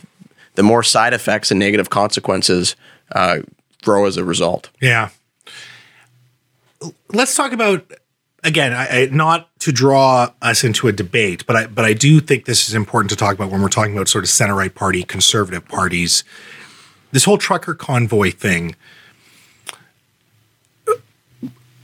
the 0.55 0.63
more 0.63 0.83
side 0.83 1.13
effects 1.13 1.51
and 1.51 1.59
negative 1.59 1.89
consequences 1.89 2.75
uh, 3.11 3.39
grow 3.83 4.05
as 4.05 4.17
a 4.17 4.23
result. 4.23 4.69
Yeah. 4.81 5.09
Let's 7.13 7.35
talk 7.35 7.51
about 7.51 7.91
again, 8.45 8.73
I, 8.73 8.87
I, 8.87 9.05
not 9.11 9.49
to 9.59 9.71
draw 9.71 10.31
us 10.41 10.63
into 10.63 10.87
a 10.87 10.91
debate, 10.91 11.45
but 11.45 11.55
I 11.55 11.65
but 11.67 11.83
I 11.85 11.93
do 11.93 12.19
think 12.19 12.45
this 12.45 12.69
is 12.69 12.75
important 12.75 13.09
to 13.09 13.15
talk 13.15 13.35
about 13.35 13.51
when 13.51 13.61
we're 13.61 13.69
talking 13.69 13.93
about 13.93 14.07
sort 14.07 14.23
of 14.23 14.29
center 14.29 14.55
right 14.55 14.73
party, 14.73 15.03
conservative 15.03 15.67
parties. 15.67 16.23
This 17.11 17.25
whole 17.25 17.37
trucker 17.37 17.73
convoy 17.73 18.31
thing 18.31 18.75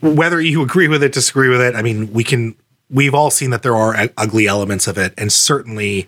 whether 0.02 0.41
you 0.41 0.62
agree 0.63 0.88
with 0.88 1.04
it 1.04 1.13
disagree 1.13 1.47
with 1.47 1.62
it 1.62 1.76
i 1.76 1.82
mean 1.84 2.12
we 2.12 2.24
can 2.24 2.56
we've 2.89 3.13
all 3.13 3.30
seen 3.30 3.52
that 3.52 3.62
there 3.62 3.76
are 3.76 4.10
ugly 4.17 4.47
elements 4.47 4.88
of 4.88 4.97
it 4.97 5.13
and 5.15 5.32
certainly 5.32 6.08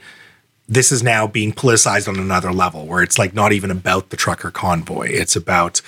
this 0.68 0.92
is 0.92 1.04
now 1.04 1.28
being 1.28 1.52
politicized 1.52 2.08
on 2.08 2.18
another 2.18 2.52
level 2.52 2.86
where 2.86 3.04
it's 3.04 3.18
like 3.18 3.34
not 3.34 3.52
even 3.52 3.70
about 3.70 4.10
the 4.10 4.18
trucker 4.18 4.50
convoy. 4.50 5.08
It's 5.10 5.36
about 5.36 5.82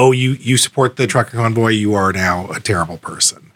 oh 0.00 0.12
you 0.12 0.32
you 0.32 0.56
support 0.56 0.96
the 0.96 1.06
trucker 1.06 1.36
convoy 1.36 1.68
you 1.68 1.94
are 1.94 2.12
now 2.12 2.50
a 2.50 2.60
terrible 2.60 2.96
person 2.98 3.52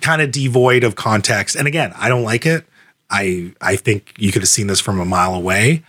kind 0.00 0.20
of 0.20 0.32
devoid 0.32 0.82
of 0.82 0.96
context 0.96 1.54
and 1.54 1.68
again 1.68 1.92
i 1.96 2.08
don't 2.08 2.24
like 2.24 2.44
it 2.44 2.66
i 3.10 3.52
i 3.60 3.76
think 3.76 4.12
you 4.18 4.32
could 4.32 4.42
have 4.42 4.48
seen 4.48 4.66
this 4.66 4.80
from 4.80 4.98
a 4.98 5.04
mile 5.04 5.34
away 5.34 5.82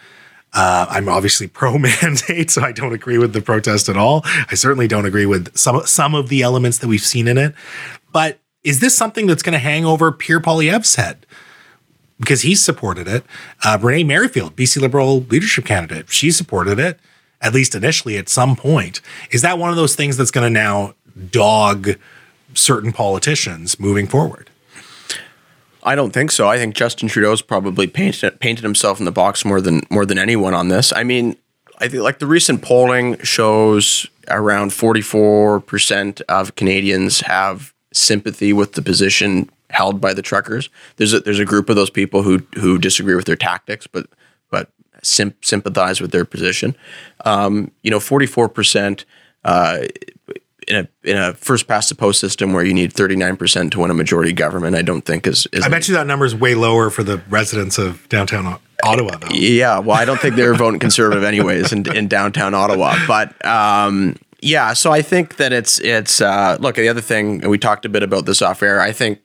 uh, 0.54 0.86
I'm 0.90 1.08
obviously 1.08 1.48
pro 1.60 1.78
mandate, 1.78 2.52
so 2.52 2.62
I 2.62 2.72
don't 2.72 2.94
agree 2.94 3.18
with 3.18 3.32
the 3.32 3.42
protest 3.42 3.88
at 3.88 3.96
all. 3.96 4.22
I 4.26 4.56
certainly 4.56 4.86
don't 4.86 5.06
agree 5.06 5.26
with 5.26 5.56
some 5.58 5.86
some 5.86 6.14
of 6.14 6.28
the 6.28 6.42
elements 6.42 6.80
that 6.80 6.88
we've 6.88 7.00
seen 7.00 7.30
in 7.30 7.38
it. 7.38 7.56
But 8.12 8.40
is 8.62 8.80
this 8.80 8.96
something 8.96 9.28
that's 9.28 9.44
going 9.44 9.54
to 9.54 9.60
hang 9.60 9.86
over 9.86 10.12
Pierre 10.12 10.42
Poilievre's 10.42 10.96
head? 10.96 11.26
Because 12.20 12.42
he's 12.42 12.62
supported 12.62 13.08
it. 13.08 13.24
Uh, 13.64 13.78
Renee 13.82 14.04
Merrifield, 14.04 14.56
BC 14.56 14.82
Liberal 14.82 15.22
leadership 15.22 15.66
candidate, 15.66 16.10
she 16.10 16.30
supported 16.32 16.78
it, 16.78 17.00
at 17.42 17.54
least 17.54 17.76
initially 17.76 18.18
at 18.18 18.30
some 18.30 18.56
point. 18.56 19.02
Is 19.32 19.42
that 19.42 19.58
one 19.58 19.70
of 19.70 19.76
those 19.76 19.96
things 19.96 20.18
that's 20.18 20.32
going 20.32 20.52
to 20.52 20.60
now 20.60 20.94
dog 21.32 21.90
certain 22.54 22.92
politicians 22.92 23.80
moving 23.80 24.08
forward? 24.08 24.50
I 25.84 25.96
don't 25.96 26.12
think 26.12 26.32
so. 26.32 26.48
I 26.48 26.58
think 26.58 26.76
Justin 26.76 27.08
Trudeau's 27.08 27.42
probably 27.42 27.88
painted 27.88 28.40
painted 28.40 28.64
himself 28.64 29.00
in 29.00 29.06
the 29.06 29.12
box 29.12 29.44
more 29.44 29.60
than 29.60 29.82
more 29.90 30.06
than 30.06 30.20
anyone 30.20 30.54
on 30.54 30.68
this. 30.68 30.94
I 30.94 31.04
mean, 31.04 31.36
I 31.80 31.88
think 31.88 32.04
like 32.04 32.20
the 32.20 32.28
recent 32.28 32.62
polling 32.62 33.18
shows 33.24 34.06
around 34.28 34.72
44% 34.72 36.22
of 36.30 36.56
Canadians 36.56 37.22
have 37.22 37.74
sympathy 37.92 38.54
with 38.54 38.74
the 38.74 38.82
position 38.82 39.50
held 39.72 40.00
by 40.00 40.14
the 40.14 40.22
truckers. 40.22 40.70
There's 40.98 41.14
a, 41.14 41.22
there's 41.22 41.40
a 41.40 41.46
group 41.46 41.70
of 41.70 41.76
those 41.76 41.90
people 41.90 42.22
who 42.22 42.44
who 42.56 42.78
disagree 42.78 43.16
with 43.16 43.26
their 43.26 43.36
tactics, 43.36 43.88
but 43.88 44.06
sympathize 45.02 46.02
with 46.02 46.12
their 46.12 46.26
position. 46.26 46.76
Um, 47.26 47.72
you 47.84 47.92
know, 47.92 48.00
44% 48.00 49.06
uh, 49.44 49.80
in 50.68 50.76
a 50.76 50.88
in 51.04 51.18
a 51.18 51.34
first 51.34 51.68
past 51.68 51.90
the 51.90 51.96
post 51.96 52.20
system 52.20 52.54
where 52.54 52.64
you 52.64 52.74
need 52.74 52.94
39% 52.94 53.72
to 53.72 53.80
win 53.80 53.92
a 53.92 53.94
majority 53.94 54.34
government, 54.34 54.76
I 54.76 54.82
don't 54.82 55.04
think 55.04 55.28
is, 55.28 55.48
is 55.52 55.64
I 55.64 55.70
bet 55.70 55.88
you 55.88 55.96
that 55.96 56.08
number 56.08 56.26
is 56.26 56.36
way 56.36 56.56
lower 56.56 56.90
for 56.90 57.04
the 57.04 57.18
residents 57.30 57.78
of 57.78 58.08
downtown 58.10 58.60
Ottawa 58.84 59.18
though. 59.18 59.28
Yeah, 59.32 59.80
well, 59.80 59.98
I 59.98 60.06
don't 60.06 60.20
think 60.20 60.36
they're 60.36 60.54
voting 60.54 60.80
conservative 60.88 61.24
anyways 61.24 61.72
in, 61.72 61.92
in 61.96 62.08
downtown 62.08 62.54
Ottawa, 62.54 62.96
but 63.08 63.44
um, 63.46 64.16
yeah, 64.42 64.74
so 64.74 64.92
I 64.92 65.02
think 65.02 65.38
that 65.38 65.54
it's 65.54 65.80
it's 65.80 66.22
uh, 66.22 66.58
look, 66.60 66.76
the 66.76 66.90
other 66.90 67.02
thing 67.02 67.42
and 67.42 67.52
we 67.52 67.58
talked 67.58 67.86
a 67.86 67.90
bit 67.90 68.04
about 68.04 68.26
this 68.26 68.42
off 68.42 68.64
air, 68.64 68.80
I 68.82 68.92
think 68.92 69.20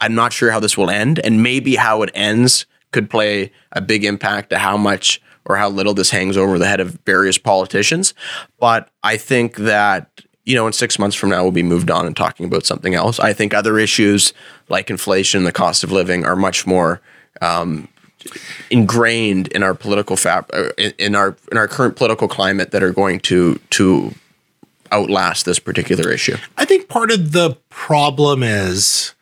I'm 0.00 0.14
not 0.14 0.32
sure 0.32 0.50
how 0.50 0.60
this 0.60 0.76
will 0.76 0.90
end 0.90 1.18
and 1.18 1.42
maybe 1.42 1.76
how 1.76 2.02
it 2.02 2.10
ends 2.14 2.66
could 2.92 3.10
play 3.10 3.52
a 3.72 3.80
big 3.80 4.04
impact 4.04 4.50
to 4.50 4.58
how 4.58 4.76
much 4.76 5.20
or 5.44 5.56
how 5.56 5.68
little 5.68 5.94
this 5.94 6.10
hangs 6.10 6.36
over 6.36 6.58
the 6.58 6.66
head 6.66 6.80
of 6.80 6.98
various 7.06 7.38
politicians. 7.38 8.14
But 8.58 8.90
I 9.02 9.16
think 9.16 9.56
that 9.56 10.22
you 10.44 10.56
know, 10.56 10.66
in 10.66 10.72
six 10.72 10.98
months 10.98 11.14
from 11.14 11.28
now, 11.30 11.42
we'll 11.42 11.52
be 11.52 11.62
moved 11.62 11.90
on 11.90 12.06
and 12.06 12.16
talking 12.16 12.46
about 12.46 12.66
something 12.66 12.94
else. 12.94 13.20
I 13.20 13.32
think 13.32 13.54
other 13.54 13.78
issues 13.78 14.32
like 14.68 14.90
inflation, 14.90 15.44
the 15.44 15.52
cost 15.52 15.84
of 15.84 15.92
living, 15.92 16.24
are 16.24 16.34
much 16.34 16.66
more 16.66 17.00
um, 17.40 17.88
ingrained 18.70 19.48
in 19.48 19.62
our 19.62 19.74
political 19.74 20.16
fab, 20.16 20.50
uh, 20.52 20.70
in 20.98 21.14
our 21.14 21.36
in 21.52 21.58
our 21.58 21.68
current 21.68 21.94
political 21.96 22.26
climate 22.26 22.70
that 22.72 22.82
are 22.82 22.92
going 22.92 23.20
to 23.20 23.60
to 23.70 24.14
outlast 24.92 25.44
this 25.44 25.58
particular 25.58 26.10
issue. 26.10 26.36
I 26.56 26.64
think 26.64 26.88
part 26.88 27.10
of 27.10 27.32
the 27.32 27.56
problem 27.68 28.42
is 28.42 29.14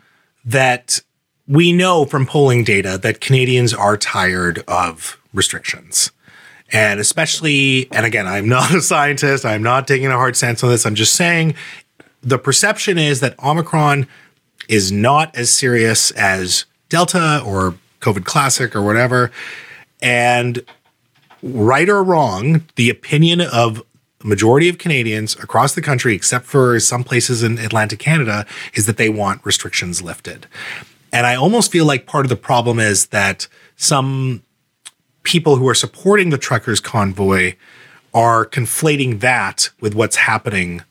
that 0.44 1.02
we 1.48 1.72
know 1.72 2.04
from 2.04 2.26
polling 2.26 2.62
data 2.62 2.98
that 2.98 3.20
Canadians 3.20 3.72
are 3.72 3.96
tired 3.96 4.62
of 4.68 5.18
restrictions. 5.32 6.12
And 6.70 7.00
especially, 7.00 7.90
and 7.90 8.04
again, 8.04 8.26
I'm 8.26 8.48
not 8.56 8.72
a 8.72 8.82
scientist, 8.82 9.44
I'm 9.44 9.62
not 9.62 9.88
taking 9.88 10.06
a 10.06 10.12
hard 10.12 10.36
stance 10.36 10.62
on 10.62 10.70
this. 10.70 10.84
I'm 10.86 10.94
just 10.94 11.14
saying 11.14 11.54
the 12.22 12.38
perception 12.38 12.98
is 12.98 13.20
that 13.20 13.42
Omicron 13.42 14.06
is 14.68 14.92
not 14.92 15.34
as 15.34 15.50
serious 15.50 16.10
as 16.12 16.66
Delta 16.90 17.42
or 17.44 17.74
COVID 18.00 18.24
Classic 18.24 18.76
or 18.76 18.82
whatever. 18.82 19.30
And 20.02 20.62
right 21.42 21.88
or 21.88 22.04
wrong, 22.04 22.64
the 22.76 22.90
opinion 22.90 23.40
of 23.40 23.82
majority 24.22 24.68
of 24.68 24.78
Canadians 24.78 25.36
across 25.36 25.74
the 25.74 25.80
country, 25.80 26.14
except 26.14 26.44
for 26.44 26.78
some 26.80 27.04
places 27.04 27.42
in 27.42 27.58
Atlantic 27.58 27.98
Canada, 27.98 28.44
is 28.74 28.86
that 28.86 28.96
they 28.96 29.08
want 29.08 29.44
restrictions 29.44 30.02
lifted. 30.02 30.46
And 31.12 31.26
I 31.26 31.34
almost 31.34 31.72
feel 31.72 31.86
like 31.86 32.06
part 32.06 32.24
of 32.24 32.30
the 32.30 32.36
problem 32.36 32.78
is 32.78 33.06
that 33.06 33.48
some 33.76 34.42
people 35.22 35.56
who 35.56 35.68
are 35.68 35.74
supporting 35.74 36.30
the 36.30 36.38
truckers 36.38 36.80
convoy 36.80 37.54
are 38.14 38.46
conflating 38.46 39.20
that 39.20 39.70
with 39.80 39.94
what's 39.94 40.16
happening 40.16 40.82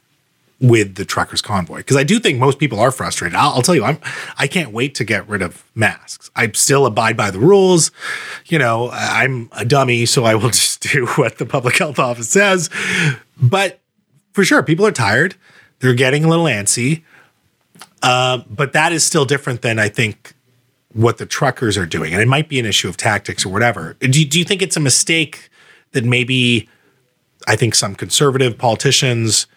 with 0.60 0.95
the 0.95 1.06
truckers 1.06 1.41
convoy 1.41 1.77
because 1.77 1.97
I 1.97 2.03
do 2.03 2.19
think 2.19 2.39
most 2.39 2.58
people 2.58 2.80
are 2.80 2.91
frustrated. 2.91 3.36
I'll, 3.36 3.51
I'll, 3.51 3.62
tell 3.62 3.75
you, 3.75 3.84
I'm 3.84 3.99
I 4.38 4.47
can't 4.47 4.71
wait 4.71 4.95
to 4.95 5.03
get 5.03 5.27
rid 5.27 5.41
of 5.41 5.63
masks. 5.75 6.32
I 6.36 6.51
still 6.51 6.86
abide 6.86 7.15
by 7.15 7.30
the 7.30 7.39
rules. 7.39 7.91
You 8.47 8.58
know, 8.58 8.89
I'm 8.91 9.49
a 9.51 9.65
dummy, 9.65 10.06
so 10.06 10.23
I 10.25 10.36
will 10.36 10.49
just 10.51 10.82
do 10.82 11.06
what 11.15 11.38
the 11.38 11.45
public 11.45 11.77
health 11.77 11.99
office 11.99 12.30
says. 12.30 12.69
But 13.39 13.80
for 14.34 14.43
sure, 14.43 14.63
people 14.63 14.86
are 14.86 14.91
tired. 14.91 15.36
They're 15.80 15.93
getting 15.93 16.25
a 16.25 16.27
little 16.27 16.45
antsy. 16.45 17.03
Uh, 18.04 18.40
but 18.50 18.74
that 18.74 18.92
is 18.92 19.04
still 19.04 19.26
different 19.26 19.62
than 19.62 19.80
I 19.80 19.90
think 19.90 20.34
what 20.94 21.18
the 21.18 21.26
truckers 21.26 21.78
are 21.78 21.86
doing. 21.86 22.14
And 22.14 22.22
it 22.22 22.28
might 22.28 22.50
be 22.50 22.60
an 22.60 22.66
issue 22.66 22.90
of 22.90 22.98
tactics 22.98 23.46
or 23.46 23.50
whatever. 23.50 23.96
Do 24.00 24.08
do 24.26 24.40
you 24.40 24.46
think 24.46 24.62
it's 24.62 24.78
a 24.78 24.82
mistake 24.82 25.50
that 25.92 26.04
maybe 26.04 26.70
I 27.48 27.56
think 27.56 27.76
some 27.76 27.96
conservative 27.96 28.58
politicians 28.58 29.48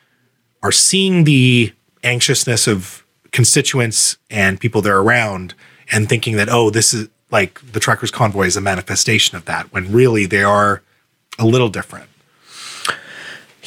are 0.63 0.73
seeing 0.73 1.25
the 1.25 1.73
anxiousness 2.03 2.67
of 2.67 3.05
constituents 3.33 4.17
and 4.31 4.61
people 4.61 4.83
they're 4.83 4.99
around 4.99 5.55
and 5.93 6.09
thinking 6.09 6.37
that, 6.37 6.49
oh, 6.49 6.71
this 6.71 6.93
is 6.95 7.09
like 7.31 7.61
the 7.73 7.81
truckers 7.81 8.11
convoy 8.11 8.47
is 8.47 8.57
a 8.57 8.61
manifestation 8.61 9.37
of 9.37 9.45
that 9.47 9.73
when 9.73 9.91
really 9.93 10.27
they 10.27 10.43
are 10.43 10.83
a 11.39 11.47
little 11.47 11.69
different. 11.69 12.09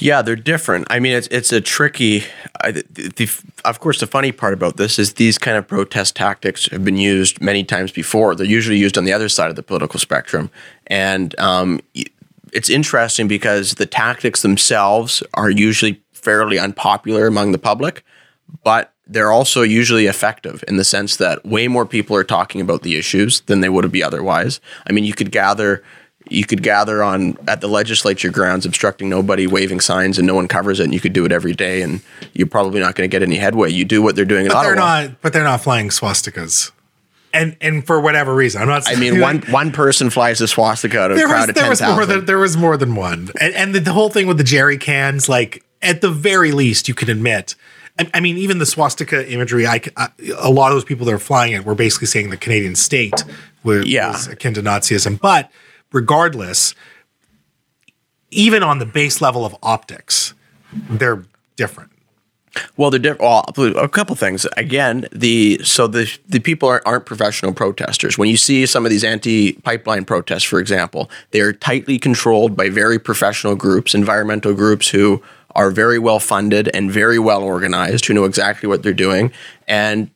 Yeah, 0.03 0.21
they're 0.21 0.35
different. 0.35 0.85
I 0.89 0.99
mean, 0.99 1.13
it's 1.13 1.27
it's 1.27 1.53
a 1.53 1.61
tricky. 1.61 2.25
I, 2.59 2.71
the, 2.71 2.83
the, 3.15 3.29
of 3.63 3.79
course, 3.79 4.01
the 4.01 4.05
funny 4.05 4.33
part 4.33 4.53
about 4.53 4.75
this 4.75 4.99
is 4.99 5.13
these 5.13 5.37
kind 5.37 5.55
of 5.55 5.65
protest 5.65 6.13
tactics 6.17 6.65
have 6.71 6.83
been 6.83 6.97
used 6.97 7.39
many 7.39 7.63
times 7.63 7.89
before. 7.89 8.35
They're 8.35 8.45
usually 8.45 8.77
used 8.77 8.97
on 8.97 9.05
the 9.05 9.13
other 9.13 9.29
side 9.29 9.49
of 9.49 9.55
the 9.55 9.63
political 9.63 10.01
spectrum, 10.01 10.49
and 10.87 11.39
um, 11.39 11.79
it's 12.51 12.69
interesting 12.69 13.29
because 13.29 13.75
the 13.75 13.85
tactics 13.85 14.41
themselves 14.41 15.23
are 15.35 15.49
usually 15.49 16.03
fairly 16.11 16.59
unpopular 16.59 17.25
among 17.25 17.53
the 17.53 17.57
public, 17.57 18.03
but 18.61 18.91
they're 19.07 19.31
also 19.31 19.61
usually 19.61 20.07
effective 20.07 20.65
in 20.67 20.75
the 20.75 20.83
sense 20.83 21.15
that 21.15 21.45
way 21.45 21.69
more 21.69 21.85
people 21.85 22.13
are 22.17 22.25
talking 22.25 22.59
about 22.59 22.83
the 22.83 22.97
issues 22.97 23.39
than 23.41 23.61
they 23.61 23.69
would 23.69 23.85
have 23.85 23.93
be 23.93 24.03
otherwise. 24.03 24.59
I 24.85 24.91
mean, 24.91 25.05
you 25.05 25.13
could 25.13 25.31
gather 25.31 25.81
you 26.29 26.45
could 26.45 26.63
gather 26.63 27.03
on 27.03 27.37
at 27.47 27.61
the 27.61 27.67
legislature 27.67 28.29
grounds 28.29 28.65
obstructing 28.65 29.09
nobody 29.09 29.47
waving 29.47 29.79
signs 29.79 30.17
and 30.17 30.25
no 30.27 30.35
one 30.35 30.47
covers 30.47 30.79
it 30.79 30.85
and 30.85 30.93
you 30.93 30.99
could 30.99 31.13
do 31.13 31.25
it 31.25 31.31
every 31.31 31.53
day 31.53 31.81
and 31.81 32.01
you're 32.33 32.47
probably 32.47 32.79
not 32.79 32.95
going 32.95 33.09
to 33.09 33.11
get 33.11 33.21
any 33.21 33.35
headway. 33.35 33.69
You 33.69 33.85
do 33.85 34.01
what 34.01 34.15
they're 34.15 34.25
doing 34.25 34.47
but 34.47 34.61
they're 34.63 34.75
not 34.75 35.21
but 35.21 35.33
they're 35.33 35.43
not 35.43 35.61
flying 35.61 35.89
swastikas. 35.89 36.71
And 37.33 37.57
and 37.61 37.85
for 37.85 37.99
whatever 37.99 38.35
reason 38.35 38.61
i'm 38.61 38.67
not 38.67 38.87
i 38.87 38.95
mean 38.95 39.19
one 39.19 39.41
one 39.49 39.71
person 39.71 40.11
flies 40.11 40.39
a 40.39 40.47
swastika 40.47 40.99
out 40.99 41.11
of 41.11 41.17
a 41.17 41.23
crowd 41.23 41.41
was, 41.41 41.49
of 41.49 41.55
there 41.55 41.63
10, 41.63 41.69
was 41.71 41.81
more 41.81 42.05
than 42.05 42.25
there 42.25 42.37
was 42.37 42.55
more 42.55 42.77
than 42.77 42.93
one. 42.93 43.29
And, 43.41 43.55
and 43.55 43.75
the, 43.75 43.79
the, 43.79 43.91
whole 43.91 44.09
thing 44.09 44.27
with 44.27 44.37
the 44.37 44.43
jerry 44.43 44.77
cans 44.77 45.27
like 45.27 45.63
at 45.81 46.01
the 46.01 46.11
very 46.11 46.51
least 46.51 46.87
you 46.87 46.93
can 46.93 47.09
admit 47.09 47.55
I, 47.99 48.09
I 48.15 48.19
mean, 48.19 48.37
even 48.37 48.57
the 48.57 48.65
swastika 48.65 49.31
imagery, 49.31 49.67
I, 49.67 49.81
I, 49.95 50.09
a 50.39 50.49
lot 50.49 50.71
of 50.71 50.75
those 50.75 50.85
people 50.85 51.05
that 51.05 51.13
are 51.13 51.19
flying 51.19 51.53
it 51.53 51.65
were 51.65 51.75
basically 51.75 52.07
saying 52.07 52.29
the 52.29 52.37
Canadian 52.37 52.75
state 52.75 53.23
was, 53.63 53.85
yeah. 53.85 54.11
was 54.11 54.27
akin 54.27 54.53
to 54.55 54.63
Nazism. 54.63 55.19
But 55.19 55.51
regardless, 55.93 56.75
even 58.31 58.61
on 58.61 58.79
the 58.79 58.85
base 58.85 59.21
level 59.21 59.45
of 59.45 59.55
optics, 59.63 60.33
they're 60.73 61.23
different. 61.55 61.91
Well, 62.77 62.91
they're 62.91 62.99
different. 62.99 63.21
Well, 63.57 63.77
a 63.77 63.89
couple 63.89 64.15
things. 64.15 64.45
Again, 64.57 65.07
the 65.11 65.59
so 65.63 65.87
the 65.87 66.11
the 66.27 66.39
people 66.39 66.69
aren't, 66.69 66.85
aren't 66.85 67.05
professional 67.05 67.53
protesters. 67.53 68.17
When 68.17 68.29
you 68.29 68.37
see 68.37 68.65
some 68.65 68.85
of 68.85 68.91
these 68.91 69.03
anti-pipeline 69.03 70.05
protests, 70.05 70.43
for 70.43 70.59
example, 70.59 71.09
they 71.31 71.41
are 71.41 71.53
tightly 71.53 71.97
controlled 71.97 72.55
by 72.55 72.69
very 72.69 72.99
professional 72.99 73.55
groups, 73.55 73.95
environmental 73.95 74.53
groups 74.53 74.89
who 74.89 75.23
are 75.55 75.71
very 75.71 75.97
well 75.97 76.19
funded 76.19 76.69
and 76.75 76.91
very 76.91 77.17
well 77.17 77.43
organized, 77.43 78.05
who 78.05 78.13
know 78.13 78.25
exactly 78.25 78.67
what 78.67 78.83
they're 78.83 78.93
doing, 78.93 79.31
and 79.67 80.09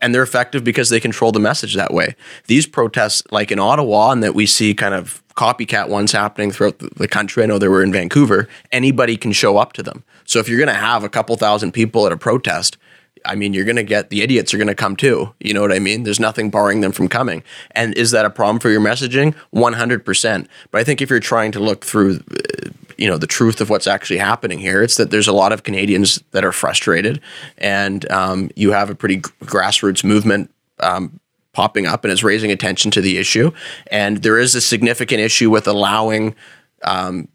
and 0.00 0.14
they're 0.14 0.22
effective 0.22 0.64
because 0.64 0.88
they 0.90 1.00
control 1.00 1.32
the 1.32 1.40
message 1.40 1.74
that 1.74 1.92
way. 1.92 2.14
These 2.46 2.66
protests, 2.66 3.22
like 3.30 3.50
in 3.50 3.58
Ottawa, 3.58 4.10
and 4.10 4.22
that 4.22 4.34
we 4.34 4.46
see 4.46 4.74
kind 4.74 4.94
of 4.94 5.22
copycat 5.36 5.88
ones 5.88 6.12
happening 6.12 6.50
throughout 6.50 6.78
the 6.78 7.08
country. 7.08 7.42
I 7.42 7.46
know 7.46 7.58
there 7.58 7.70
were 7.70 7.82
in 7.82 7.92
Vancouver. 7.92 8.48
Anybody 8.72 9.16
can 9.16 9.32
show 9.32 9.58
up 9.58 9.72
to 9.74 9.82
them. 9.82 10.04
So 10.24 10.38
if 10.38 10.48
you're 10.48 10.58
going 10.58 10.68
to 10.68 10.74
have 10.74 11.04
a 11.04 11.08
couple 11.08 11.36
thousand 11.36 11.72
people 11.72 12.06
at 12.06 12.12
a 12.12 12.16
protest, 12.16 12.78
I 13.24 13.34
mean, 13.34 13.52
you're 13.52 13.64
going 13.64 13.76
to 13.76 13.82
get 13.82 14.10
the 14.10 14.22
idiots 14.22 14.54
are 14.54 14.58
going 14.58 14.68
to 14.68 14.74
come 14.74 14.96
too. 14.96 15.34
You 15.40 15.52
know 15.52 15.60
what 15.60 15.72
I 15.72 15.78
mean? 15.78 16.04
There's 16.04 16.20
nothing 16.20 16.50
barring 16.50 16.80
them 16.80 16.92
from 16.92 17.08
coming. 17.08 17.42
And 17.72 17.94
is 17.94 18.10
that 18.12 18.24
a 18.24 18.30
problem 18.30 18.60
for 18.60 18.70
your 18.70 18.80
messaging? 18.80 19.34
100%. 19.54 20.46
But 20.70 20.80
I 20.80 20.84
think 20.84 21.02
if 21.02 21.10
you're 21.10 21.20
trying 21.20 21.52
to 21.52 21.60
look 21.60 21.84
through 21.84 22.20
uh, 22.30 22.70
you 22.96 23.08
know 23.08 23.18
the 23.18 23.26
truth 23.26 23.60
of 23.60 23.70
what's 23.70 23.86
actually 23.86 24.18
happening 24.18 24.58
here. 24.58 24.82
It's 24.82 24.96
that 24.96 25.10
there's 25.10 25.28
a 25.28 25.32
lot 25.32 25.52
of 25.52 25.62
Canadians 25.62 26.22
that 26.32 26.44
are 26.44 26.52
frustrated, 26.52 27.20
and 27.58 28.10
um, 28.10 28.50
you 28.56 28.72
have 28.72 28.90
a 28.90 28.94
pretty 28.94 29.20
grassroots 29.20 30.04
movement 30.04 30.50
um, 30.80 31.20
popping 31.52 31.86
up 31.86 32.04
and 32.04 32.12
is 32.12 32.22
raising 32.22 32.50
attention 32.50 32.90
to 32.90 33.00
the 33.00 33.16
issue. 33.16 33.50
And 33.90 34.18
there 34.18 34.38
is 34.38 34.54
a 34.54 34.60
significant 34.60 35.20
issue 35.20 35.48
with 35.50 35.66
allowing 35.66 36.34
um, 36.82 37.28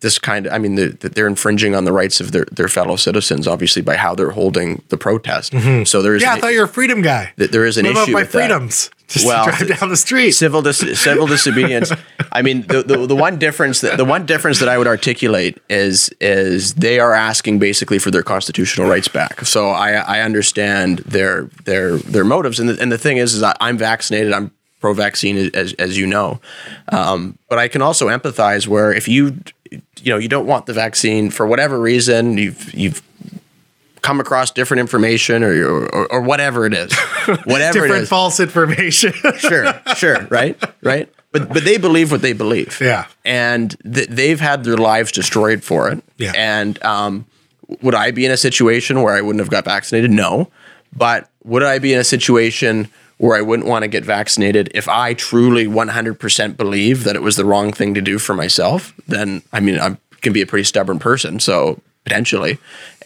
this 0.00 0.18
kind 0.18 0.46
of, 0.46 0.52
I 0.52 0.58
mean, 0.58 0.74
they're, 0.74 0.90
they're 0.90 1.26
infringing 1.28 1.76
on 1.76 1.84
the 1.84 1.92
rights 1.92 2.20
of 2.20 2.32
their, 2.32 2.44
their 2.50 2.68
fellow 2.68 2.96
citizens, 2.96 3.46
obviously, 3.46 3.82
by 3.82 3.96
how 3.96 4.14
they're 4.16 4.30
holding 4.30 4.82
the 4.88 4.96
protest. 4.96 5.52
Mm-hmm. 5.52 5.84
So 5.84 6.02
there's 6.02 6.22
yeah, 6.22 6.34
I 6.34 6.40
thought 6.40 6.52
you're 6.52 6.64
a 6.64 6.68
freedom 6.68 7.02
guy. 7.02 7.32
Th- 7.36 7.50
there 7.50 7.64
is 7.64 7.78
an 7.78 7.84
what 7.84 7.92
issue 7.92 8.02
about 8.02 8.12
my 8.12 8.22
that. 8.24 8.30
freedoms. 8.30 8.90
Just 9.18 9.24
well, 9.24 9.46
drive 9.46 9.78
down 9.78 9.88
the 9.88 9.96
street. 9.96 10.32
Civil 10.32 10.60
dis- 10.60 11.00
civil 11.00 11.26
disobedience. 11.34 11.90
I 12.30 12.42
mean, 12.42 12.66
the, 12.66 12.82
the, 12.82 13.06
the 13.06 13.16
one 13.16 13.38
difference 13.38 13.80
that 13.80 13.96
the 13.96 14.04
one 14.04 14.26
difference 14.26 14.60
that 14.60 14.68
I 14.68 14.76
would 14.76 14.86
articulate 14.86 15.58
is 15.70 16.10
is 16.20 16.74
they 16.74 17.00
are 17.00 17.14
asking 17.14 17.58
basically 17.58 17.98
for 17.98 18.10
their 18.10 18.22
constitutional 18.22 18.86
rights 18.86 19.08
back. 19.08 19.46
So 19.46 19.70
I 19.70 19.92
I 19.92 20.20
understand 20.20 20.98
their 21.00 21.44
their 21.64 21.96
their 21.96 22.24
motives, 22.24 22.60
and 22.60 22.68
the, 22.68 22.78
and 22.82 22.92
the 22.92 22.98
thing 22.98 23.16
is, 23.16 23.32
is 23.32 23.42
I'm 23.60 23.78
vaccinated. 23.78 24.34
I'm 24.34 24.50
pro-vaccine, 24.80 25.50
as 25.54 25.72
as 25.74 25.96
you 25.96 26.06
know, 26.06 26.38
um, 26.92 27.38
but 27.48 27.58
I 27.58 27.66
can 27.68 27.80
also 27.80 28.08
empathize 28.08 28.68
where 28.68 28.92
if 28.92 29.08
you 29.08 29.38
you 29.70 30.12
know 30.12 30.18
you 30.18 30.28
don't 30.28 30.46
want 30.46 30.66
the 30.66 30.74
vaccine 30.74 31.30
for 31.30 31.46
whatever 31.46 31.80
reason, 31.80 32.36
you've 32.36 32.74
you've 32.74 33.02
come 34.02 34.20
across 34.20 34.50
different 34.50 34.80
information 34.80 35.42
or, 35.42 35.86
or, 35.86 36.12
or 36.12 36.20
whatever 36.20 36.66
it 36.66 36.74
is, 36.74 36.92
whatever 37.44 37.80
different 37.80 38.02
is. 38.02 38.08
false 38.08 38.40
information. 38.40 39.12
sure, 39.38 39.72
sure, 39.96 40.26
right, 40.30 40.62
right. 40.82 41.12
But 41.32 41.48
but 41.48 41.64
they 41.64 41.76
believe 41.76 42.10
what 42.10 42.22
they 42.22 42.32
believe. 42.32 42.80
Yeah, 42.80 43.06
and 43.24 43.76
th- 43.82 44.08
they've 44.08 44.40
had 44.40 44.64
their 44.64 44.78
lives 44.78 45.12
destroyed 45.12 45.62
for 45.62 45.90
it. 45.90 46.02
Yeah, 46.16 46.32
and 46.34 46.82
um, 46.82 47.26
would 47.82 47.94
I 47.94 48.10
be 48.10 48.24
in 48.24 48.30
a 48.30 48.36
situation 48.36 49.02
where 49.02 49.14
I 49.14 49.20
wouldn't 49.20 49.40
have 49.40 49.50
got 49.50 49.64
vaccinated? 49.64 50.10
No, 50.10 50.50
but 50.96 51.28
would 51.44 51.62
I 51.62 51.78
be 51.78 51.92
in 51.92 51.98
a 51.98 52.04
situation 52.04 52.88
where 53.18 53.36
I 53.36 53.42
wouldn't 53.42 53.68
want 53.68 53.82
to 53.82 53.88
get 53.88 54.04
vaccinated 54.04 54.70
if 54.74 54.88
I 54.88 55.12
truly 55.12 55.66
100% 55.66 56.56
believe 56.56 57.04
that 57.04 57.16
it 57.16 57.22
was 57.22 57.36
the 57.36 57.44
wrong 57.44 57.72
thing 57.72 57.94
to 57.94 58.00
do 58.00 58.18
for 58.18 58.34
myself? 58.34 58.94
Then 59.06 59.42
I 59.52 59.60
mean 59.60 59.78
I 59.78 59.96
can 60.20 60.32
be 60.32 60.40
a 60.40 60.46
pretty 60.46 60.64
stubborn 60.64 60.98
person, 60.98 61.40
so 61.40 61.80
potentially 62.04 62.58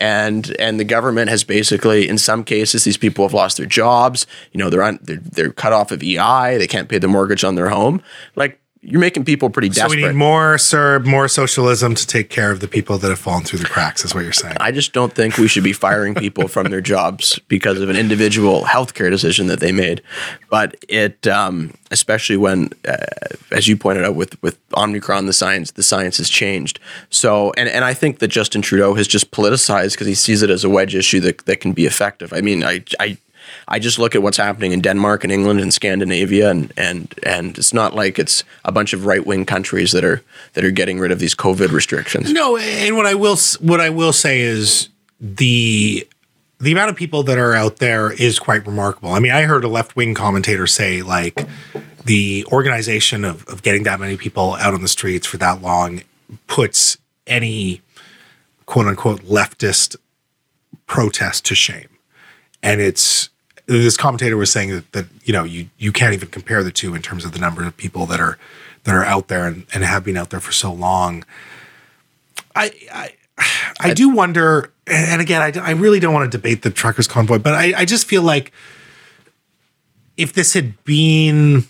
and 0.03 0.55
and 0.59 0.81
the 0.81 0.85
government 0.85 1.31
has 1.31 1.45
basically 1.45 2.09
in 2.09 2.19
some 2.19 2.43
cases 2.43 2.83
these 2.83 2.97
people 2.97 3.25
have 3.25 3.33
lost 3.33 3.57
their 3.57 3.67
jobs. 3.67 4.27
You 4.51 4.59
know 4.59 4.69
they're 4.69 4.83
on 4.83 4.99
they're, 5.01 5.19
they're 5.19 5.53
cut 5.53 5.73
off 5.73 5.93
of 5.93 6.03
EI 6.03 6.59
they 6.59 6.67
can't 6.67 6.89
pay 6.89 6.99
the 6.99 7.07
mortgage 7.07 7.45
on 7.45 7.55
their 7.55 7.69
home. 7.69 8.03
Like 8.35 8.61
you're 8.85 9.01
making 9.01 9.25
people 9.25 9.49
pretty 9.49 9.69
desperate. 9.69 9.91
So 9.91 9.97
we 9.97 10.09
need 10.09 10.17
more 10.17 10.57
CERB, 10.57 11.07
more 11.07 11.29
socialism 11.29 11.95
to 11.95 12.05
take 12.05 12.31
care 12.31 12.51
of 12.51 12.59
the 12.59 12.67
people 12.67 12.99
that 12.99 13.09
have 13.09 13.19
fallen 13.19 13.45
through 13.45 13.61
the 13.61 13.67
cracks, 13.67 14.05
is 14.05 14.13
what 14.13 14.25
you're 14.25 14.33
saying. 14.33 14.57
I 14.59 14.73
just 14.73 14.93
don't 14.93 15.13
think 15.13 15.39
we 15.39 15.47
should 15.47 15.63
be 15.63 15.73
firing 15.73 16.17
people 16.17 16.49
from 16.49 16.69
their 16.69 16.81
jobs 16.81 17.39
because 17.47 17.81
of 17.81 17.89
an 17.91 17.97
individual 17.97 18.65
healthcare 18.65 19.09
decision 19.09 19.47
that 19.47 19.61
they 19.61 19.71
made. 19.71 20.03
But 20.51 20.75
it, 20.89 21.29
um, 21.29 21.75
especially 21.93 22.37
when, 22.37 22.71
uh, 22.87 22.97
as 23.53 23.69
you 23.69 23.77
pointed 23.77 24.05
out, 24.05 24.17
with 24.17 24.43
with 24.43 24.59
Omicron, 24.77 25.27
the 25.27 25.33
science 25.33 25.71
the 25.71 25.85
science 25.85 26.19
has 26.19 26.29
changed. 26.29 26.81
So, 27.09 27.53
and 27.57 27.69
and 27.69 27.85
I 27.85 27.95
think 27.95 28.19
that 28.19 28.29
Justin 28.29 28.63
Trudeau 28.63 28.95
has 28.95 29.07
just 29.07 29.31
politicized 29.31 29.93
because 29.93 30.09
he 30.09 30.15
sees 30.17 30.43
it 30.43 30.51
as 30.51 30.65
a 30.65 30.69
wedge 30.69 30.97
issue 30.97 31.21
that 31.21 31.47
that 31.47 31.61
can 31.61 31.73
be 31.73 31.87
effective. 31.87 32.33
I 32.33 32.41
mean, 32.41 32.65
I 32.65 32.83
I 32.99 33.17
I 33.73 33.79
just 33.79 33.99
look 33.99 34.15
at 34.15 34.23
what's 34.23 34.37
happening 34.37 34.73
in 34.73 34.83
Denmark 34.83 35.25
and 35.25 35.33
England 35.33 35.59
and 35.59 35.73
Scandinavia, 35.73 36.51
and 36.51 36.71
and 36.77 37.15
and 37.23 37.57
it's 37.57 37.73
not 37.73 37.95
like 37.95 38.19
it's 38.19 38.45
a 38.67 38.71
bunch 38.71 38.93
of 38.93 39.07
right 39.07 39.27
wing 39.27 39.47
countries 39.47 39.93
that 39.93 40.05
are 40.05 40.23
that 40.53 40.63
are 40.63 40.71
getting 40.71 40.99
rid 40.99 41.11
of 41.11 41.19
these 41.19 41.35
COVID 41.35 41.73
restrictions. 41.73 42.31
No, 42.31 42.59
and 42.59 42.97
what 42.97 43.07
I 43.07 43.15
will 43.15 43.39
what 43.61 43.81
I 43.81 43.89
will 43.89 44.13
say 44.13 44.43
is 44.43 44.91
the 45.19 46.07
the 46.61 46.71
amount 46.71 46.91
of 46.91 46.97
people 46.97 47.23
that 47.23 47.39
are 47.39 47.55
out 47.55 47.79
there 47.79 48.13
is 48.13 48.39
quite 48.39 48.67
remarkable. 48.67 49.13
I 49.13 49.21
mean, 49.21 49.33
I 49.33 49.45
heard 49.45 49.65
a 49.65 49.69
left 49.69 49.97
wing 49.97 50.13
commentator 50.13 50.67
say 50.67 51.01
like 51.01 51.49
the 52.05 52.45
organization 52.53 53.25
of, 53.25 53.49
of 53.49 53.63
getting 53.63 53.85
that 53.85 53.99
many 53.99 54.19
people 54.19 54.55
out 54.57 54.75
on 54.75 54.83
the 54.83 54.89
streets 54.89 55.27
for 55.27 55.39
that 55.39 55.63
long 55.63 56.03
puts 56.47 56.99
any 57.27 57.81
quote 58.67 58.87
unquote 58.87 59.23
leftist 59.23 59.97
protest 60.87 61.47
to 61.47 61.55
shame. 61.55 61.89
And 62.63 62.81
it's 62.83 63.31
this 63.67 63.97
commentator 63.97 64.37
was 64.37 64.51
saying 64.51 64.71
that, 64.71 64.93
that 64.93 65.07
you 65.25 65.33
know 65.33 65.45
you 65.45 65.69
you 65.79 65.93
can't 65.93 66.15
even 66.15 66.29
compare 66.29 66.63
the 66.63 66.73
two 66.73 66.95
in 66.95 67.03
terms 67.03 67.25
of 67.25 67.33
the 67.33 67.39
number 67.39 67.65
of 67.65 67.77
people 67.77 68.07
that 68.07 68.21
are 68.21 68.39
that 68.85 68.95
are 68.95 69.05
out 69.05 69.29
there 69.29 69.47
and, 69.47 69.67
and 69.73 69.85
have 69.85 70.05
been 70.05 70.17
out 70.17 70.31
there 70.31 70.41
for 70.41 70.53
so 70.53 70.73
long. 70.73 71.25
I 72.55 72.73
I, 72.93 73.11
I 73.81 73.95
do 73.95 74.11
wonder, 74.11 74.73
and 74.87 75.21
again, 75.21 75.43
I, 75.43 75.69
I 75.69 75.71
really 75.73 76.01
don't 76.01 76.15
want 76.15 76.31
to 76.31 76.37
debate 76.37 76.63
the 76.63 76.71
truckers 76.71 77.07
convoy, 77.07 77.39
but 77.39 77.55
I, 77.55 77.73
I 77.79 77.85
just 77.85 78.07
feel 78.07 78.23
like 78.23 78.53
if 80.17 80.33
this 80.33 80.53
had 80.53 80.83
been 80.85 81.65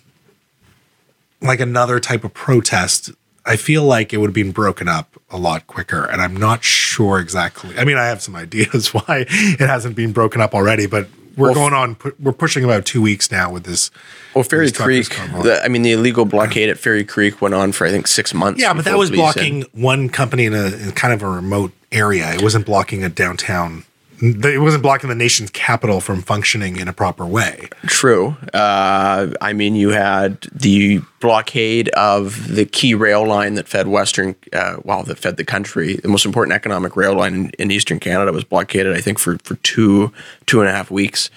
like 1.40 1.61
another 1.61 2.01
type 2.01 2.24
of 2.24 2.34
protest, 2.34 3.11
I 3.45 3.57
feel 3.57 3.84
like 3.84 4.12
it 4.12 4.18
would 4.18 4.28
have 4.28 4.34
been 4.34 4.53
broken 4.53 4.88
up 4.88 5.16
a 5.30 5.36
lot 5.36 5.66
quicker. 5.66 6.05
And 6.05 6.20
I'm 6.20 6.36
not 6.36 6.62
sure 6.62 7.18
exactly. 7.18 7.76
I 7.78 7.84
mean, 7.84 7.97
I 7.97 8.07
have 8.07 8.22
some 8.22 8.36
ideas 8.36 8.93
why 8.93 9.26
it 9.28 9.61
hasn't 9.61 9.97
been 9.97 10.12
broken 10.12 10.40
up 10.40 10.55
already, 10.55 10.86
but 10.86 11.09
we're 11.37 11.53
well, 11.53 11.55
going 11.55 11.74
on. 11.74 11.97
We're 12.20 12.33
pushing 12.33 12.64
about 12.64 12.85
two 12.85 13.03
weeks 13.03 13.30
now 13.30 13.51
with 13.53 13.64
this. 13.64 13.91
Well, 14.35 14.45
Fairy 14.45 14.70
Creek. 14.70 15.09
The, 15.09 15.61
I 15.64 15.68
mean, 15.68 15.83
the 15.83 15.93
illegal 15.93 16.24
blockade 16.24 16.68
at 16.68 16.78
Fairy 16.78 17.05
Creek 17.05 17.41
went 17.41 17.55
on 17.55 17.72
for 17.72 17.87
I 17.87 17.91
think 17.91 18.07
six 18.07 18.33
months. 18.33 18.61
Yeah, 18.61 18.74
but 18.74 18.85
that 18.85 18.99
was 18.99 19.11
blocking 19.11 19.62
one 19.72 20.09
company 20.09 20.47
in 20.47 20.55
a 20.55 20.66
in 20.66 20.93
kind 20.93 21.12
of 21.12 21.22
a 21.22 21.28
remote 21.28 21.72
area. 21.91 22.33
It 22.33 22.43
wasn't 22.43 22.66
blocking 22.66 23.05
a 23.05 23.09
downtown 23.09 23.85
it 24.22 24.60
wasn't 24.60 24.84
blocking 24.84 25.08
the 25.08 25.16
nation's 25.16 25.50
capital 25.50 26.00
from 26.00 26.22
functioning 26.22 26.76
in 26.76 26.86
a 26.86 26.92
proper 26.92 27.26
way. 27.26 27.68
True. 27.86 28.36
Uh, 28.54 29.32
I 29.40 29.52
mean, 29.52 29.74
you 29.74 29.88
had 29.90 30.42
the 30.52 31.00
blockade 31.18 31.88
of 31.90 32.54
the 32.54 32.64
key 32.64 32.94
rail 32.94 33.26
line 33.26 33.54
that 33.54 33.66
fed 33.66 33.88
Western, 33.88 34.36
uh, 34.52 34.76
well, 34.84 35.02
that 35.02 35.18
fed 35.18 35.38
the 35.38 35.44
country. 35.44 35.96
The 35.96 36.08
most 36.08 36.24
important 36.24 36.54
economic 36.54 36.96
rail 36.96 37.14
line 37.14 37.34
in, 37.34 37.50
in, 37.58 37.70
Eastern 37.72 37.98
Canada 37.98 38.32
was 38.32 38.44
blockaded, 38.44 38.96
I 38.96 39.00
think, 39.00 39.18
for 39.18 39.38
for 39.38 39.56
two 39.56 40.12
two 40.46 40.60
and 40.60 40.68
a 40.68 40.72
half 40.72 40.90
weeks. 40.90 41.28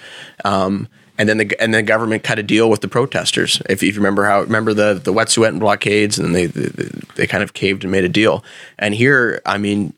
Um, 0.43 0.87
and 1.17 1.27
then 1.27 1.37
the 1.37 1.59
and 1.59 1.73
the 1.73 1.81
government 1.81 2.23
cut 2.23 2.37
a 2.37 2.43
deal 2.43 2.69
with 2.69 2.81
the 2.81 2.87
protesters. 2.87 3.61
If, 3.67 3.81
if 3.81 3.95
you 3.95 4.01
remember 4.01 4.25
how 4.25 4.41
remember 4.41 4.73
the 4.75 4.99
the 5.01 5.13
Wet'suwet'en 5.13 5.59
blockades, 5.59 6.19
and 6.19 6.35
they, 6.35 6.45
they 6.45 6.89
they 7.15 7.27
kind 7.27 7.43
of 7.43 7.53
caved 7.53 7.83
and 7.83 7.91
made 7.91 8.03
a 8.03 8.09
deal. 8.09 8.43
And 8.77 8.93
here, 8.93 9.41
I 9.45 9.57
mean, 9.57 9.93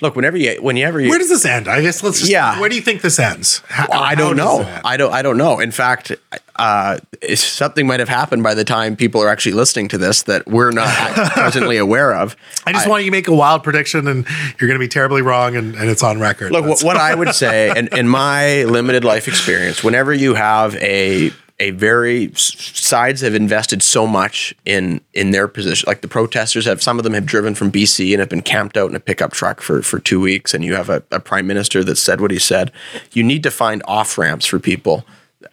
look, 0.00 0.16
whenever 0.16 0.36
you, 0.36 0.60
whenever 0.62 1.00
you, 1.00 1.08
where 1.08 1.18
does 1.18 1.28
this 1.28 1.44
end? 1.44 1.68
I 1.68 1.80
guess 1.82 2.02
let's 2.02 2.20
just, 2.20 2.30
yeah. 2.30 2.60
Where 2.60 2.68
do 2.68 2.76
you 2.76 2.82
think 2.82 3.02
this 3.02 3.18
ends? 3.18 3.62
How, 3.68 3.86
well, 3.90 4.02
I 4.02 4.14
don't 4.14 4.36
know. 4.36 4.80
I 4.84 4.96
don't. 4.96 5.12
I 5.12 5.22
don't 5.22 5.36
know. 5.36 5.60
In 5.60 5.70
fact, 5.70 6.12
uh, 6.56 6.98
something 7.34 7.86
might 7.86 8.00
have 8.00 8.08
happened 8.08 8.42
by 8.42 8.54
the 8.54 8.64
time 8.64 8.96
people 8.96 9.22
are 9.22 9.28
actually 9.28 9.52
listening 9.52 9.88
to 9.88 9.98
this 9.98 10.22
that 10.24 10.46
we're 10.46 10.70
not 10.70 10.88
presently 11.32 11.76
aware 11.76 12.14
of. 12.14 12.36
I 12.66 12.72
just 12.72 12.86
I, 12.86 12.90
want 12.90 13.04
you 13.04 13.10
to 13.10 13.16
make 13.16 13.28
a 13.28 13.34
wild 13.34 13.62
prediction, 13.62 14.06
and 14.06 14.26
you're 14.58 14.68
going 14.68 14.78
to 14.78 14.84
be 14.84 14.88
terribly 14.88 15.22
wrong, 15.22 15.56
and, 15.56 15.74
and 15.74 15.90
it's 15.90 16.02
on 16.02 16.20
record. 16.20 16.52
Look, 16.52 16.66
what, 16.66 16.82
what 16.82 16.96
I 16.96 17.14
would 17.16 17.34
say, 17.34 17.76
in, 17.76 17.88
in 17.96 18.08
my 18.08 18.64
limited 18.64 19.04
life 19.04 19.26
experience, 19.28 19.82
whenever 19.82 20.12
you 20.12 20.34
have 20.34 20.76
a 20.76 21.32
a 21.60 21.70
very 21.70 22.32
sides 22.34 23.20
have 23.20 23.34
invested 23.34 23.82
so 23.82 24.06
much 24.06 24.54
in 24.64 25.00
in 25.12 25.30
their 25.30 25.46
position. 25.46 25.86
Like 25.86 26.00
the 26.00 26.08
protesters 26.08 26.66
have, 26.66 26.82
some 26.82 26.98
of 26.98 27.04
them 27.04 27.14
have 27.14 27.26
driven 27.26 27.54
from 27.54 27.70
BC 27.70 28.12
and 28.12 28.20
have 28.20 28.28
been 28.28 28.42
camped 28.42 28.76
out 28.76 28.90
in 28.90 28.96
a 28.96 29.00
pickup 29.00 29.32
truck 29.32 29.60
for 29.60 29.82
for 29.82 30.00
two 30.00 30.20
weeks. 30.20 30.52
And 30.52 30.64
you 30.64 30.74
have 30.74 30.90
a, 30.90 31.02
a 31.10 31.20
prime 31.20 31.46
minister 31.46 31.84
that 31.84 31.96
said 31.96 32.20
what 32.20 32.30
he 32.30 32.38
said. 32.38 32.72
You 33.12 33.22
need 33.22 33.42
to 33.44 33.50
find 33.50 33.82
off 33.86 34.18
ramps 34.18 34.46
for 34.46 34.58
people. 34.58 35.04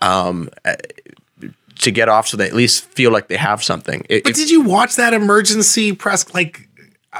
Um, 0.01 0.49
to 1.81 1.91
get 1.91 2.09
off 2.09 2.27
so 2.27 2.37
they 2.37 2.47
at 2.47 2.53
least 2.53 2.85
feel 2.85 3.11
like 3.11 3.27
they 3.27 3.37
have 3.37 3.63
something. 3.63 4.05
It, 4.07 4.23
but 4.23 4.35
did 4.35 4.49
you 4.49 4.61
watch 4.61 4.95
that 4.95 5.13
emergency 5.13 5.93
press? 5.93 6.31
Like, 6.33 6.69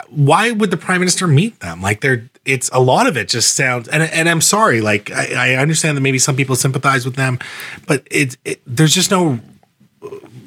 why 0.10 0.52
would 0.52 0.72
the 0.72 0.78
prime 0.78 1.02
minister 1.02 1.28
meet 1.28 1.60
them? 1.60 1.82
Like, 1.82 2.02
they're 2.02 2.30
it's 2.46 2.70
a 2.74 2.80
lot 2.80 3.08
of 3.08 3.18
it 3.18 3.28
just 3.30 3.56
sounds 3.56 3.88
and 3.88 4.04
and 4.04 4.28
I'm 4.28 4.42
sorry, 4.42 4.82
like 4.82 5.12
I, 5.12 5.54
I 5.54 5.56
understand 5.56 5.98
that 5.98 6.02
maybe 6.02 6.20
some 6.20 6.36
people 6.36 6.56
sympathize 6.56 7.06
with 7.06 7.16
them, 7.16 7.40
but 7.88 8.08
it, 8.10 8.38
it 8.46 8.62
there's 8.66 8.94
just 8.94 9.12
no 9.12 9.40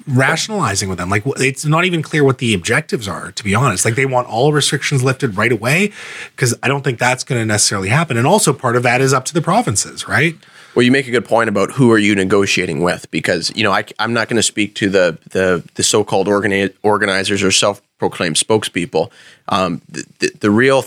rationalizing 0.07 0.89
with 0.89 0.99
them. 0.99 1.09
Like 1.09 1.23
it's 1.39 1.65
not 1.65 1.85
even 1.85 2.03
clear 2.03 2.25
what 2.25 2.39
the 2.39 2.55
objectives 2.55 3.09
are, 3.09 3.33
to 3.33 3.45
be 3.45 3.55
honest. 3.55 3.85
Like 3.85 3.95
they 3.95 4.07
want 4.07 4.29
all 4.29 4.53
restrictions 4.53 5.03
lifted 5.03 5.37
right 5.37 5.53
away 5.53 5.93
because 6.33 6.55
I 6.63 6.69
don't 6.69 6.83
think 6.83 6.99
that's 6.99 7.25
going 7.25 7.41
to 7.41 7.47
necessarily 7.47 7.89
happen. 7.89 8.17
And 8.17 8.27
also 8.27 8.53
part 8.53 8.77
of 8.77 8.83
that 8.83 9.01
is 9.01 9.13
up 9.13 9.25
to 9.27 9.35
the 9.35 9.43
provinces, 9.43 10.07
right? 10.07 10.37
Well, 10.75 10.83
you 10.83 10.91
make 10.91 11.07
a 11.07 11.13
good 11.13 11.25
point 11.25 11.49
about 11.49 11.71
who 11.71 11.93
are 11.93 11.99
you 11.99 12.17
negotiating 12.17 12.83
with 12.83 13.09
because 13.13 13.53
you 13.55 13.63
know 13.63 13.71
I, 13.71 13.85
am 14.01 14.13
not 14.13 14.29
going 14.29 14.37
to 14.37 14.43
speak 14.43 14.75
to 14.77 14.89
the 14.89 15.19
the, 15.31 15.65
the 15.75 15.85
so-called 15.85 16.27
organi- 16.27 16.75
organizers 16.83 17.43
or 17.45 17.53
self-proclaimed 17.53 18.37
spokespeople. 18.37 19.11
Um, 19.49 19.83
the, 19.89 20.05
the, 20.19 20.31
the 20.41 20.51
real 20.51 20.85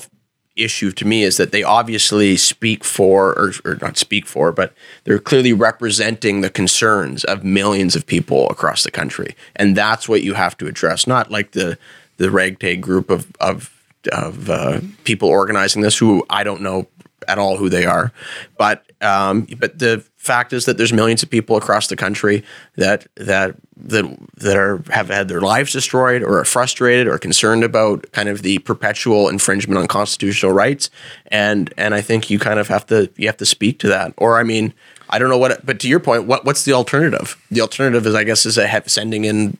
issue 0.58 0.92
to 0.92 1.06
me 1.06 1.24
is 1.24 1.38
that 1.38 1.52
they 1.52 1.64
obviously 1.64 2.38
speak 2.38 2.84
for, 2.84 3.38
or, 3.38 3.54
or, 3.66 3.78
not 3.82 3.98
speak 3.98 4.26
for, 4.26 4.52
but 4.52 4.74
they're 5.04 5.20
clearly 5.20 5.54
representing 5.54 6.42
the 6.42 6.50
concerns 6.50 7.24
of 7.24 7.44
millions 7.44 7.96
of 7.96 8.06
people 8.06 8.50
across 8.50 8.84
the 8.84 8.92
country, 8.92 9.36
and 9.56 9.76
that's 9.76 10.10
what 10.10 10.24
you 10.24 10.34
have 10.34 10.58
to 10.58 10.68
address. 10.68 11.08
Not 11.08 11.32
like 11.32 11.52
the 11.52 11.78
the 12.18 12.32
ragtag 12.32 12.82
group 12.82 13.10
of 13.10 13.32
of 13.40 13.74
of 14.12 14.50
uh, 14.50 14.82
people 15.04 15.30
organizing 15.30 15.82
this, 15.82 15.98
who 15.98 16.26
I 16.30 16.44
don't 16.44 16.62
know 16.62 16.88
at 17.28 17.38
all 17.38 17.58
who 17.58 17.70
they 17.70 17.86
are, 17.86 18.12
but 18.58 18.84
um, 19.02 19.48
but 19.60 19.80
the 19.80 20.04
fact 20.28 20.54
is 20.54 20.66
that 20.66 20.78
there's 20.78 20.94
millions 20.94 21.24
of 21.24 21.30
people 21.30 21.58
across 21.58 21.88
the 21.88 21.96
country 21.96 22.44
that 22.76 23.08
that 23.16 23.56
that 23.76 24.06
that 24.36 24.58
are 24.58 24.84
have 24.90 25.10
had 25.10 25.28
their 25.28 25.42
lives 25.42 25.74
destroyed 25.74 26.22
or 26.22 26.40
are 26.40 26.46
frustrated 26.46 27.08
or 27.08 27.18
concerned 27.18 27.64
about 27.64 28.12
kind 28.12 28.30
of 28.30 28.42
the 28.42 28.60
perpetual 28.60 29.30
infringement 29.30 29.80
on 29.80 29.88
constitutional 29.88 30.52
rights 30.52 30.90
and 31.28 31.74
and 31.78 31.96
I 31.96 32.02
think 32.02 32.30
you 32.30 32.40
kind 32.40 32.60
of 32.60 32.68
have 32.68 32.86
to 32.88 33.10
you 33.16 33.28
have 33.28 33.38
to 33.38 33.46
speak 33.46 33.80
to 33.80 33.88
that 33.88 34.14
or 34.18 34.38
I 34.38 34.44
mean 34.44 34.74
I 35.10 35.20
don't 35.20 35.30
know 35.30 35.38
what 35.38 35.66
but 35.66 35.80
to 35.80 35.88
your 35.88 36.00
point 36.00 36.28
what 36.28 36.46
what's 36.46 36.64
the 36.66 36.74
alternative 36.74 37.42
the 37.50 37.62
alternative 37.62 38.06
is 38.06 38.14
I 38.14 38.24
guess 38.24 38.46
is 38.46 38.58
a 38.58 38.84
sending 38.88 39.26
in 39.26 39.58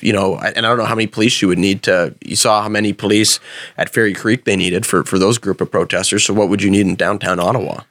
you 0.00 0.12
know, 0.12 0.36
and 0.36 0.66
I 0.66 0.68
don't 0.68 0.78
know 0.78 0.84
how 0.84 0.94
many 0.94 1.06
police 1.06 1.40
you 1.40 1.48
would 1.48 1.58
need 1.58 1.82
to. 1.84 2.14
You 2.20 2.36
saw 2.36 2.62
how 2.62 2.68
many 2.68 2.92
police 2.92 3.40
at 3.78 3.88
Fairy 3.88 4.12
Creek 4.12 4.44
they 4.44 4.56
needed 4.56 4.84
for 4.84 5.04
for 5.04 5.18
those 5.18 5.38
group 5.38 5.60
of 5.60 5.70
protesters. 5.70 6.24
So 6.24 6.34
what 6.34 6.48
would 6.48 6.62
you 6.62 6.70
need 6.70 6.86
in 6.86 6.96
downtown 6.96 7.40
Ottawa? 7.40 7.82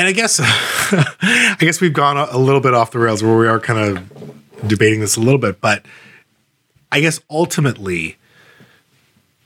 And 0.00 0.08
I 0.08 0.12
guess, 0.12 0.40
I 0.42 1.56
guess 1.58 1.82
we've 1.82 1.92
gone 1.92 2.16
a 2.16 2.38
little 2.38 2.62
bit 2.62 2.72
off 2.72 2.90
the 2.90 2.98
rails 2.98 3.22
where 3.22 3.36
we 3.36 3.46
are 3.46 3.60
kind 3.60 3.98
of 3.98 4.66
debating 4.66 5.00
this 5.00 5.18
a 5.18 5.20
little 5.20 5.38
bit, 5.38 5.60
but 5.60 5.84
I 6.90 7.02
guess 7.02 7.20
ultimately, 7.28 8.16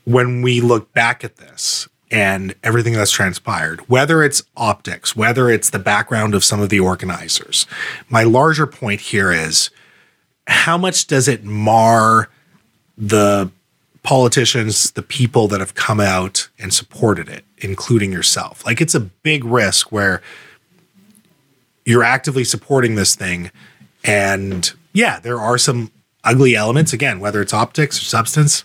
when 0.05 0.43
we 0.43 0.61
look 0.61 0.93
back 0.93 1.25
at 1.25 1.39
this 1.39 1.89
and 2.09 2.55
everything 2.63 2.93
that's 2.93 3.11
transpired, 3.11 3.81
whether 3.89 4.23
it's 4.23 4.45
optics, 4.57 5.17
whether 5.17 5.51
it's 5.51 5.71
the 5.71 5.81
background 5.81 6.37
of 6.37 6.45
some 6.45 6.61
of 6.61 6.69
the 6.69 6.79
organizers, 6.79 7.67
my 8.09 8.23
larger 8.23 8.69
point 8.69 9.01
here 9.01 9.33
is 9.33 9.71
how 10.47 10.79
much 10.79 11.09
does 11.09 11.27
it 11.27 11.43
mar 11.43 12.29
the 12.97 13.51
politicians, 14.05 14.93
the 14.93 15.03
people 15.03 15.49
that 15.49 15.59
have 15.59 15.75
come 15.75 15.99
out 15.99 16.49
and 16.61 16.73
supported 16.73 17.29
it, 17.29 17.45
including 17.65 18.13
yourself? 18.13 18.65
Like 18.65 18.81
it's 18.81 18.95
a 18.95 19.01
big 19.01 19.45
risk 19.45 19.91
where 19.91 20.23
you're 21.85 22.05
actively 22.05 22.45
supporting 22.45 22.95
this 22.95 23.15
thing. 23.15 23.51
And 24.05 24.71
yeah, 24.93 25.19
there 25.19 25.41
are 25.41 25.59
some 25.59 25.91
ugly 26.23 26.55
elements. 26.55 26.93
Again, 26.93 27.21
whether 27.21 27.41
it's 27.41 27.55
optics 27.55 28.01
or 28.01 28.05
substance, 28.05 28.65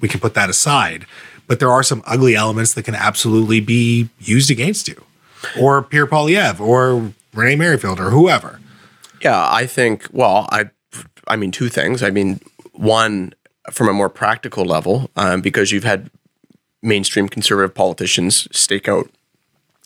we 0.00 0.08
can 0.08 0.20
put 0.20 0.34
that 0.34 0.48
aside. 0.48 1.06
But 1.46 1.60
there 1.60 1.70
are 1.70 1.82
some 1.82 2.02
ugly 2.06 2.34
elements 2.36 2.74
that 2.74 2.84
can 2.84 2.94
absolutely 2.94 3.60
be 3.60 4.10
used 4.20 4.50
against 4.50 4.86
you, 4.86 5.02
or 5.58 5.82
Pierre 5.82 6.06
Poilievre, 6.06 6.60
or 6.60 7.12
Renee 7.32 7.56
Merrifield, 7.56 7.98
or 7.98 8.10
whoever. 8.10 8.60
Yeah, 9.22 9.48
I 9.50 9.66
think. 9.66 10.08
Well, 10.12 10.46
I 10.52 10.70
I 11.26 11.36
mean, 11.36 11.50
two 11.50 11.70
things. 11.70 12.02
I 12.02 12.10
mean, 12.10 12.40
one, 12.72 13.32
from 13.70 13.88
a 13.88 13.94
more 13.94 14.10
practical 14.10 14.64
level, 14.64 15.10
um, 15.16 15.40
because 15.40 15.72
you've 15.72 15.84
had 15.84 16.10
mainstream 16.82 17.28
conservative 17.28 17.74
politicians 17.74 18.48
stake 18.56 18.88
out 18.88 19.10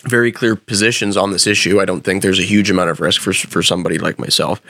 very 0.05 0.33
clear 0.33 0.57
positions 0.57 1.17
on 1.17 1.31
this 1.31 1.47
issue. 1.47 1.81
I 1.81 1.85
don't 1.85 2.03
think 2.03 2.23
there's 2.23 2.41
a 2.41 2.45
huge 2.45 2.71
amount 2.71 2.91
of 2.91 3.01
risk 3.01 3.21
for 3.21 3.33
for 3.33 3.63
somebody 3.63 3.99
like 3.99 4.19
myself. 4.19 4.61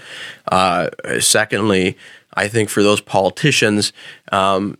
Uh, 0.50 0.90
secondly, 1.20 1.96
I 2.34 2.48
think 2.48 2.68
for 2.68 2.82
those 2.82 3.00
politicians, 3.00 3.92
um, 4.30 4.76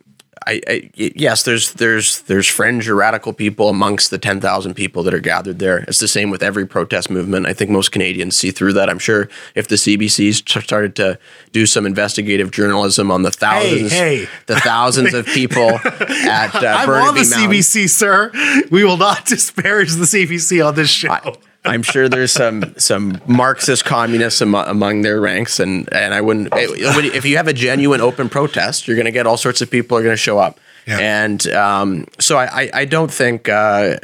I, 0.47 0.61
I, 0.67 0.91
yes, 0.95 1.43
there's 1.43 1.73
there's 1.75 2.23
there's 2.23 2.47
fringe 2.47 2.89
or 2.89 2.95
radical 2.95 3.33
people 3.33 3.69
amongst 3.69 4.11
the 4.11 4.19
ten 4.19 4.41
thousand 4.41 4.75
people 4.75 5.03
that 5.05 5.15
are 5.15 5.21
gathered 5.21 5.59
there. 5.59 5.79
It's 5.89 5.99
the 5.99 6.09
same 6.09 6.31
with 6.31 6.43
every 6.43 6.67
protest 6.67 7.11
movement. 7.11 7.47
I 7.47 7.53
think 7.53 7.71
most 7.71 7.93
Canadians 7.93 8.37
see 8.37 8.51
through 8.51 8.75
that. 8.75 8.89
I'm 8.89 8.99
sure 8.99 9.29
if 9.55 9.69
the 9.69 9.77
CBCs 9.77 10.63
started 10.63 10.97
to 10.97 11.19
do 11.53 11.67
some 11.67 11.87
investigative 11.87 12.51
journalism 12.51 13.11
on 13.11 13.23
the 13.23 13.31
thousands, 13.31 13.93
hey, 13.93 14.25
hey. 14.25 14.31
the 14.47 14.61
thousands 14.61 15.15
of 15.15 15.27
people 15.27 15.71
at 15.85 16.55
uh, 16.55 16.67
I'm 16.67 16.89
on 16.89 17.15
the 17.15 17.23
Mountain, 17.23 17.51
CBC, 17.51 17.89
sir. 17.89 18.31
We 18.71 18.85
will 18.85 18.97
not 18.97 19.27
disparage 19.27 19.93
the 19.93 20.05
CBC 20.05 20.67
on 20.67 20.75
this 20.75 20.91
show. 20.91 21.11
I, 21.11 21.35
I'm 21.65 21.83
sure 21.83 22.09
there's 22.09 22.33
some 22.33 22.75
some 22.77 23.21
Marxist 23.27 23.85
communists 23.85 24.41
among 24.41 25.03
their 25.03 25.21
ranks, 25.21 25.61
and 25.61 25.93
and 25.93 26.13
I 26.13 26.21
wouldn't 26.21 26.49
if 26.53 27.25
you 27.25 27.37
have 27.37 27.47
a 27.47 27.53
genuine 27.53 28.01
open 28.01 28.29
protest, 28.29 28.89
you're 28.89 28.97
going 28.97 29.07
to 29.07 29.13
get 29.13 29.27
all 29.27 29.37
sorts 29.37 29.63
of 29.63 29.71
people 29.71 29.97
are 29.97 30.03
going 30.03 30.13
to 30.13 30.17
show 30.17 30.39
up, 30.39 30.59
yeah. 30.87 30.99
and 30.99 31.47
um, 31.49 32.07
so 32.19 32.37
I, 32.37 32.63
I, 32.63 32.71
I 32.75 32.85
don't 32.85 33.13
think 33.13 33.49
uh, 33.49 33.97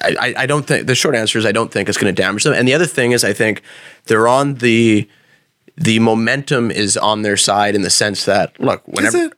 I 0.00 0.34
I 0.36 0.46
don't 0.46 0.66
think 0.66 0.86
the 0.86 0.94
short 0.94 1.14
answer 1.14 1.38
is 1.38 1.44
I 1.44 1.52
don't 1.52 1.70
think 1.70 1.90
it's 1.90 1.98
going 1.98 2.14
to 2.14 2.22
damage 2.22 2.44
them, 2.44 2.54
and 2.54 2.66
the 2.66 2.74
other 2.74 2.86
thing 2.86 3.12
is 3.12 3.22
I 3.22 3.34
think 3.34 3.60
they're 4.06 4.28
on 4.28 4.54
the 4.54 5.06
the 5.76 5.98
momentum 5.98 6.70
is 6.70 6.96
on 6.96 7.20
their 7.20 7.36
side 7.36 7.74
in 7.74 7.82
the 7.82 7.90
sense 7.90 8.24
that 8.24 8.58
look 8.58 8.86
whenever 8.86 9.30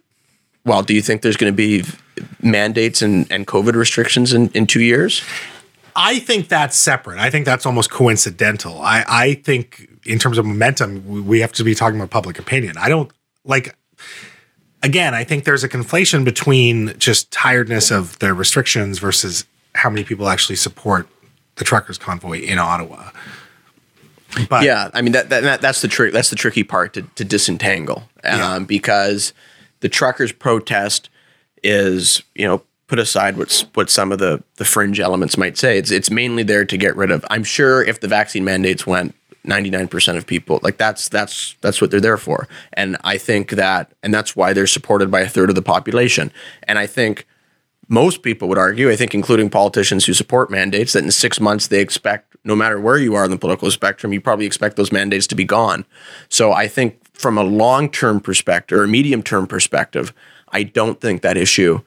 well 0.64 0.82
do 0.82 0.94
you 0.94 1.02
think 1.02 1.22
there's 1.22 1.36
going 1.36 1.52
to 1.52 1.56
be 1.56 1.82
mandates 2.42 3.02
and, 3.02 3.30
and 3.30 3.46
COVID 3.46 3.74
restrictions 3.74 4.32
in, 4.32 4.50
in 4.50 4.66
two 4.66 4.82
years? 4.82 5.22
I 5.96 6.18
think 6.18 6.48
that's 6.48 6.78
separate. 6.78 7.18
I 7.18 7.30
think 7.30 7.46
that's 7.46 7.64
almost 7.64 7.90
coincidental. 7.90 8.80
I, 8.80 9.04
I 9.08 9.34
think 9.34 9.88
in 10.04 10.18
terms 10.18 10.36
of 10.36 10.44
momentum, 10.44 11.26
we 11.26 11.40
have 11.40 11.52
to 11.54 11.64
be 11.64 11.74
talking 11.74 11.98
about 11.98 12.10
public 12.10 12.38
opinion. 12.38 12.76
I 12.76 12.90
don't 12.90 13.10
like 13.44 13.74
again, 14.82 15.14
I 15.14 15.24
think 15.24 15.44
there's 15.44 15.64
a 15.64 15.68
conflation 15.68 16.24
between 16.24 16.96
just 16.98 17.30
tiredness 17.30 17.90
of 17.90 18.18
the 18.18 18.34
restrictions 18.34 18.98
versus 18.98 19.44
how 19.74 19.90
many 19.90 20.04
people 20.04 20.28
actually 20.28 20.56
support 20.56 21.08
the 21.56 21.64
truckers 21.64 21.98
convoy 21.98 22.40
in 22.40 22.58
Ottawa. 22.58 23.10
But 24.48 24.64
yeah, 24.64 24.90
I 24.92 25.00
mean 25.00 25.12
that, 25.12 25.30
that 25.30 25.60
that's 25.62 25.80
the 25.80 25.88
trick. 25.88 26.12
That's 26.12 26.30
the 26.30 26.36
tricky 26.36 26.62
part 26.62 26.92
to, 26.94 27.02
to 27.02 27.24
disentangle 27.24 28.08
um, 28.22 28.38
yeah. 28.38 28.58
because 28.58 29.32
the 29.80 29.88
truckers 29.88 30.32
protest 30.32 31.08
is 31.62 32.22
you 32.34 32.46
know 32.46 32.62
put 32.86 32.98
aside 32.98 33.36
what 33.36 33.64
what 33.74 33.90
some 33.90 34.12
of 34.12 34.18
the 34.18 34.42
the 34.56 34.64
fringe 34.64 35.00
elements 35.00 35.36
might 35.36 35.58
say. 35.58 35.78
It's 35.78 35.90
it's 35.90 36.10
mainly 36.10 36.42
there 36.42 36.64
to 36.64 36.76
get 36.76 36.96
rid 36.96 37.10
of. 37.10 37.24
I'm 37.30 37.44
sure 37.44 37.82
if 37.82 38.00
the 38.00 38.08
vaccine 38.08 38.44
mandates 38.44 38.86
went, 38.86 39.14
99% 39.46 40.16
of 40.16 40.26
people 40.26 40.60
like 40.62 40.76
that's 40.76 41.08
that's 41.08 41.56
that's 41.60 41.80
what 41.80 41.90
they're 41.90 42.00
there 42.00 42.16
for. 42.16 42.48
And 42.72 42.96
I 43.04 43.18
think 43.18 43.50
that 43.50 43.92
and 44.02 44.12
that's 44.12 44.36
why 44.36 44.52
they're 44.52 44.66
supported 44.66 45.10
by 45.10 45.20
a 45.20 45.28
third 45.28 45.48
of 45.48 45.54
the 45.54 45.62
population. 45.62 46.32
And 46.64 46.78
I 46.78 46.86
think 46.86 47.26
most 47.88 48.22
people 48.22 48.48
would 48.48 48.58
argue, 48.58 48.90
I 48.90 48.96
think 48.96 49.14
including 49.14 49.48
politicians 49.48 50.06
who 50.06 50.12
support 50.12 50.50
mandates, 50.50 50.92
that 50.92 51.04
in 51.04 51.10
six 51.12 51.38
months 51.38 51.68
they 51.68 51.80
expect, 51.80 52.36
no 52.44 52.56
matter 52.56 52.80
where 52.80 52.98
you 52.98 53.14
are 53.14 53.24
in 53.24 53.30
the 53.30 53.38
political 53.38 53.70
spectrum, 53.70 54.12
you 54.12 54.20
probably 54.20 54.46
expect 54.46 54.76
those 54.76 54.90
mandates 54.90 55.28
to 55.28 55.36
be 55.36 55.44
gone. 55.44 55.84
So 56.28 56.52
I 56.52 56.66
think 56.66 57.00
from 57.16 57.38
a 57.38 57.44
long 57.44 57.88
term 57.88 58.20
perspective 58.20 58.78
or 58.78 58.84
a 58.84 58.88
medium 58.88 59.22
term 59.22 59.46
perspective, 59.46 60.12
I 60.48 60.64
don't 60.64 61.00
think 61.00 61.22
that 61.22 61.36
issue 61.36 61.82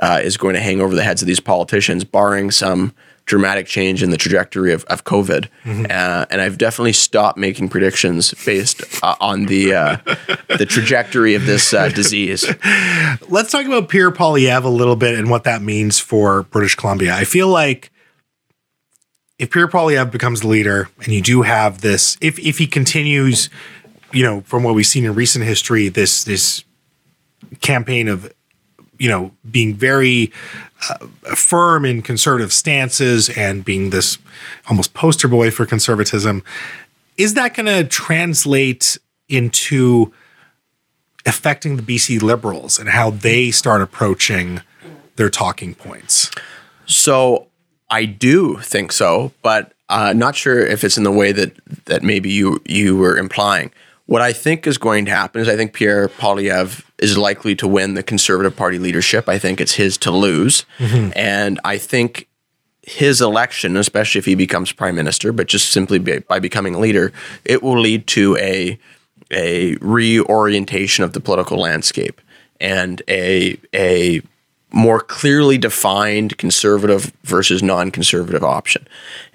uh, 0.00 0.20
is 0.22 0.36
going 0.36 0.54
to 0.54 0.60
hang 0.60 0.80
over 0.80 0.94
the 0.94 1.04
heads 1.04 1.22
of 1.22 1.28
these 1.28 1.40
politicians, 1.40 2.04
barring 2.04 2.50
some 2.50 2.92
dramatic 3.26 3.66
change 3.66 4.02
in 4.02 4.10
the 4.10 4.16
trajectory 4.16 4.72
of, 4.72 4.84
of 4.84 5.04
COVID. 5.04 5.48
Mm-hmm. 5.64 5.86
Uh, 5.88 6.26
and 6.30 6.40
I've 6.40 6.58
definitely 6.58 6.92
stopped 6.92 7.38
making 7.38 7.68
predictions 7.70 8.34
based 8.44 8.82
uh, 9.02 9.14
on 9.20 9.46
the 9.46 9.74
uh, 9.74 9.96
the 10.58 10.66
trajectory 10.66 11.34
of 11.34 11.46
this 11.46 11.72
uh, 11.72 11.88
disease. 11.88 12.46
Let's 13.28 13.50
talk 13.50 13.64
about 13.66 13.88
Pierre 13.88 14.10
Poilievre 14.10 14.64
a 14.64 14.68
little 14.68 14.96
bit 14.96 15.18
and 15.18 15.30
what 15.30 15.44
that 15.44 15.62
means 15.62 15.98
for 15.98 16.42
British 16.44 16.74
Columbia. 16.74 17.14
I 17.14 17.24
feel 17.24 17.48
like 17.48 17.90
if 19.38 19.50
Pierre 19.50 19.68
Poilievre 19.68 20.10
becomes 20.10 20.42
the 20.42 20.48
leader, 20.48 20.88
and 20.98 21.08
you 21.08 21.22
do 21.22 21.42
have 21.42 21.80
this, 21.80 22.16
if 22.20 22.38
if 22.38 22.58
he 22.58 22.66
continues, 22.66 23.48
you 24.12 24.22
know, 24.22 24.42
from 24.42 24.62
what 24.62 24.74
we've 24.74 24.86
seen 24.86 25.04
in 25.04 25.14
recent 25.14 25.44
history, 25.44 25.88
this 25.88 26.24
this 26.24 26.64
campaign 27.60 28.08
of 28.08 28.32
you 28.98 29.08
know, 29.08 29.32
being 29.50 29.74
very 29.74 30.32
uh, 30.88 31.06
firm 31.34 31.84
in 31.84 32.02
conservative 32.02 32.52
stances 32.52 33.28
and 33.30 33.64
being 33.64 33.90
this 33.90 34.18
almost 34.68 34.94
poster 34.94 35.28
boy 35.28 35.50
for 35.50 35.66
conservatism. 35.66 36.42
Is 37.16 37.34
that 37.34 37.54
going 37.54 37.66
to 37.66 37.84
translate 37.84 38.98
into 39.28 40.12
affecting 41.26 41.76
the 41.76 41.82
BC 41.82 42.22
Liberals 42.22 42.78
and 42.78 42.88
how 42.88 43.10
they 43.10 43.50
start 43.50 43.80
approaching 43.80 44.60
their 45.16 45.30
talking 45.30 45.74
points? 45.74 46.30
So 46.86 47.48
I 47.90 48.04
do 48.04 48.58
think 48.58 48.92
so, 48.92 49.32
but 49.42 49.72
uh, 49.88 50.12
not 50.14 50.34
sure 50.34 50.64
if 50.64 50.82
it's 50.84 50.96
in 50.96 51.04
the 51.04 51.12
way 51.12 51.32
that 51.32 51.52
that 51.84 52.02
maybe 52.02 52.30
you 52.30 52.60
you 52.64 52.96
were 52.96 53.16
implying. 53.16 53.70
What 54.06 54.20
I 54.20 54.32
think 54.32 54.66
is 54.66 54.76
going 54.76 55.06
to 55.06 55.10
happen 55.10 55.40
is 55.40 55.48
I 55.48 55.56
think 55.56 55.72
Pierre 55.72 56.08
Poilievre 56.08 56.84
is 56.98 57.16
likely 57.16 57.54
to 57.56 57.66
win 57.66 57.94
the 57.94 58.02
Conservative 58.02 58.54
Party 58.54 58.78
leadership. 58.78 59.28
I 59.28 59.38
think 59.38 59.60
it's 59.60 59.74
his 59.74 59.96
to 59.98 60.10
lose. 60.10 60.66
Mm-hmm. 60.78 61.12
And 61.16 61.58
I 61.64 61.78
think 61.78 62.28
his 62.82 63.22
election, 63.22 63.76
especially 63.76 64.18
if 64.18 64.26
he 64.26 64.34
becomes 64.34 64.72
prime 64.72 64.94
minister, 64.94 65.32
but 65.32 65.48
just 65.48 65.70
simply 65.70 65.98
by 65.98 66.38
becoming 66.38 66.80
leader, 66.80 67.12
it 67.44 67.62
will 67.62 67.80
lead 67.80 68.06
to 68.08 68.36
a 68.36 68.78
a 69.30 69.76
reorientation 69.76 71.02
of 71.02 71.14
the 71.14 71.20
political 71.20 71.58
landscape 71.58 72.20
and 72.60 73.00
a 73.08 73.58
a 73.74 74.20
more 74.74 75.00
clearly 75.00 75.56
defined 75.56 76.36
conservative 76.36 77.12
versus 77.22 77.62
non-conservative 77.62 78.42
option 78.42 78.86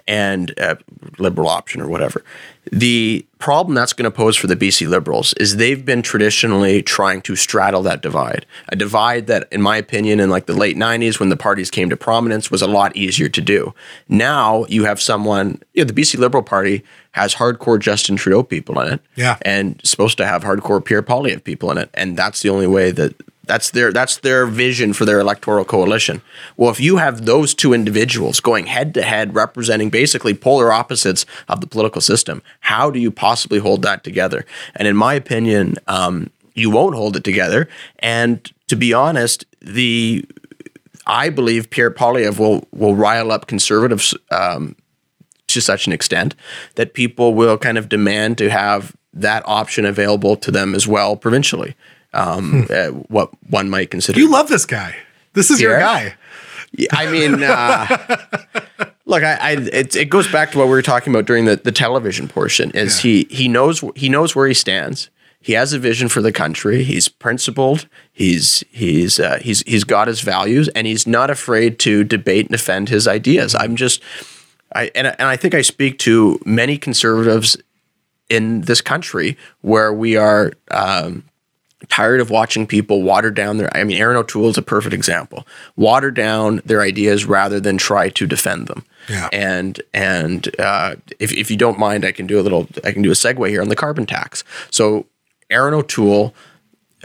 and 0.05 0.59
uh, 0.59 0.75
liberal 1.17 1.47
option 1.47 1.79
or 1.79 1.87
whatever. 1.87 2.23
The 2.71 3.25
problem 3.37 3.73
that's 3.73 3.93
going 3.93 4.11
to 4.11 4.15
pose 4.15 4.35
for 4.35 4.47
the 4.47 4.55
BC 4.55 4.87
Liberals 4.89 5.33
is 5.35 5.55
they've 5.55 5.83
been 5.83 6.01
traditionally 6.01 6.83
trying 6.83 7.21
to 7.21 7.35
straddle 7.35 7.81
that 7.83 8.01
divide, 8.01 8.45
a 8.67 8.75
divide 8.75 9.27
that, 9.27 9.47
in 9.51 9.61
my 9.61 9.77
opinion, 9.77 10.19
in 10.19 10.29
like 10.29 10.45
the 10.45 10.53
late 10.53 10.75
90s 10.75 11.19
when 11.19 11.29
the 11.29 11.37
parties 11.37 11.71
came 11.71 11.89
to 11.89 11.95
prominence, 11.95 12.51
was 12.51 12.61
a 12.61 12.67
lot 12.67 12.95
easier 12.95 13.29
to 13.29 13.41
do. 13.41 13.73
Now 14.09 14.65
you 14.65 14.83
have 14.83 15.01
someone, 15.01 15.61
you 15.73 15.83
know, 15.83 15.91
the 15.91 15.99
BC 15.99 16.17
Liberal 16.17 16.43
Party 16.43 16.83
has 17.11 17.35
hardcore 17.35 17.79
Justin 17.79 18.17
Trudeau 18.17 18.43
people 18.43 18.79
in 18.81 18.93
it, 18.93 19.01
yeah, 19.15 19.37
and 19.43 19.79
supposed 19.83 20.17
to 20.17 20.25
have 20.25 20.43
hardcore 20.43 20.83
Pierre 20.83 21.01
Poilievre 21.01 21.43
people 21.43 21.71
in 21.71 21.77
it, 21.77 21.89
and 21.93 22.17
that's 22.17 22.41
the 22.41 22.49
only 22.49 22.67
way 22.67 22.91
that 22.91 23.15
that's 23.49 23.71
their 23.71 23.91
that's 23.91 24.17
their 24.17 24.45
vision 24.45 24.93
for 24.93 25.05
their 25.05 25.19
electoral 25.19 25.65
coalition. 25.65 26.21
Well, 26.55 26.69
if 26.69 26.79
you 26.79 26.97
have 26.97 27.25
those 27.25 27.55
two 27.55 27.73
individuals 27.73 28.39
going 28.39 28.67
head 28.67 28.93
to 28.93 29.01
head, 29.01 29.33
representing 29.33 29.89
basically 29.89 30.35
polar 30.35 30.71
opposites 30.71 31.25
of 31.47 31.59
the 31.59 31.65
political 31.65 31.99
system, 31.99 32.43
how 32.59 32.91
do 32.91 32.99
you 32.99 33.09
possibly 33.09 33.57
hold 33.57 33.81
that 33.81 34.03
together? 34.03 34.45
And 34.75 34.87
in 34.87 34.95
my 34.95 35.15
opinion, 35.15 35.77
um, 35.87 36.29
you 36.53 36.69
won't 36.69 36.95
hold 36.95 37.15
it 37.17 37.23
together. 37.23 37.67
And 37.97 38.47
to 38.67 38.75
be 38.75 38.93
honest, 38.93 39.45
the 39.59 40.23
I 41.07 41.31
believe 41.31 41.71
Pierre 41.71 41.89
Poilievre 41.89 42.37
will 42.37 42.67
will 42.71 42.95
rile 42.95 43.31
up 43.31 43.47
conservatives 43.47 44.13
um, 44.29 44.75
to 45.47 45.59
such 45.59 45.87
an 45.87 45.93
extent 45.93 46.35
that 46.75 46.93
people 46.93 47.33
will 47.33 47.57
kind 47.57 47.79
of 47.79 47.89
demand 47.89 48.37
to 48.37 48.51
have 48.51 48.95
that 49.11 49.41
option 49.47 49.85
available 49.85 50.35
to 50.35 50.51
them 50.51 50.75
as 50.75 50.87
well 50.87 51.15
provincially 51.15 51.75
um, 52.13 52.63
hmm. 52.63 52.73
uh, 52.73 52.87
what 53.07 53.31
one 53.49 53.69
might 53.69 53.91
consider. 53.91 54.19
You 54.19 54.31
love 54.31 54.47
this 54.47 54.65
guy. 54.65 54.95
This 55.33 55.51
is 55.51 55.59
Pierre? 55.59 55.71
your 55.71 55.79
guy. 55.79 56.15
I 56.91 57.11
mean, 57.11 57.43
uh, 57.43 58.87
look, 59.05 59.23
I, 59.23 59.35
I 59.35 59.51
it, 59.53 59.95
it, 59.95 60.05
goes 60.05 60.31
back 60.31 60.51
to 60.51 60.59
what 60.59 60.65
we 60.65 60.71
were 60.71 60.81
talking 60.81 61.13
about 61.13 61.25
during 61.25 61.45
the, 61.45 61.55
the 61.55 61.71
television 61.71 62.27
portion. 62.27 62.71
Is 62.71 63.03
yeah. 63.03 63.11
he 63.11 63.27
he 63.29 63.47
knows 63.47 63.83
he 63.95 64.09
knows 64.09 64.35
where 64.35 64.47
he 64.47 64.53
stands. 64.53 65.09
He 65.41 65.53
has 65.53 65.71
a 65.71 65.79
vision 65.79 66.09
for 66.09 66.21
the 66.21 66.31
country. 66.31 66.83
He's 66.83 67.07
principled. 67.07 67.87
He's 68.11 68.63
he's 68.69 69.19
uh, 69.19 69.39
he's 69.41 69.61
he's 69.61 69.83
got 69.83 70.07
his 70.07 70.21
values, 70.21 70.67
and 70.69 70.85
he's 70.85 71.07
not 71.07 71.29
afraid 71.29 71.79
to 71.79 72.03
debate 72.03 72.47
and 72.47 72.51
defend 72.51 72.89
his 72.89 73.07
ideas. 73.07 73.55
I'm 73.55 73.75
just, 73.75 74.01
I 74.75 74.91
and 74.95 75.07
and 75.07 75.27
I 75.27 75.37
think 75.37 75.55
I 75.55 75.61
speak 75.61 75.97
to 75.99 76.39
many 76.45 76.77
conservatives 76.77 77.57
in 78.29 78.61
this 78.61 78.81
country 78.81 79.37
where 79.61 79.91
we 79.91 80.17
are 80.17 80.53
um, 80.71 81.23
tired 81.87 82.19
of 82.19 82.29
watching 82.29 82.67
people 82.67 83.01
water 83.01 83.31
down 83.31 83.57
their 83.57 83.75
I 83.75 83.83
mean 83.83 83.97
Erin 83.97 84.17
O'Toole 84.17 84.49
is 84.49 84.57
a 84.57 84.61
perfect 84.61 84.93
example. 84.93 85.47
Water 85.77 86.11
down 86.11 86.61
their 86.65 86.81
ideas 86.81 87.25
rather 87.25 87.59
than 87.59 87.77
try 87.77 88.09
to 88.09 88.27
defend 88.27 88.67
them. 88.67 88.85
Yeah. 89.07 89.29
And 89.31 89.81
and 89.93 90.49
uh, 90.59 90.95
if 91.19 91.31
if 91.31 91.49
you 91.49 91.57
don't 91.57 91.79
mind, 91.79 92.03
I 92.03 92.11
can 92.11 92.27
do 92.27 92.39
a 92.39 92.43
little 92.43 92.67
I 92.83 92.91
can 92.91 93.01
do 93.01 93.11
a 93.11 93.15
segue 93.15 93.47
here 93.49 93.61
on 93.61 93.69
the 93.69 93.75
carbon 93.75 94.05
tax. 94.05 94.43
So 94.71 95.05
Erin 95.49 95.73
O'Toole 95.73 96.33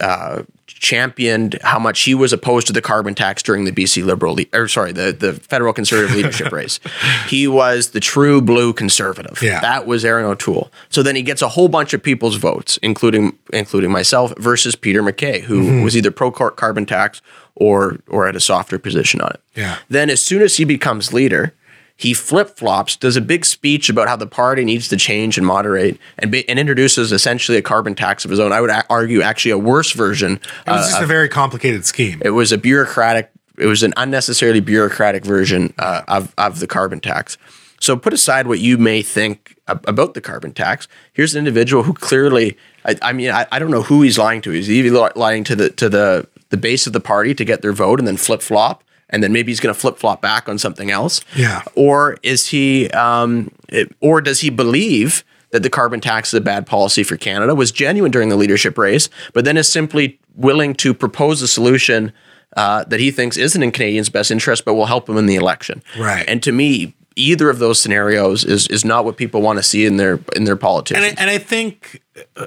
uh, 0.00 0.42
championed 0.84 1.58
how 1.62 1.78
much 1.78 2.02
he 2.02 2.14
was 2.14 2.32
opposed 2.32 2.66
to 2.66 2.72
the 2.72 2.82
carbon 2.82 3.14
tax 3.14 3.42
during 3.42 3.64
the 3.64 3.72
BC 3.72 4.04
Liberal, 4.04 4.38
or 4.52 4.68
sorry, 4.68 4.92
the, 4.92 5.12
the 5.12 5.32
federal 5.32 5.72
conservative 5.72 6.14
leadership 6.16 6.52
race. 6.52 6.78
He 7.26 7.48
was 7.48 7.90
the 7.90 8.00
true 8.00 8.42
blue 8.42 8.74
conservative. 8.74 9.42
Yeah. 9.42 9.60
That 9.60 9.86
was 9.86 10.04
Erin 10.04 10.26
O'Toole. 10.26 10.70
So 10.90 11.02
then 11.02 11.16
he 11.16 11.22
gets 11.22 11.40
a 11.40 11.48
whole 11.48 11.68
bunch 11.68 11.94
of 11.94 12.02
people's 12.02 12.36
votes, 12.36 12.78
including 12.82 13.36
including 13.52 13.90
myself, 13.90 14.34
versus 14.36 14.76
Peter 14.76 15.02
MacKay, 15.02 15.40
who 15.40 15.62
mm-hmm. 15.62 15.82
was 15.82 15.96
either 15.96 16.10
pro 16.10 16.30
carbon 16.30 16.84
tax 16.84 17.22
or 17.54 17.98
or 18.06 18.28
at 18.28 18.36
a 18.36 18.40
softer 18.40 18.78
position 18.78 19.22
on 19.22 19.30
it. 19.30 19.40
Yeah. 19.56 19.78
Then 19.88 20.10
as 20.10 20.22
soon 20.22 20.42
as 20.42 20.58
he 20.58 20.64
becomes 20.64 21.14
leader, 21.14 21.54
he 21.96 22.12
flip 22.12 22.56
flops, 22.56 22.96
does 22.96 23.16
a 23.16 23.20
big 23.20 23.44
speech 23.44 23.88
about 23.88 24.08
how 24.08 24.16
the 24.16 24.26
party 24.26 24.64
needs 24.64 24.88
to 24.88 24.96
change 24.96 25.38
and 25.38 25.46
moderate, 25.46 25.98
and, 26.18 26.32
be, 26.32 26.48
and 26.48 26.58
introduces 26.58 27.12
essentially 27.12 27.56
a 27.56 27.62
carbon 27.62 27.94
tax 27.94 28.24
of 28.24 28.30
his 28.30 28.40
own. 28.40 28.52
I 28.52 28.60
would 28.60 28.70
a- 28.70 28.84
argue 28.90 29.22
actually 29.22 29.52
a 29.52 29.58
worse 29.58 29.92
version. 29.92 30.40
It 30.66 30.70
was 30.70 30.86
uh, 30.86 30.90
just 30.90 31.02
a 31.02 31.06
very 31.06 31.28
complicated 31.28 31.84
scheme. 31.84 32.20
It 32.24 32.30
was 32.30 32.50
a 32.50 32.58
bureaucratic. 32.58 33.30
It 33.56 33.66
was 33.66 33.84
an 33.84 33.94
unnecessarily 33.96 34.60
bureaucratic 34.60 35.24
version 35.24 35.72
uh, 35.78 36.02
of 36.08 36.34
of 36.36 36.58
the 36.58 36.66
carbon 36.66 37.00
tax. 37.00 37.38
So 37.80 37.96
put 37.96 38.12
aside 38.12 38.46
what 38.46 38.60
you 38.60 38.78
may 38.78 39.02
think 39.02 39.56
about 39.66 40.14
the 40.14 40.20
carbon 40.20 40.52
tax. 40.52 40.88
Here's 41.12 41.34
an 41.34 41.38
individual 41.38 41.82
who 41.82 41.92
clearly, 41.92 42.56
I, 42.84 42.96
I 43.02 43.12
mean, 43.12 43.30
I, 43.30 43.46
I, 43.52 43.58
don't 43.58 43.70
know 43.70 43.82
who 43.82 44.02
he's 44.02 44.18
lying 44.18 44.40
to. 44.42 44.50
He's 44.50 44.70
either 44.70 45.10
lying 45.16 45.44
to 45.44 45.56
the 45.56 45.70
to 45.70 45.88
the 45.88 46.26
the 46.50 46.56
base 46.56 46.86
of 46.86 46.92
the 46.92 47.00
party 47.00 47.34
to 47.34 47.44
get 47.44 47.62
their 47.62 47.72
vote 47.72 47.98
and 47.98 48.06
then 48.06 48.16
flip 48.16 48.42
flop, 48.42 48.84
and 49.14 49.22
then 49.22 49.32
maybe 49.32 49.52
he's 49.52 49.60
going 49.60 49.72
to 49.72 49.80
flip 49.80 49.96
flop 49.96 50.20
back 50.20 50.48
on 50.48 50.58
something 50.58 50.90
else. 50.90 51.20
Yeah. 51.36 51.62
Or 51.76 52.18
is 52.24 52.48
he, 52.48 52.90
um, 52.90 53.52
it, 53.68 53.94
or 54.00 54.20
does 54.20 54.40
he 54.40 54.50
believe 54.50 55.24
that 55.52 55.62
the 55.62 55.70
carbon 55.70 56.00
tax 56.00 56.30
is 56.30 56.34
a 56.34 56.40
bad 56.40 56.66
policy 56.66 57.04
for 57.04 57.16
Canada, 57.16 57.54
was 57.54 57.70
genuine 57.70 58.10
during 58.10 58.28
the 58.28 58.36
leadership 58.36 58.76
race, 58.76 59.08
but 59.32 59.44
then 59.44 59.56
is 59.56 59.70
simply 59.70 60.18
willing 60.34 60.74
to 60.74 60.92
propose 60.92 61.42
a 61.42 61.48
solution 61.48 62.12
uh, 62.56 62.82
that 62.84 62.98
he 62.98 63.12
thinks 63.12 63.36
isn't 63.36 63.62
in 63.62 63.70
Canadians' 63.70 64.08
best 64.08 64.32
interest, 64.32 64.64
but 64.64 64.74
will 64.74 64.86
help 64.86 65.08
him 65.08 65.16
in 65.16 65.26
the 65.26 65.36
election. 65.36 65.80
Right. 65.96 66.24
And 66.26 66.42
to 66.42 66.50
me, 66.50 66.94
either 67.14 67.48
of 67.50 67.60
those 67.60 67.80
scenarios 67.80 68.44
is 68.44 68.66
is 68.66 68.84
not 68.84 69.04
what 69.04 69.16
people 69.16 69.42
want 69.42 69.60
to 69.60 69.62
see 69.62 69.86
in 69.86 69.96
their 69.96 70.18
in 70.34 70.42
their 70.42 70.56
politicians. 70.56 71.06
And 71.06 71.18
I, 71.18 71.22
and 71.22 71.30
I 71.30 71.38
think 71.38 72.02
uh, 72.36 72.46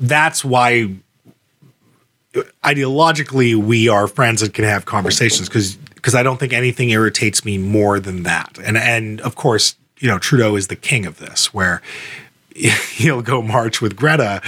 that's 0.00 0.44
why 0.44 0.96
ideologically 2.64 3.56
we 3.56 3.88
are 3.88 4.06
friends 4.06 4.42
and 4.42 4.52
can 4.52 4.64
have 4.64 4.84
conversations 4.84 5.48
because 5.48 5.78
because 5.98 6.14
I 6.14 6.22
don't 6.22 6.38
think 6.38 6.52
anything 6.52 6.90
irritates 6.90 7.44
me 7.44 7.58
more 7.58 7.98
than 8.00 8.22
that. 8.22 8.58
And 8.64 8.76
and 8.78 9.20
of 9.20 9.34
course, 9.34 9.74
you 9.98 10.08
know, 10.08 10.18
Trudeau 10.18 10.56
is 10.56 10.68
the 10.68 10.76
king 10.76 11.06
of 11.06 11.18
this, 11.18 11.52
where 11.52 11.82
he'll 12.54 13.22
go 13.22 13.42
march 13.42 13.80
with 13.80 13.96
Greta, 13.96 14.40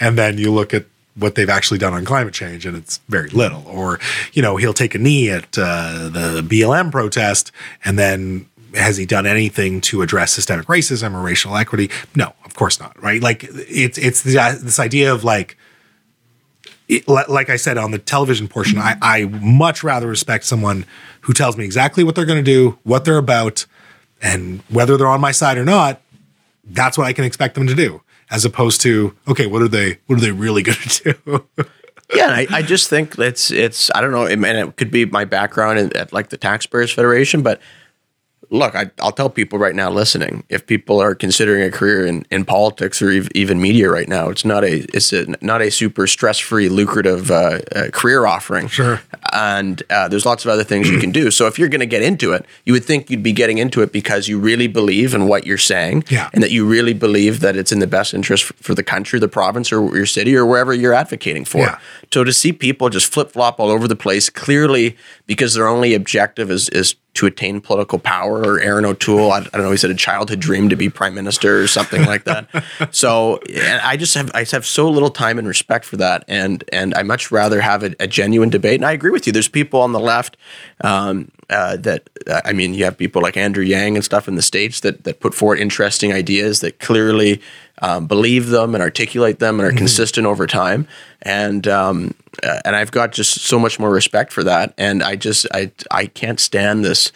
and 0.00 0.18
then 0.18 0.38
you 0.38 0.52
look 0.52 0.72
at 0.74 0.86
what 1.16 1.36
they've 1.36 1.50
actually 1.50 1.78
done 1.78 1.92
on 1.92 2.04
climate 2.04 2.34
change, 2.34 2.66
and 2.66 2.76
it's 2.76 2.98
very 3.08 3.28
little. 3.30 3.64
Or 3.66 4.00
you 4.32 4.42
know, 4.42 4.56
he'll 4.56 4.74
take 4.74 4.94
a 4.94 4.98
knee 4.98 5.30
at 5.30 5.56
uh, 5.58 6.08
the 6.08 6.42
BLM 6.42 6.90
protest, 6.90 7.52
and 7.84 7.98
then 7.98 8.46
has 8.74 8.96
he 8.96 9.06
done 9.06 9.26
anything 9.26 9.80
to 9.80 10.02
address 10.02 10.32
systemic 10.32 10.66
racism 10.66 11.14
or 11.14 11.22
racial 11.22 11.56
equity? 11.56 11.90
No, 12.16 12.32
of 12.44 12.54
course 12.54 12.80
not. 12.80 13.00
Right? 13.02 13.22
Like 13.22 13.44
it's 13.50 13.98
it's 13.98 14.22
this 14.22 14.80
idea 14.80 15.12
of 15.12 15.22
like 15.22 15.56
it, 16.88 17.08
like 17.08 17.48
I 17.48 17.56
said 17.56 17.78
on 17.78 17.90
the 17.90 17.98
television 17.98 18.48
portion, 18.48 18.78
I, 18.78 18.96
I 19.00 19.24
much 19.24 19.82
rather 19.82 20.06
respect 20.06 20.44
someone 20.44 20.84
who 21.22 21.32
tells 21.32 21.56
me 21.56 21.64
exactly 21.64 22.04
what 22.04 22.14
they're 22.14 22.26
going 22.26 22.44
to 22.44 22.50
do, 22.50 22.78
what 22.82 23.04
they're 23.04 23.18
about, 23.18 23.66
and 24.20 24.60
whether 24.68 24.96
they're 24.96 25.06
on 25.06 25.20
my 25.20 25.32
side 25.32 25.56
or 25.56 25.64
not. 25.64 26.00
That's 26.64 26.96
what 26.96 27.06
I 27.06 27.12
can 27.12 27.24
expect 27.24 27.54
them 27.54 27.66
to 27.66 27.74
do, 27.74 28.02
as 28.30 28.44
opposed 28.44 28.80
to 28.82 29.14
okay, 29.28 29.46
what 29.46 29.62
are 29.62 29.68
they? 29.68 29.98
What 30.06 30.18
are 30.18 30.22
they 30.22 30.32
really 30.32 30.62
going 30.64 30.78
to 30.78 31.12
do? 31.24 31.46
yeah, 32.14 32.28
I, 32.28 32.46
I, 32.50 32.62
just 32.62 32.88
think 32.88 33.18
it's 33.18 33.50
it's 33.50 33.90
I 33.94 34.00
don't 34.00 34.12
know, 34.12 34.26
and 34.26 34.44
it 34.44 34.76
could 34.76 34.90
be 34.90 35.04
my 35.06 35.24
background 35.24 35.78
at, 35.78 35.96
at 35.96 36.12
like 36.12 36.28
the 36.28 36.36
Taxpayers 36.36 36.92
Federation, 36.92 37.42
but 37.42 37.60
look, 38.50 38.74
I, 38.74 38.90
will 39.02 39.12
tell 39.12 39.30
people 39.30 39.58
right 39.58 39.74
now 39.74 39.90
listening, 39.90 40.44
if 40.48 40.66
people 40.66 41.00
are 41.00 41.14
considering 41.14 41.62
a 41.62 41.70
career 41.70 42.06
in, 42.06 42.26
in 42.30 42.44
politics 42.44 43.00
or 43.02 43.10
even 43.10 43.60
media 43.60 43.90
right 43.90 44.08
now, 44.08 44.28
it's 44.28 44.44
not 44.44 44.64
a 44.64 44.84
it's 44.94 45.12
a, 45.12 45.26
not 45.40 45.62
a 45.62 45.70
super 45.70 46.06
stress 46.06 46.38
free, 46.38 46.68
lucrative 46.68 47.30
uh, 47.30 47.60
uh, 47.74 47.88
career 47.92 48.26
offering. 48.26 48.68
Sure. 48.68 49.00
And 49.32 49.82
uh, 49.90 50.08
there's 50.08 50.26
lots 50.26 50.44
of 50.44 50.50
other 50.50 50.64
things 50.64 50.88
you 50.88 50.98
can 50.98 51.10
do. 51.10 51.30
So 51.30 51.46
if 51.46 51.58
you're 51.58 51.68
going 51.68 51.80
to 51.80 51.86
get 51.86 52.02
into 52.02 52.32
it, 52.32 52.44
you 52.64 52.72
would 52.72 52.84
think 52.84 53.10
you'd 53.10 53.22
be 53.22 53.32
getting 53.32 53.58
into 53.58 53.82
it 53.82 53.92
because 53.92 54.28
you 54.28 54.38
really 54.38 54.68
believe 54.68 55.14
in 55.14 55.26
what 55.26 55.46
you're 55.46 55.58
saying, 55.58 56.04
yeah. 56.08 56.30
and 56.32 56.42
that 56.42 56.50
you 56.50 56.66
really 56.66 56.94
believe 56.94 57.40
that 57.40 57.56
it's 57.56 57.72
in 57.72 57.78
the 57.80 57.86
best 57.86 58.14
interest 58.14 58.44
for 58.44 58.74
the 58.74 58.82
country, 58.82 59.18
the 59.18 59.28
province, 59.28 59.72
or 59.72 59.96
your 59.96 60.06
city, 60.06 60.36
or 60.36 60.46
wherever 60.46 60.72
you're 60.72 60.94
advocating 60.94 61.44
for. 61.44 61.58
Yeah. 61.58 61.78
So 62.12 62.24
to 62.24 62.32
see 62.32 62.52
people 62.52 62.88
just 62.90 63.12
flip 63.12 63.32
flop 63.32 63.58
all 63.58 63.70
over 63.70 63.88
the 63.88 63.96
place, 63.96 64.30
clearly 64.30 64.96
because 65.26 65.54
their 65.54 65.66
only 65.66 65.94
objective 65.94 66.50
is 66.50 66.68
is 66.68 66.94
to 67.14 67.26
attain 67.26 67.60
political 67.60 67.98
power 67.98 68.42
or 68.42 68.60
Erin 68.60 68.84
O'Toole. 68.84 69.30
I, 69.30 69.38
I, 69.38 69.42
don't 69.42 69.62
know. 69.62 69.70
He 69.70 69.76
said 69.76 69.90
a 69.90 69.94
childhood 69.94 70.40
dream 70.40 70.68
to 70.68 70.76
be 70.76 70.88
prime 70.88 71.14
minister 71.14 71.60
or 71.60 71.66
something 71.68 72.04
like 72.04 72.24
that. 72.24 72.48
So 72.90 73.40
I 73.82 73.96
just 73.96 74.14
have 74.14 74.30
I 74.34 74.40
just 74.40 74.52
have 74.52 74.66
so 74.66 74.88
little 74.88 75.10
time 75.10 75.38
and 75.38 75.46
respect 75.46 75.84
for 75.84 75.96
that, 75.96 76.24
and 76.28 76.62
and 76.72 76.94
I 76.94 77.02
much 77.02 77.30
rather 77.30 77.60
have 77.60 77.82
a, 77.82 77.94
a 77.98 78.06
genuine 78.06 78.50
debate. 78.50 78.76
And 78.76 78.84
I 78.84 78.92
agree 78.92 79.10
with 79.10 79.26
you. 79.26 79.32
There's 79.32 79.48
people 79.48 79.80
on 79.80 79.92
the 79.92 80.00
left 80.00 80.36
um, 80.82 81.30
uh, 81.50 81.76
that 81.78 82.08
uh, 82.28 82.40
I 82.44 82.52
mean, 82.52 82.74
you 82.74 82.84
have 82.84 82.96
people 82.96 83.22
like 83.22 83.36
Andrew 83.36 83.64
Yang 83.64 83.96
and 83.96 84.04
stuff 84.04 84.28
in 84.28 84.34
the 84.34 84.42
states 84.42 84.80
that 84.80 85.04
that 85.04 85.20
put 85.20 85.34
forward 85.34 85.58
interesting 85.58 86.12
ideas 86.12 86.60
that 86.60 86.78
clearly 86.78 87.40
um, 87.82 88.06
believe 88.06 88.48
them 88.48 88.74
and 88.74 88.82
articulate 88.82 89.38
them 89.38 89.58
and 89.58 89.66
are 89.66 89.70
mm-hmm. 89.70 89.78
consistent 89.78 90.26
over 90.26 90.46
time. 90.46 90.86
And 91.22 91.66
um, 91.68 92.14
uh, 92.42 92.60
and 92.64 92.76
I've 92.76 92.90
got 92.90 93.12
just 93.12 93.42
so 93.42 93.58
much 93.58 93.78
more 93.78 93.90
respect 93.90 94.32
for 94.32 94.44
that. 94.44 94.74
And 94.78 95.02
I 95.02 95.16
just 95.16 95.46
I 95.52 95.70
I 95.90 96.06
can't 96.06 96.40
stand 96.40 96.84
this 96.84 97.12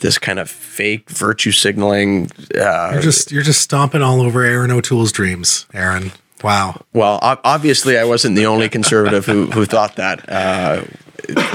this 0.00 0.18
kind 0.18 0.38
of 0.38 0.50
fake 0.50 1.10
virtue 1.10 1.52
signaling. 1.52 2.30
Uh, 2.54 2.90
you're 2.92 3.02
just 3.02 3.32
you're 3.32 3.42
just 3.42 3.62
stomping 3.62 4.02
all 4.02 4.20
over 4.20 4.42
Erin 4.42 4.70
O'Toole's 4.70 5.12
dreams, 5.12 5.66
Aaron. 5.72 6.12
Wow. 6.42 6.82
Well, 6.92 7.18
obviously, 7.22 7.98
I 7.98 8.04
wasn't 8.04 8.36
the 8.36 8.46
only 8.46 8.68
conservative 8.68 9.26
who 9.26 9.46
who 9.46 9.64
thought 9.64 9.96
that. 9.96 10.28
Uh, 10.28 10.84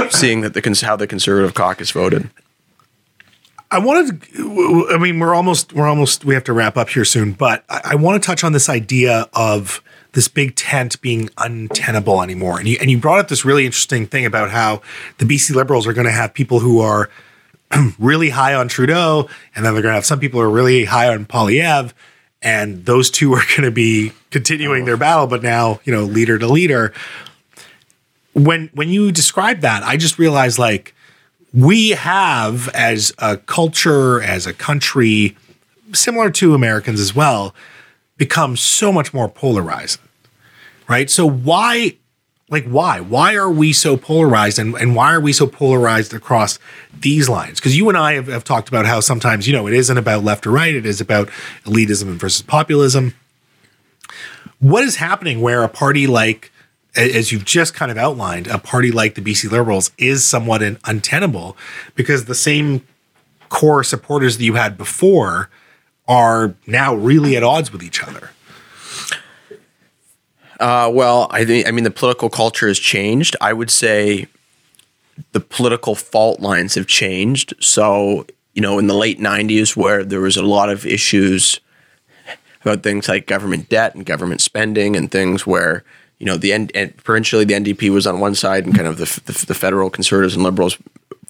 seeing 0.10 0.42
that 0.42 0.54
the 0.54 0.86
how 0.86 0.96
the 0.96 1.08
conservative 1.08 1.54
caucus 1.54 1.92
voted. 1.92 2.30
I 3.72 3.80
wanted. 3.80 4.22
To, 4.24 4.90
I 4.92 4.98
mean, 4.98 5.20
we're 5.20 5.34
almost 5.34 5.72
we're 5.72 5.88
almost 5.88 6.26
we 6.26 6.34
have 6.34 6.44
to 6.44 6.54
wrap 6.54 6.76
up 6.76 6.90
here 6.90 7.06
soon, 7.06 7.32
but 7.32 7.64
I, 7.70 7.82
I 7.92 7.96
want 7.96 8.22
to 8.22 8.26
touch 8.26 8.44
on 8.44 8.52
this 8.52 8.68
idea 8.68 9.30
of 9.34 9.82
this 10.12 10.28
big 10.28 10.56
tent 10.58 11.02
being 11.02 11.30
untenable 11.38 12.22
anymore. 12.22 12.60
And 12.60 12.68
you 12.68 12.78
and 12.82 12.92
you 12.92 12.98
brought 12.98 13.20
up 13.20 13.30
this 13.30 13.46
really 13.46 13.66
interesting 13.66 14.06
thing 14.06 14.26
about 14.26 14.52
how 14.52 14.82
the 15.20 15.26
BC 15.26 15.56
Liberals 15.56 15.88
are 15.88 15.94
going 15.94 16.06
to 16.06 16.12
have 16.12 16.34
people 16.34 16.60
who 16.60 16.82
are 16.82 17.10
really 18.00 18.32
high 18.32 18.54
on 18.54 18.68
Trudeau, 18.68 19.30
and 19.56 19.66
then 19.66 19.74
they're 19.74 19.82
going 19.82 19.94
to 19.94 19.96
have 19.96 20.06
some 20.06 20.20
people 20.20 20.42
who 20.42 20.46
are 20.46 20.52
really 20.52 20.86
high 20.86 21.08
on 21.08 21.26
Poilievre, 21.26 21.94
and 22.42 22.86
those 22.86 23.10
two 23.10 23.34
are 23.34 23.44
going 23.50 23.64
to 23.64 23.72
be 23.72 24.12
continuing 24.32 24.84
oh. 24.84 24.86
their 24.86 24.98
battle, 24.98 25.28
but 25.28 25.42
now 25.42 25.80
you 25.86 25.94
know 25.94 26.04
leader 26.04 26.38
to 26.38 26.48
leader. 26.48 26.94
When 28.34 28.70
when 28.74 28.90
you 28.90 29.14
describe 29.14 29.62
that, 29.62 29.84
I 29.84 29.96
just 29.96 30.20
realized 30.20 30.60
like 30.60 30.94
we 31.54 31.92
have 31.92 32.70
as 32.70 33.14
a 33.18 33.38
culture, 33.38 34.22
as 34.22 34.48
a 34.48 34.54
country, 34.54 35.36
similar 35.94 36.30
to 36.32 36.54
Americans 36.54 37.00
as 37.00 37.16
well, 37.16 37.54
become 38.18 38.56
so 38.56 38.92
much 38.92 39.14
more 39.14 39.28
polarized. 39.28 40.00
Right. 40.88 41.10
So 41.10 41.28
why 41.28 41.96
like 42.52 42.66
why 42.66 43.00
why 43.00 43.34
are 43.36 43.50
we 43.50 43.74
so 43.74 43.98
polarized 43.98 44.60
and, 44.60 44.76
and 44.76 44.96
why 44.96 45.14
are 45.14 45.22
we 45.22 45.34
so 45.34 45.48
polarized 45.48 46.14
across 46.14 46.60
these 47.00 47.28
lines 47.28 47.60
because 47.60 47.76
you 47.76 47.90
and 47.90 47.98
i 47.98 48.14
have, 48.14 48.28
have, 48.28 48.44
talked 48.44 48.68
about 48.68 48.86
how 48.86 49.00
sometimes 49.00 49.48
you 49.48 49.54
know 49.54 49.66
it 49.66 49.74
isn't 49.74 49.98
about 49.98 50.24
left 50.24 50.46
or 50.46 50.52
right 50.52 50.76
it 50.76 50.86
is 50.86 51.02
about 51.02 51.30
elitism 51.64 52.16
versus 52.18 52.42
populism 52.42 53.14
what 54.60 54.84
is 54.84 54.98
happening 54.98 55.42
where 55.42 55.64
a 55.64 55.70
party 55.70 56.06
like 56.06 56.52
as 56.96 57.32
you've 57.32 57.46
just 57.46 57.74
kind 57.74 57.92
of 57.92 57.98
outlined 57.98 58.48
a 58.48 58.58
party 58.58 58.92
like 58.92 59.16
the 59.16 59.22
bc 59.22 59.50
liberals 59.50 59.92
is 59.98 60.26
somewhat 60.26 60.62
untenable 60.86 61.56
because 61.96 62.26
the 62.26 62.36
same 62.36 62.86
core 63.50 63.84
supporters 63.84 64.38
that 64.38 64.44
you 64.44 64.56
had 64.56 64.78
before 64.78 65.50
are 66.08 66.56
now 66.68 66.94
really 66.94 67.38
at 67.38 67.44
odds 67.44 67.72
with 67.72 67.82
each 67.82 68.04
other 68.04 68.32
uh, 70.62 70.88
well, 70.94 71.28
I 71.32 71.44
think 71.44 71.68
I 71.68 71.72
mean 71.72 71.84
the 71.84 71.92
political 71.92 72.30
culture 72.30 72.68
has 72.68 72.78
changed. 72.78 73.36
I 73.42 73.52
would 73.52 73.72
say 73.72 74.28
the 75.32 75.40
political 75.40 75.96
fault 75.96 76.40
lines 76.40 76.76
have 76.76 76.86
changed. 76.86 77.56
So 77.60 78.28
you 78.54 78.62
know, 78.62 78.78
in 78.78 78.86
the 78.86 78.94
late 78.94 79.20
'90s, 79.20 79.76
where 79.76 80.04
there 80.04 80.22
was 80.22 80.38
a 80.38 80.44
lot 80.44 80.70
of 80.70 80.86
issues 80.86 81.60
about 82.62 82.84
things 82.84 83.10
like 83.10 83.26
government 83.26 83.70
debt 83.70 83.96
and 83.96 84.06
government 84.06 84.40
spending 84.40 84.96
and 84.96 85.10
things 85.10 85.48
where 85.48 85.84
you 86.22 86.28
know 86.28 86.38
the 86.38 86.54
end 86.54 86.72
and 86.76 86.96
provincially 86.98 87.46
the 87.46 87.56
NDP 87.56 87.90
was 87.90 88.06
on 88.06 88.20
one 88.20 88.36
side 88.36 88.64
and 88.64 88.76
kind 88.76 88.88
of 88.88 88.98
the, 88.98 89.06
the, 89.26 89.46
the 89.48 89.56
federal 89.56 89.90
conservatives 89.90 90.36
and 90.36 90.44
liberals 90.44 90.78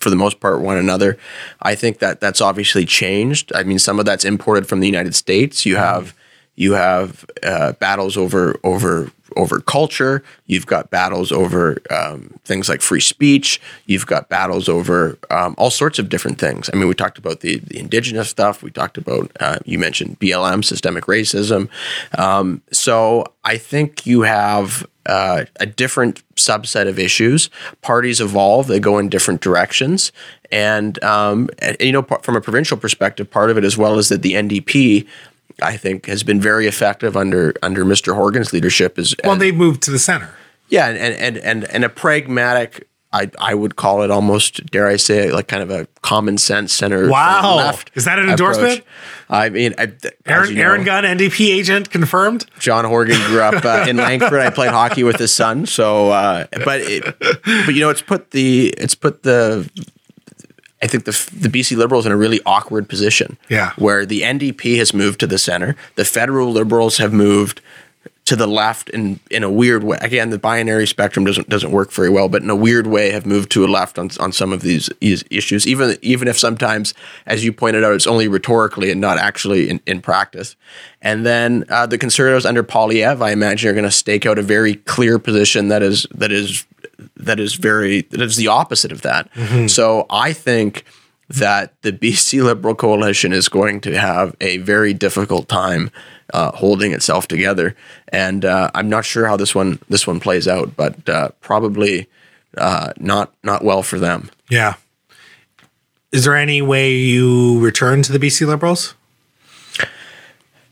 for 0.02 0.10
the 0.10 0.18
most 0.18 0.42
part 0.42 0.60
one 0.60 0.76
another. 0.76 1.18
I 1.62 1.76
think 1.76 2.00
that 2.00 2.20
that's 2.20 2.42
obviously 2.42 2.86
changed. 2.86 3.54
I 3.56 3.64
mean, 3.64 3.80
some 3.80 4.00
of 4.00 4.06
that's 4.06 4.26
imported 4.26 4.68
from 4.68 4.82
the 4.82 4.88
United 4.88 5.16
States. 5.16 5.66
You 5.66 5.78
have 5.78 6.14
you 6.56 6.74
have 6.74 7.26
uh, 7.42 7.72
battles 7.74 8.18
over 8.18 8.60
over 8.66 9.10
over 9.36 9.60
culture. 9.60 10.24
You've 10.46 10.66
got 10.66 10.90
battles 10.90 11.32
over 11.32 11.78
um, 11.90 12.40
things 12.44 12.70
like 12.70 12.82
free 12.82 13.00
speech. 13.00 13.62
You've 13.86 14.06
got 14.06 14.30
battles 14.30 14.68
over 14.70 15.18
um, 15.30 15.56
all 15.58 15.70
sorts 15.70 16.00
of 16.00 16.10
different 16.10 16.40
things. 16.40 16.70
I 16.74 16.78
mean, 16.78 16.88
we 16.88 16.94
talked 16.94 17.18
about 17.18 17.42
the, 17.42 17.58
the 17.60 17.80
indigenous 17.80 18.30
stuff. 18.30 18.64
We 18.64 18.72
talked 18.72 18.98
about, 18.98 19.32
uh, 19.40 19.60
you 19.66 19.80
mentioned 19.80 20.20
BLM, 20.20 20.64
systemic 20.64 21.06
racism. 21.06 21.70
Um, 22.18 22.62
so 22.72 23.26
I 23.44 23.58
think 23.58 24.06
you 24.06 24.22
have 24.22 24.86
uh, 25.06 25.46
a 25.60 25.66
different 25.66 26.24
subset 26.36 26.88
of 26.88 27.00
issues. 27.00 27.50
Parties 27.82 28.22
evolve, 28.22 28.68
they 28.68 28.80
go 28.80 28.98
in 28.98 29.10
different 29.10 29.42
directions. 29.42 30.12
And, 30.52 31.02
um, 31.04 31.50
and, 31.60 31.78
you 31.80 31.92
know, 31.92 32.04
from 32.04 32.36
a 32.36 32.42
provincial 32.42 32.78
perspective, 32.78 33.30
part 33.30 33.50
of 33.50 33.58
it 33.58 33.64
as 33.64 33.78
well 33.78 33.98
is 33.98 34.10
that 34.10 34.22
the 34.22 34.34
NDP 34.34 35.08
I 35.62 35.78
think 35.78 36.06
has 36.08 36.24
been 36.24 36.42
very 36.42 36.68
effective 36.68 37.16
under 37.16 37.54
under 37.62 37.86
Mr. 37.86 38.16
Horgan's 38.16 38.54
leadership. 38.54 38.98
Is 38.98 39.16
well, 39.24 39.36
they 39.36 39.52
moved 39.52 39.84
to 39.84 39.92
the 39.92 40.00
center. 40.00 40.34
Yeah, 40.70 40.88
and 40.88 41.16
and 41.16 41.38
and 41.38 41.64
and 41.66 41.84
a 41.84 41.90
pragmatic. 41.90 42.88
I, 43.14 43.30
I 43.40 43.56
would 43.56 43.76
call 43.76 44.04
it 44.04 44.10
almost, 44.10 44.66
dare 44.68 44.88
I 44.88 44.96
say, 44.96 45.28
it, 45.28 45.34
like 45.34 45.50
kind 45.50 45.62
of 45.62 45.70
a 45.70 45.86
common 46.02 46.38
sense 46.38 46.72
center. 46.72 47.10
Wow, 47.10 47.58
left 47.58 47.92
is 47.94 48.06
that 48.06 48.20
an 48.20 48.30
endorsement? 48.30 48.80
Approach. 48.80 48.86
I 49.30 49.50
mean, 49.50 49.76
I, 49.78 49.92
Aaron, 50.26 50.50
you 50.50 50.56
know, 50.56 50.62
Aaron 50.62 50.86
Gunn, 50.86 51.04
NDP 51.04 51.50
agent, 51.50 51.90
confirmed. 51.90 52.46
John 52.60 52.86
Horgan 52.86 53.20
grew 53.28 53.42
up 53.42 53.66
uh, 53.66 53.86
in 53.86 53.98
Langford. 53.98 54.40
I 54.40 54.50
played 54.50 54.72
hockey 54.72 55.04
with 55.04 55.18
his 55.18 55.34
son, 55.34 55.66
so 55.66 56.10
uh, 56.12 56.46
but 56.64 56.80
it, 56.80 57.04
but 57.20 57.76
you 57.76 57.82
know, 57.82 57.90
it's 57.90 58.02
put 58.02 58.32
the 58.32 58.68
it's 58.78 58.96
put 58.96 59.24
the 59.24 59.70
I 60.82 60.88
think 60.88 61.06
the 61.06 61.12
the 61.34 61.50
BC 61.50 61.78
Liberals 61.78 62.06
in 62.06 62.12
a 62.12 62.18
really 62.18 62.40
awkward 62.46 62.90
position. 62.90 63.38
Yeah. 63.50 63.74
Where 63.78 64.06
the 64.06 64.22
NDP 64.22 64.78
has 64.78 64.94
moved 64.94 65.20
to 65.22 65.28
the 65.28 65.38
center, 65.38 65.76
the 65.96 66.06
federal 66.06 66.52
Liberals 66.52 66.98
have 66.98 67.14
moved 67.14 67.62
to 68.26 68.36
the 68.36 68.48
left 68.48 68.90
in 68.90 69.20
in 69.30 69.44
a 69.44 69.52
weird 69.52 69.84
way. 69.84 69.98
Again, 70.02 70.30
the 70.30 70.40
binary 70.40 70.88
spectrum 70.88 71.26
doesn't 71.26 71.50
doesn't 71.50 71.72
work 71.72 71.92
very 71.92 72.10
well, 72.10 72.30
but 72.30 72.42
in 72.42 72.50
a 72.50 72.56
weird 72.56 72.88
way 72.88 73.12
have 73.12 73.26
moved 73.26 73.52
to 73.52 73.66
a 73.66 73.68
left 73.68 74.00
on 74.00 74.10
on 74.20 74.32
some 74.32 74.54
of 74.54 74.62
these, 74.62 74.90
issues. 75.02 75.68
Even 75.68 75.98
even 76.02 76.28
if 76.28 76.38
sometimes, 76.38 76.94
as 77.26 77.44
you 77.44 77.52
pointed 77.52 77.84
out, 77.84 77.94
it's 77.94 78.08
only 78.08 78.28
rhetorically 78.28 78.92
and 78.92 79.02
not 79.02 79.18
actually 79.18 79.70
in, 79.70 79.82
in 79.86 80.02
practice. 80.02 80.56
And 81.02 81.26
then 81.26 81.66
uh, 81.70 81.88
the 81.88 81.98
conservatives 81.98 82.46
under 82.46 82.64
Poilievre, 82.64 83.22
I 83.22 83.32
imagine, 83.32 83.70
are 83.70 83.74
going 83.74 83.84
to 83.84 83.92
stake 83.92 84.26
out 84.26 84.38
a 84.38 84.44
very 84.44 84.76
clear 84.76 85.20
position 85.20 85.68
that 85.70 85.82
is 85.84 86.06
that 86.14 86.32
is 86.32 86.66
that 87.16 87.40
is 87.40 87.56
very 87.56 88.02
that 88.02 88.22
is 88.22 88.36
the 88.36 88.48
opposite 88.48 88.92
of 88.92 89.02
that. 89.02 89.32
Mm-hmm. 89.34 89.68
So 89.68 90.06
I 90.10 90.34
think 90.34 90.86
that 91.30 91.82
the 91.82 91.94
BC 91.94 92.44
Liberal 92.44 92.76
coalition 92.76 93.32
is 93.34 93.48
going 93.48 93.82
to 93.82 93.98
have 93.98 94.36
a 94.42 94.58
very 94.58 94.94
difficult 94.94 95.48
time 95.48 95.90
uh, 96.34 96.52
holding 96.52 96.92
itself 96.94 97.28
together, 97.28 97.76
and 98.10 98.46
uh, 98.46 98.72
I'm 98.74 98.90
not 98.90 99.06
sure 99.06 99.28
how 99.28 99.38
this 99.38 99.56
one 99.56 99.80
this 99.90 100.08
one 100.08 100.20
plays 100.20 100.48
out, 100.48 100.76
but 100.76 101.08
uh, 101.10 101.30
probably 101.42 102.08
uh, 102.58 102.94
not 102.98 103.34
not 103.44 103.64
well 103.64 103.84
for 103.84 104.00
them. 104.00 104.30
Yeah. 104.50 104.76
Is 106.12 106.26
there 106.26 106.36
any 106.36 106.62
way 106.62 106.94
you 106.94 107.60
return 107.62 108.02
to 108.04 108.12
the 108.12 108.20
BC 108.20 108.46
Liberals? 108.46 108.96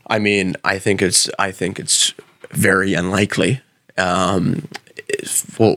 I 0.06 0.18
mean, 0.18 0.56
I 0.64 0.78
think 0.78 1.00
it's 1.00 1.30
I 1.38 1.52
think 1.52 1.78
it's 1.78 2.12
very 2.50 2.94
unlikely. 2.94 3.62
Um, 3.96 4.68
well, 5.58 5.76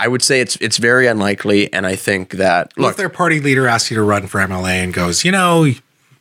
I 0.00 0.08
would 0.08 0.22
say 0.22 0.40
it's 0.40 0.56
it's 0.56 0.76
very 0.76 1.06
unlikely, 1.06 1.72
and 1.72 1.86
I 1.86 1.96
think 1.96 2.32
that 2.32 2.72
look, 2.76 2.92
if 2.92 2.96
their 2.96 3.08
party 3.08 3.40
leader 3.40 3.66
asks 3.66 3.90
you 3.90 3.96
to 3.96 4.02
run 4.02 4.26
for 4.26 4.38
MLA 4.40 4.82
and 4.84 4.94
goes, 4.94 5.24
you 5.24 5.32
know, 5.32 5.66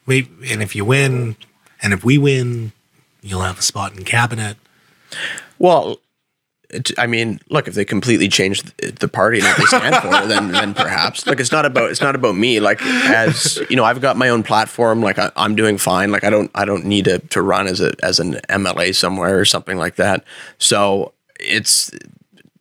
wait, 0.05 0.29
and 0.49 0.63
if 0.63 0.75
you 0.75 0.83
win, 0.83 1.35
and 1.81 1.93
if 1.93 2.03
we 2.03 2.17
win, 2.17 2.71
you'll 3.21 3.41
have 3.41 3.59
a 3.59 3.61
spot 3.61 3.95
in 3.95 4.03
cabinet. 4.03 4.57
Well, 5.59 5.99
I 6.97 7.07
mean, 7.07 7.39
look, 7.49 7.67
if 7.67 7.75
they 7.75 7.85
completely 7.85 8.27
change 8.27 8.63
the 8.77 9.07
party 9.07 9.39
and 9.39 9.47
what 9.47 9.57
they 9.57 9.65
stand 9.65 9.95
for, 9.97 10.09
then 10.27 10.51
then 10.51 10.73
perhaps. 10.73 11.25
Like, 11.25 11.39
it's 11.39 11.51
not 11.51 11.65
about 11.65 11.91
it's 11.91 12.01
not 12.01 12.15
about 12.15 12.35
me. 12.35 12.59
Like, 12.59 12.81
as 12.81 13.59
you 13.69 13.75
know, 13.75 13.85
I've 13.85 14.01
got 14.01 14.17
my 14.17 14.29
own 14.29 14.43
platform. 14.43 15.01
Like, 15.01 15.19
I, 15.19 15.31
am 15.37 15.55
doing 15.55 15.77
fine. 15.77 16.11
Like, 16.11 16.23
I 16.23 16.29
don't 16.29 16.51
I 16.55 16.65
don't 16.65 16.85
need 16.85 17.05
to 17.05 17.19
to 17.19 17.41
run 17.41 17.67
as 17.67 17.79
a 17.79 17.93
as 18.03 18.19
an 18.19 18.33
MLA 18.49 18.95
somewhere 18.95 19.39
or 19.39 19.45
something 19.45 19.77
like 19.77 19.95
that. 19.95 20.23
So 20.57 21.13
it's 21.39 21.91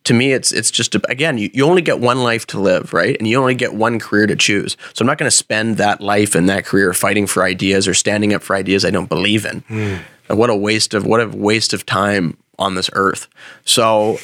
to 0.07 0.13
me, 0.13 0.31
it's 0.31 0.53
it's 0.53 0.71
just 0.71 0.95
a, 0.95 1.01
again, 1.11 1.37
you, 1.37 1.49
you 1.53 1.65
only 1.65 1.81
get 1.81 1.99
one 1.99 2.23
life 2.23 2.47
to 2.47 2.59
live, 2.59 2.93
right? 2.93 3.17
And 3.17 3.27
you 3.27 3.37
only 3.37 3.55
get 3.55 3.73
one 3.73 3.99
career 3.99 4.25
to 4.25 4.37
choose. 4.37 4.77
So 4.93 5.03
I'm 5.03 5.07
not 5.07 5.17
going 5.17 5.29
to 5.29 5.35
spend 5.35 5.75
that 5.77 5.99
life 5.99 6.33
and 6.33 6.47
that 6.47 6.63
career 6.65 6.93
fighting 6.93 7.27
for 7.27 7.43
ideas 7.43 7.89
or 7.89 7.93
standing 7.93 8.33
up 8.33 8.41
for 8.41 8.55
ideas 8.55 8.85
I 8.85 8.89
don't 8.89 9.09
believe 9.09 9.45
in. 9.45 9.61
Mm. 9.63 9.99
What 10.29 10.49
a 10.49 10.55
waste 10.55 10.93
of 10.93 11.05
what 11.05 11.19
a 11.19 11.27
waste 11.27 11.73
of 11.73 11.85
time 11.85 12.37
on 12.57 12.75
this 12.75 12.89
earth. 12.93 13.27
So, 13.65 14.17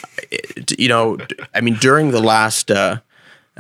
you 0.78 0.88
know, 0.88 1.18
I 1.54 1.60
mean, 1.62 1.76
during 1.76 2.12
the 2.12 2.22
last. 2.22 2.72
Uh, 2.72 3.02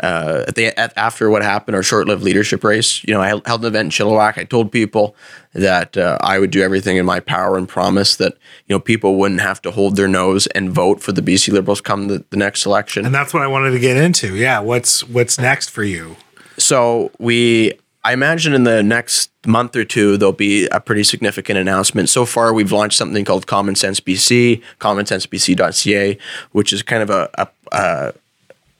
uh, 0.01 0.45
at 0.47 0.55
the 0.55 0.77
at, 0.79 0.91
after 0.97 1.29
what 1.29 1.43
happened, 1.43 1.75
our 1.75 1.83
short-lived 1.83 2.23
leadership 2.23 2.63
race, 2.63 3.03
you 3.03 3.13
know, 3.13 3.21
I 3.21 3.27
held 3.27 3.61
an 3.61 3.65
event 3.65 3.85
in 3.85 3.91
Chilliwack. 3.91 4.37
I 4.39 4.43
told 4.43 4.71
people 4.71 5.15
that 5.53 5.95
uh, 5.97 6.17
I 6.19 6.39
would 6.39 6.49
do 6.49 6.63
everything 6.63 6.97
in 6.97 7.05
my 7.05 7.19
power 7.19 7.57
and 7.57 7.69
promise 7.69 8.15
that 8.15 8.33
you 8.67 8.75
know 8.75 8.79
people 8.79 9.17
wouldn't 9.17 9.41
have 9.41 9.61
to 9.63 9.71
hold 9.71 9.95
their 9.95 10.07
nose 10.07 10.47
and 10.47 10.71
vote 10.71 11.01
for 11.01 11.11
the 11.11 11.21
BC 11.21 11.53
Liberals 11.53 11.79
come 11.79 12.07
the, 12.07 12.23
the 12.31 12.37
next 12.37 12.65
election. 12.65 13.05
And 13.05 13.13
that's 13.13 13.33
what 13.33 13.43
I 13.43 13.47
wanted 13.47 13.71
to 13.71 13.79
get 13.79 13.97
into. 13.97 14.35
Yeah, 14.35 14.59
what's 14.59 15.07
what's 15.07 15.37
next 15.37 15.69
for 15.69 15.83
you? 15.83 16.15
So 16.57 17.11
we, 17.19 17.73
I 18.03 18.13
imagine 18.13 18.53
in 18.53 18.63
the 18.63 18.83
next 18.83 19.31
month 19.45 19.75
or 19.75 19.85
two 19.85 20.17
there'll 20.17 20.33
be 20.33 20.67
a 20.67 20.79
pretty 20.79 21.03
significant 21.03 21.57
announcement. 21.57 22.09
So 22.09 22.25
far, 22.25 22.53
we've 22.53 22.71
launched 22.71 22.97
something 22.97 23.25
called 23.25 23.47
Common 23.47 23.75
Sense 23.75 23.99
BC, 23.99 24.61
commonsensebc.ca, 24.79 26.17
which 26.51 26.73
is 26.73 26.83
kind 26.83 27.03
of 27.03 27.09
a, 27.09 27.29
a, 27.35 27.47
a 27.71 28.13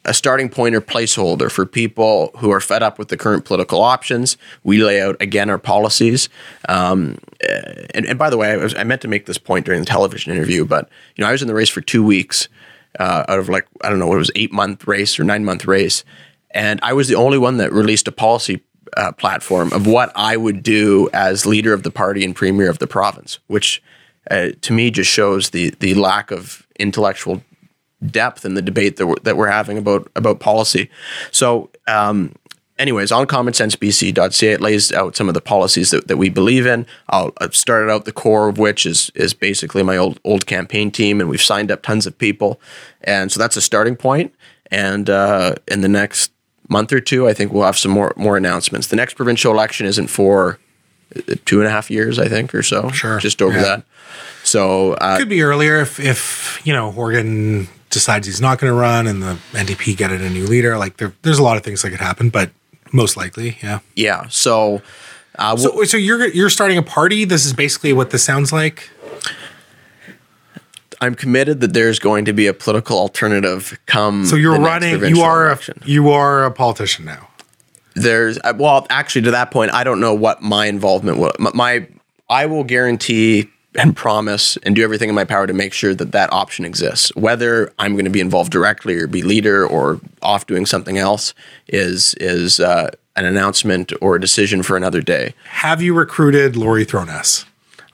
a 0.06 0.14
starting 0.14 0.49
point 0.49 0.76
or 0.76 0.82
placeholder 0.82 1.49
for 1.49 1.66
people 1.66 2.32
who 2.38 2.51
are 2.51 2.60
fed 2.60 2.84
up 2.84 2.99
with 2.99 3.08
the 3.08 3.18
current 3.18 3.45
political 3.45 3.82
options. 3.82 4.38
We 4.64 4.84
lay 4.84 5.01
out 5.01 5.16
again 5.22 5.49
our 5.49 5.58
policies. 5.58 6.30
Um, 6.68 7.18
and, 7.93 8.06
and, 8.06 8.20
by 8.20 8.30
the 8.30 8.38
way, 8.38 8.51
I, 8.51 8.58
was, 8.58 8.76
I, 8.76 8.84
meant 8.84 9.01
to 9.04 9.08
make 9.08 9.26
this 9.26 9.38
point 9.38 9.66
during 9.66 9.80
the 9.80 9.86
television 9.86 10.34
interview, 10.34 10.66
but 10.66 10.89
you 11.16 11.24
know 11.24 11.30
I 11.30 11.32
was 11.32 11.41
in 11.41 11.47
the 11.47 11.54
race 11.54 11.70
for 11.70 11.82
two 11.82 12.04
weeks, 12.04 12.47
uh, 12.99 13.26
out 13.28 13.39
of 13.39 13.49
like 13.49 13.68
I 13.82 13.89
don't 13.89 13.99
know 13.99 14.08
what 14.08 14.16
it 14.16 14.20
was 14.20 14.32
eight 14.36 14.51
month 14.51 14.88
race 14.88 15.20
or 15.20 15.24
nine 15.24 15.45
month 15.45 15.66
race, 15.66 16.04
and 16.51 16.80
I 16.84 16.93
was 16.93 17.08
the 17.08 17.16
only 17.16 17.38
one 17.38 17.58
that 17.58 17.72
released 17.72 18.08
a 18.08 18.12
policy 18.12 18.62
uh, 18.97 19.12
platform 19.14 19.74
of 19.74 19.88
what 19.88 20.12
I 20.16 20.38
would 20.38 20.64
do 20.64 21.10
as 21.14 21.45
leader 21.45 21.74
of 21.74 21.84
the 21.84 21.91
party 21.91 22.24
and 22.24 22.36
premier 22.36 22.70
of 22.70 22.80
the 22.80 22.88
province, 22.88 23.39
which 23.47 23.82
uh, 24.30 24.49
to 24.62 24.74
me 24.74 24.91
just 24.91 25.10
shows 25.10 25.49
the 25.49 25.72
the 25.80 25.95
lack 25.95 26.32
of 26.32 26.68
intellectual 26.80 27.41
depth 28.12 28.45
in 28.45 28.54
the 28.54 28.62
debate 28.62 28.97
that 28.97 29.08
we're, 29.08 29.20
that 29.24 29.38
we're 29.38 29.47
having 29.47 29.78
about 29.78 30.10
about 30.16 30.39
policy. 30.39 30.89
So. 31.32 31.70
Um, 31.86 32.34
anyways, 32.80 33.12
on 33.12 33.28
commonsensebc.ca, 33.28 34.51
it 34.51 34.62
lays 34.62 34.91
out 34.91 35.16
some 35.16 35.28
of 35.28 35.34
the 35.34 35.41
policies 35.41 35.91
that, 35.91 36.08
that 36.08 36.18
we 36.18 36.30
believe 36.30 36.66
in. 36.66 36.86
I'll, 37.10 37.34
I've 37.39 37.56
started 37.56 37.91
out 37.91 38.06
the 38.06 38.12
core 38.12 38.49
of 38.49 38.58
which 38.58 38.86
is 38.86 39.12
is 39.16 39.34
basically 39.34 39.84
my 39.84 39.97
old 39.97 40.20
old 40.24 40.45
campaign 40.45 40.91
team, 40.91 41.20
and 41.20 41.30
we've 41.30 41.41
signed 41.41 41.72
up 41.72 41.82
tons 41.82 42.06
of 42.06 42.18
people, 42.18 42.60
and 43.01 43.32
so 43.32 43.39
that's 43.39 43.58
a 43.58 43.62
starting 43.62 43.95
point. 43.95 44.34
And 44.72 45.10
uh, 45.10 45.56
in 45.68 45.82
the 45.82 45.89
next 45.89 46.32
month 46.70 46.91
or 46.91 46.99
two, 46.99 47.28
I 47.28 47.34
think 47.34 47.51
we'll 47.51 47.66
have 47.66 47.78
some 47.78 47.91
more 47.91 48.14
more 48.16 48.38
announcements. 48.38 48.88
The 48.88 48.95
next 48.95 49.16
provincial 49.16 49.51
election 49.51 49.86
isn't 49.86 50.08
for 50.08 50.60
uh, 51.16 51.36
two 51.45 51.60
and 51.60 51.68
a 51.68 51.72
half 51.72 51.91
years, 51.91 52.20
I 52.20 52.28
think, 52.28 52.54
or 52.54 52.64
so. 52.64 52.89
Sure, 52.89 53.20
just 53.20 53.41
over 53.41 53.56
yeah. 53.56 53.64
that. 53.64 53.86
So 54.43 54.93
uh, 54.93 55.18
Could 55.18 55.30
be 55.30 55.43
earlier 55.43 55.80
if 55.80 55.99
if 55.99 56.62
you 56.66 56.74
know 56.74 56.91
Horgan 56.91 57.68
decides 57.94 58.28
he's 58.28 58.41
not 58.41 58.60
going 58.60 58.72
to 58.72 58.78
run 58.78 59.08
and 59.08 59.22
the 59.24 59.38
NDP 59.54 59.96
get 59.98 60.12
it 60.12 60.22
a 60.22 60.30
new 60.30 60.46
leader. 60.46 60.78
Like 60.78 60.98
there, 60.98 61.14
there's 61.22 61.39
a 61.39 61.44
lot 61.44 61.58
of 61.58 61.64
things 61.64 61.82
that 61.82 61.91
could 61.91 62.00
happen, 62.02 62.30
but 62.30 62.52
most 62.91 63.16
likely, 63.18 63.58
yeah. 63.64 63.80
yeah, 63.96 64.28
so. 64.30 64.82
Uh, 65.36 65.56
we'll- 65.58 65.78
So, 65.80 65.84
so 65.86 65.98
you're 65.98 66.28
you're 66.28 66.50
starting 66.50 66.78
a 66.78 66.84
party. 66.84 67.26
This 67.26 67.46
is 67.46 67.54
basically 67.54 67.91
what 67.94 68.10
this 68.12 68.24
sounds 68.24 68.52
like. 68.54 68.89
I'm 71.02 71.16
committed 71.16 71.60
that 71.62 71.74
there's 71.74 72.00
going 72.00 72.26
to 72.26 72.34
be 72.34 72.48
a 72.48 72.54
political 72.54 72.98
alternative 72.98 73.78
come. 73.88 74.26
So 74.26 74.36
you're 74.36 74.60
running. 74.60 75.04
You 75.04 75.22
are 75.22 75.52
a, 75.52 75.60
you 75.86 76.10
are 76.12 76.46
a 76.46 76.52
politician 76.52 77.04
now. 77.06 77.28
there's 77.96 78.38
uh, 78.44 78.54
well 78.58 78.88
actually 78.89 79.22
to 79.22 79.30
that 79.32 79.52
point 79.52 79.72
i 79.72 79.84
don't 79.84 80.00
know 80.00 80.16
what 80.16 80.41
my 80.41 80.66
involvement 80.66 81.20
will 81.20 81.32
my, 81.38 81.52
my 81.54 81.88
i 82.28 82.44
will 82.48 82.64
guarantee 82.64 83.48
and 83.76 83.95
promise 83.95 84.57
and 84.63 84.76
do 84.76 84.84
everything 84.84 85.09
in 85.09 85.15
my 85.15 85.24
power 85.24 85.47
to 85.47 85.53
make 85.53 85.74
sure 85.74 85.93
that 85.95 86.11
that 86.11 86.32
option 86.32 86.63
exists 86.65 87.11
whether 87.15 87.71
i'm 87.80 87.93
going 87.93 88.05
to 88.05 88.11
be 88.11 88.19
involved 88.19 88.51
directly 88.51 88.95
or 88.95 89.07
be 89.07 89.21
leader 89.24 89.65
or 89.65 89.99
off 90.21 90.45
doing 90.47 90.65
something 90.65 90.97
else 90.97 91.34
is 91.67 92.13
is 92.19 92.59
uh, 92.59 92.89
an 93.15 93.26
announcement 93.26 93.91
or 94.01 94.15
a 94.15 94.21
decision 94.21 94.61
for 94.63 94.78
another 94.78 95.01
day 95.01 95.34
Have 95.45 95.82
you 95.82 95.93
recruited 95.93 96.55
Laurie 96.55 96.86
Throness? 96.86 97.45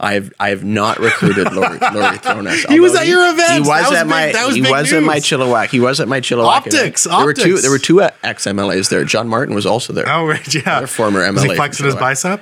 I've 0.01 0.31
I 0.39 0.47
have 0.49 0.63
not 0.63 0.97
recruited 0.99 1.51
Lori, 1.51 1.77
Laurie 1.77 2.17
Throness. 2.23 2.65
He 2.69 2.79
was 2.79 2.95
at 2.95 3.05
your 3.05 3.29
event. 3.33 3.51
He 3.51 3.59
was, 3.59 3.89
That 3.89 3.93
at 3.93 4.03
big- 4.03 4.09
my 4.09 4.31
that 4.31 4.45
was 4.47 4.55
he 4.55 4.61
big 4.61 4.71
was 4.71 4.93
at 4.93 5.03
my 5.03 5.15
news. 5.15 5.23
Chilliwack. 5.25 5.67
He 5.71 5.81
was 5.81 5.99
at 5.99 6.07
my 6.07 6.21
Chilliwack. 6.21 6.45
Optics, 6.67 7.05
event. 7.05 7.17
There 7.19 7.25
were 7.25 7.33
two 7.33 7.57
there 7.57 7.69
were 7.71 7.79
two 7.79 8.01
ex 8.01 8.45
MLAs 8.45 8.89
there. 8.89 9.03
John 9.03 9.27
Martin 9.27 9.53
was 9.55 9.65
also 9.65 9.91
there. 9.91 10.07
Oh, 10.07 10.25
right, 10.25 10.53
yeah. 10.55 10.61
Another 10.61 10.87
former 10.87 11.29
Was 11.33 11.43
he 11.43 11.53
flexing 11.53 11.85
his 11.85 11.95
bicep? 11.95 12.41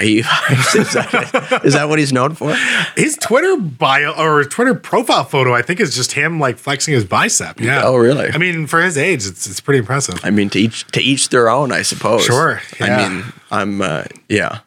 Is, 0.00 0.92
that, 0.92 1.60
is 1.64 1.74
that 1.74 1.88
what 1.88 1.98
he's 1.98 2.12
known 2.12 2.34
for? 2.34 2.54
His 2.96 3.16
Twitter 3.16 3.56
bio 3.56 4.12
or 4.12 4.44
Twitter 4.44 4.74
profile 4.74 5.24
photo, 5.24 5.54
I 5.54 5.62
think, 5.62 5.80
is 5.80 5.94
just 5.94 6.12
him 6.12 6.38
like 6.40 6.58
flexing 6.58 6.94
his 6.94 7.04
bicep. 7.04 7.60
Yeah. 7.60 7.82
Oh, 7.84 7.96
really? 7.96 8.28
I 8.30 8.38
mean, 8.38 8.66
for 8.66 8.82
his 8.82 8.96
age, 8.98 9.26
it's 9.26 9.46
it's 9.46 9.60
pretty 9.60 9.78
impressive. 9.78 10.20
I 10.24 10.30
mean, 10.30 10.50
to 10.50 10.58
each 10.58 10.86
to 10.88 11.00
each 11.00 11.28
their 11.30 11.48
own, 11.48 11.72
I 11.72 11.82
suppose. 11.82 12.24
Sure, 12.24 12.60
yeah. 12.80 12.96
I 12.96 13.08
mean, 13.08 13.24
I'm 13.50 13.80
uh, 13.82 14.04
yeah. 14.28 14.60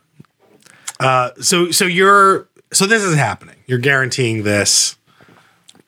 So 1.41 1.71
so 1.71 1.85
you're 1.85 2.47
so 2.71 2.85
this 2.85 3.03
is 3.03 3.15
happening. 3.15 3.55
You're 3.67 3.79
guaranteeing 3.79 4.43
this. 4.43 4.95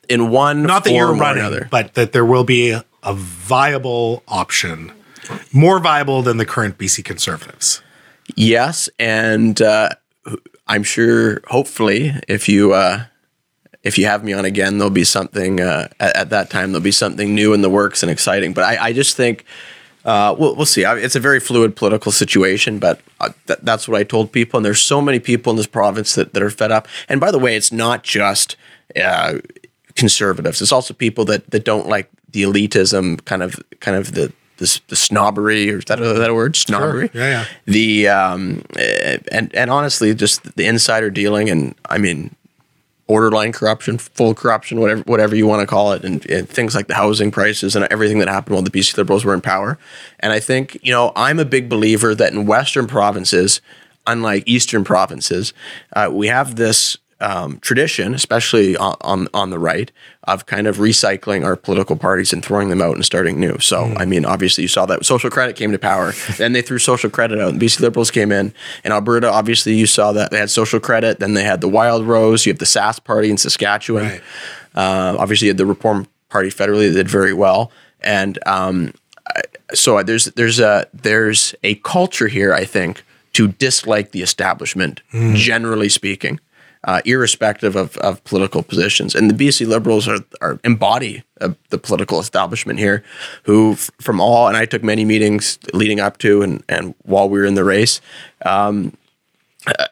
In 0.10 0.30
one 0.30 0.64
Not 0.64 0.84
that 0.84 0.89
form 0.89 0.98
you're 0.98 1.16
running, 1.16 1.39
another. 1.39 1.68
but 1.72 1.94
that 1.94 2.12
there 2.12 2.26
will 2.26 2.44
be 2.44 2.72
a 2.72 3.14
viable 3.14 4.24
option, 4.28 4.92
more 5.54 5.80
viable 5.80 6.22
than 6.22 6.36
the 6.36 6.46
current 6.46 6.78
BC 6.78 7.06
Conservatives. 7.06 7.82
Yes, 8.36 8.89
and 8.99 9.61
uh, 9.61 9.89
I'm 10.67 10.84
sure. 10.84 11.41
Hopefully, 11.47 12.13
if 12.27 12.47
you 12.47 12.73
uh, 12.73 13.05
if 13.84 13.97
you 13.97 14.05
have 14.05 14.23
me 14.23 14.34
on 14.34 14.45
again, 14.45 14.77
there'll 14.77 14.89
be 14.89 15.03
something 15.03 15.59
uh, 15.59 15.88
at, 15.99 16.15
at 16.15 16.29
that 16.29 16.49
time. 16.49 16.71
There'll 16.71 16.84
be 16.84 16.91
something 16.91 17.34
new 17.36 17.53
in 17.53 17.61
the 17.61 17.69
works 17.69 18.03
and 18.03 18.11
exciting. 18.11 18.53
But 18.53 18.63
I, 18.65 18.88
I 18.88 18.93
just 18.93 19.17
think 19.17 19.45
uh, 20.05 20.36
we'll 20.38 20.55
we'll 20.55 20.65
see. 20.65 20.86
I, 20.86 20.97
it's 20.97 21.15
a 21.15 21.19
very 21.19 21.39
fluid 21.39 21.75
political 21.75 22.11
situation, 22.11 22.79
but 22.79 23.01
uh, 23.19 23.29
th- 23.47 23.59
that's 23.63 23.88
what 23.88 23.99
I 23.99 24.03
told 24.03 24.32
people. 24.32 24.57
And 24.57 24.65
there's 24.65 24.82
so 24.82 25.01
many 25.01 25.19
people 25.19 25.51
in 25.51 25.57
this 25.57 25.67
province 25.67 26.15
that, 26.15 26.34
that 26.34 26.43
are 26.43 26.49
fed 26.49 26.71
up. 26.71 26.88
And 27.09 27.19
by 27.19 27.32
the 27.32 27.39
way, 27.39 27.55
it's 27.55 27.71
not 27.71 28.03
just. 28.03 28.55
Uh, 28.95 29.39
conservatives. 29.95 30.61
It's 30.61 30.71
also 30.71 30.93
people 30.93 31.25
that 31.25 31.49
that 31.51 31.65
don't 31.65 31.88
like 31.88 32.09
the 32.32 32.43
elitism, 32.43 33.23
kind 33.25 33.43
of 33.43 33.59
kind 33.79 33.97
of 33.97 34.13
the 34.13 34.32
the, 34.62 34.82
the 34.89 34.95
snobbery, 34.95 35.72
or 35.72 35.80
is 35.80 35.86
that 35.86 35.99
a, 35.99 36.14
that 36.14 36.30
a 36.30 36.34
word? 36.34 36.55
Snobbery. 36.55 37.09
Yeah, 37.14 37.30
yeah. 37.30 37.45
The 37.66 38.07
um, 38.07 38.64
eh, 38.78 39.18
and 39.32 39.53
and 39.55 39.70
honestly, 39.70 40.14
just 40.14 40.55
the 40.55 40.66
insider 40.66 41.09
dealing, 41.09 41.49
and 41.49 41.76
I 41.89 41.97
mean, 41.97 42.36
borderline 43.07 43.51
corruption, 43.51 43.97
full 43.97 44.36
corruption, 44.36 44.80
whatever 44.80 45.01
whatever 45.01 45.36
you 45.36 45.47
want 45.47 45.62
to 45.62 45.68
call 45.68 45.93
it, 45.93 46.05
and, 46.05 46.24
and 46.30 46.47
things 46.47 46.76
like 46.76 46.88
the 46.88 46.93
housing 46.93 47.32
prices 47.32 47.76
and 47.76 47.86
everything 47.89 48.20
that 48.20 48.28
happened 48.28 48.53
while 48.53 48.64
the 48.64 48.70
BC 48.70 48.95
Liberals 48.97 49.26
were 49.26 49.34
in 49.34 49.41
power. 49.41 49.80
And 50.20 50.32
I 50.32 50.39
think 50.39 50.78
you 50.84 50.91
know, 50.91 51.12
I'm 51.16 51.39
a 51.39 51.45
big 51.45 51.68
believer 51.68 52.14
that 52.14 52.32
in 52.32 52.45
Western 52.45 52.86
provinces, 52.86 53.62
unlike 54.05 54.43
Eastern 54.45 54.84
provinces, 54.84 55.53
uh, 55.93 56.09
we 56.12 56.28
have 56.28 56.55
this 56.55 56.97
um, 57.22 57.59
tradition, 57.59 58.13
especially 58.13 58.76
on, 58.76 58.95
on 59.01 59.28
on 59.34 59.49
the 59.51 59.59
right, 59.59 59.91
of 60.24 60.45
kind 60.45 60.67
of 60.67 60.78
recycling 60.78 61.45
our 61.45 61.55
political 61.55 61.95
parties 61.95 62.34
and 62.34 62.43
throwing 62.43 62.69
them 62.69 62.82
out 62.82 62.95
and 62.95 63.05
starting 63.05 63.39
new. 63.39 63.57
So, 63.59 63.93
I 63.97 64.05
mean, 64.05 64.26
obviously, 64.26 64.63
you 64.63 64.67
saw 64.67 64.86
that 64.88 65.05
social 65.05 65.30
credit 65.30 65.55
came 65.55 65.72
to 65.72 65.80
power, 65.80 66.13
then 66.38 66.53
they 66.53 66.61
threw 66.61 66.80
social 66.80 67.09
credit 67.09 67.39
out, 67.39 67.49
and 67.53 67.61
BC 67.61 67.80
Liberals 67.80 68.11
came 68.11 68.32
in. 68.32 68.53
In 68.84 68.91
Alberta, 68.91 69.30
obviously, 69.32 69.76
you 69.76 69.86
saw 69.86 70.11
that 70.13 70.32
they 70.32 70.38
had 70.39 70.49
social 70.49 70.80
credit, 70.80 71.19
then 71.19 71.34
they 71.36 71.43
had 71.43 71.61
the 71.61 71.69
Wild 71.69 72.05
Rose, 72.05 72.45
you 72.45 72.51
have 72.51 72.59
the 72.59 72.65
Sask 72.65 73.03
Party 73.03 73.30
in 73.30 73.38
Saskatchewan. 73.38 74.03
Right. 74.03 74.22
Uh, 74.76 75.15
obviously, 75.19 75.45
you 75.47 75.51
had 75.51 75.57
the 75.57 75.65
Reform 75.65 76.07
Party 76.30 76.49
federally 76.49 76.88
that 76.89 76.95
did 76.95 77.09
very 77.09 77.34
well, 77.34 77.72
and 78.01 78.39
um, 78.47 78.93
I- 79.28 79.41
so 79.74 80.01
there's 80.03 80.26
there's 80.26 80.59
a 80.59 80.88
there's 80.93 81.55
a 81.63 81.76
culture 81.76 82.28
here, 82.28 82.53
I 82.53 82.65
think, 82.65 83.03
to 83.34 83.47
dislike 83.47 84.11
the 84.11 84.22
establishment, 84.22 84.99
generally 85.34 85.88
speaking, 85.88 86.39
uh, 86.84 87.01
irrespective 87.05 87.75
of, 87.75 87.97
of 87.97 88.23
political 88.23 88.63
positions. 88.63 89.13
And 89.13 89.29
the 89.29 89.47
BC 89.47 89.67
Liberals 89.67 90.07
are, 90.07 90.19
are 90.41 90.59
embody 90.63 91.23
uh, 91.39 91.49
the 91.69 91.77
political 91.77 92.19
establishment 92.19 92.79
here, 92.79 93.03
who 93.43 93.73
f- 93.73 93.91
from 93.99 94.19
all 94.19 94.47
and 94.47 94.57
I 94.57 94.65
took 94.65 94.84
many 94.84 95.05
meetings 95.05 95.59
leading 95.73 95.99
up 95.99 96.17
to 96.19 96.41
and 96.41 96.63
and 96.67 96.95
while 97.03 97.29
we 97.29 97.39
were 97.39 97.45
in 97.45 97.55
the 97.55 97.63
race, 97.63 98.01
um, 98.45 98.97
uh, 99.67 99.86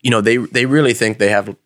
you 0.00 0.10
know 0.10 0.20
they 0.20 0.36
they 0.36 0.66
really 0.66 0.94
think 0.94 1.18
they 1.18 1.30
have 1.30 1.56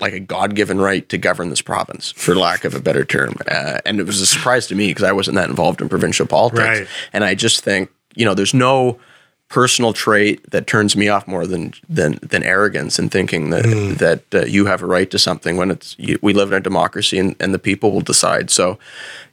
like 0.00 0.12
a 0.12 0.20
God 0.20 0.54
given 0.54 0.80
right 0.80 1.08
to 1.08 1.18
govern 1.18 1.50
this 1.50 1.62
province, 1.62 2.12
for 2.12 2.34
lack 2.34 2.64
of 2.64 2.74
a 2.74 2.80
better 2.80 3.04
term. 3.04 3.34
Uh, 3.50 3.78
and 3.84 3.98
it 3.98 4.06
was 4.06 4.20
a 4.20 4.26
surprise 4.26 4.66
to 4.68 4.74
me 4.74 4.88
because 4.88 5.02
I 5.02 5.12
wasn't 5.12 5.36
that 5.36 5.50
involved 5.50 5.80
in 5.80 5.88
provincial 5.88 6.26
politics. 6.26 6.80
Right. 6.80 6.88
And 7.12 7.24
I 7.24 7.34
just 7.34 7.62
think, 7.62 7.90
you 8.14 8.24
know, 8.24 8.34
there's 8.34 8.54
no 8.54 8.98
personal 9.48 9.94
trait 9.94 10.50
that 10.50 10.66
turns 10.66 10.94
me 10.94 11.08
off 11.08 11.26
more 11.26 11.46
than 11.46 11.72
than 11.88 12.18
than 12.22 12.42
arrogance 12.42 12.98
and 12.98 13.10
thinking 13.10 13.50
that 13.50 13.64
that 13.98 14.42
uh, 14.42 14.44
you 14.46 14.66
have 14.66 14.82
a 14.82 14.86
right 14.86 15.10
to 15.10 15.18
something 15.18 15.56
when 15.56 15.70
it's 15.70 15.96
you, 15.98 16.18
we 16.22 16.32
live 16.32 16.52
in 16.52 16.58
a 16.58 16.60
democracy 16.60 17.18
and, 17.18 17.34
and 17.40 17.54
the 17.54 17.58
people 17.58 17.90
will 17.90 18.02
decide. 18.02 18.50
So, 18.50 18.78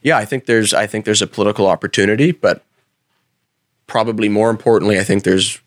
yeah, 0.01 0.17
I 0.17 0.25
think 0.25 0.45
there's 0.45 0.73
I 0.73 0.87
think 0.87 1.05
there's 1.05 1.21
a 1.21 1.27
political 1.27 1.67
opportunity, 1.67 2.31
but 2.31 2.63
probably 3.87 4.29
more 4.29 4.49
importantly, 4.49 4.99
I 4.99 5.03
think 5.03 5.23
there's 5.23 5.59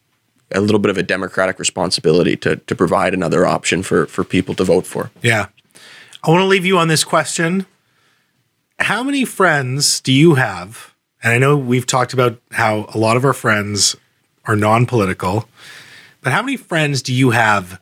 a 0.53 0.61
little 0.63 0.79
bit 0.79 0.91
of 0.91 0.97
a 0.97 1.03
democratic 1.03 1.59
responsibility 1.59 2.35
to 2.37 2.57
to 2.57 2.75
provide 2.75 3.13
another 3.13 3.47
option 3.47 3.83
for 3.83 4.07
for 4.07 4.25
people 4.25 4.55
to 4.55 4.65
vote 4.65 4.87
for. 4.87 5.11
Yeah. 5.23 5.47
I 6.25 6.31
want 6.31 6.41
to 6.41 6.47
leave 6.47 6.65
you 6.65 6.79
on 6.79 6.89
this 6.89 7.05
question. 7.05 7.67
How 8.81 9.03
many 9.03 9.25
friends 9.25 10.01
do 10.01 10.13
you 10.13 10.35
have? 10.35 10.95
And 11.23 11.33
I 11.33 11.39
know 11.39 11.57
we've 11.57 11.87
talked 11.87 12.13
about 12.13 12.41
how 12.53 12.87
a 12.95 12.99
lot 12.99 13.17
of 13.17 13.25
our 13.25 13.33
friends 13.33 13.97
are 14.49 14.57
non 14.57 14.85
political, 14.87 15.49
but 16.23 16.33
how 16.33 16.43
many 16.43 16.57
friends 16.57 17.03
do 17.03 17.15
you 17.15 17.31
have 17.31 17.81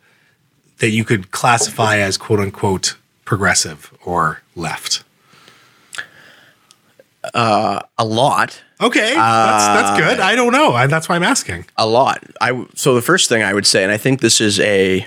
that 0.78 0.90
you 0.90 1.04
could 1.04 1.30
classify 1.30 1.96
as 1.96 2.18
quote 2.18 2.40
unquote 2.40 2.96
progressive 3.24 3.90
or 4.04 4.42
left? 4.54 5.02
Uh, 7.34 7.80
A 7.98 8.04
lot, 8.04 8.62
Okay, 8.80 9.14
that's, 9.14 9.66
that's 9.66 9.98
good. 10.00 10.20
I 10.20 10.36
don't 10.36 10.52
know. 10.52 10.72
I, 10.74 10.86
that's 10.86 11.08
why 11.08 11.16
I'm 11.16 11.22
asking. 11.22 11.64
a 11.78 11.86
lot. 11.86 12.22
I 12.42 12.66
so 12.74 12.94
the 12.94 13.00
first 13.02 13.28
thing 13.30 13.42
I 13.42 13.54
would 13.54 13.66
say, 13.66 13.82
and 13.82 13.90
I 13.90 13.96
think 13.96 14.20
this 14.20 14.38
is 14.40 14.60
a 14.60 15.06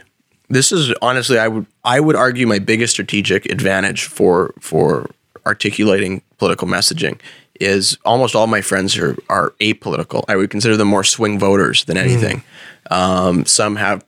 this 0.49 0.71
is 0.71 0.91
honestly 1.03 1.37
I 1.37 1.47
would 1.47 1.65
I 1.83 1.99
would 1.99 2.15
argue 2.15 2.47
my 2.47 2.57
biggest 2.59 2.93
strategic 2.93 3.45
advantage 3.45 4.05
for 4.05 4.53
for 4.59 5.09
articulating 5.45 6.21
political 6.39 6.67
messaging 6.67 7.19
is 7.59 7.97
almost 8.05 8.35
all 8.35 8.47
my 8.47 8.61
friends 8.61 8.97
are 8.97 9.17
are 9.29 9.53
apolitical. 9.59 10.23
I 10.27 10.35
would 10.35 10.49
consider 10.49 10.77
them 10.77 10.87
more 10.87 11.03
swing 11.03 11.39
voters 11.39 11.85
than 11.85 11.97
anything. 11.97 12.43
Um, 12.89 13.45
some 13.45 13.75
have 13.75 14.03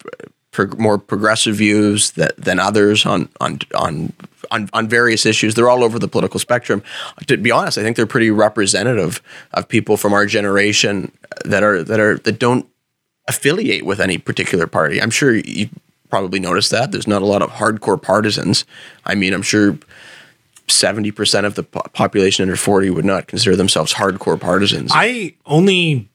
pro- 0.52 0.76
more 0.78 0.97
progressive 0.97 1.56
views 1.56 2.12
that, 2.12 2.36
than 2.38 2.60
others 2.60 3.06
on 3.06 3.30
on 3.39 3.60
on 3.76 4.14
on, 4.52 4.70
on 4.74 4.88
various 4.88 5.26
issues. 5.26 5.56
They're 5.56 5.70
all 5.70 5.84
over 5.84 5.99
the 5.99 6.08
political 6.08 6.39
spectrum. 6.39 6.84
To 7.28 7.38
be 7.38 7.52
honest, 7.52 7.78
I 7.78 7.84
think 7.84 7.95
they're 7.95 8.06
pretty 8.06 8.32
representative 8.32 9.22
of 9.54 9.68
people 9.68 9.97
from 9.97 10.14
our 10.14 10.26
generation 10.26 11.12
that 11.45 11.64
are 11.64 11.84
that 11.84 11.99
are 11.99 12.18
that 12.20 12.39
don't 12.39 12.66
affiliate 13.28 13.86
with 13.86 13.99
any 13.99 14.18
particular 14.18 14.68
party. 14.68 15.02
I'm 15.02 15.12
sure 15.12 15.36
you 15.36 15.70
probably 16.10 16.39
noticed 16.39 16.72
that 16.72 16.91
there's 16.91 17.08
not 17.08 17.22
a 17.22 17.26
lot 17.26 17.41
of 17.41 17.52
hardcore 17.52 18.02
partisans. 18.02 18.66
I 19.06 19.16
mean, 19.16 19.34
I'm 19.34 19.41
sure 19.41 19.78
70% 20.72 21.45
of 21.45 21.55
the 21.55 21.63
population 21.63 22.43
under 22.43 22.55
40 22.55 22.89
would 22.91 23.05
not 23.05 23.28
consider 23.28 23.55
themselves 23.55 23.93
hardcore 23.93 24.39
partisans. 24.39 24.91
I 24.93 25.36
only 25.45 26.09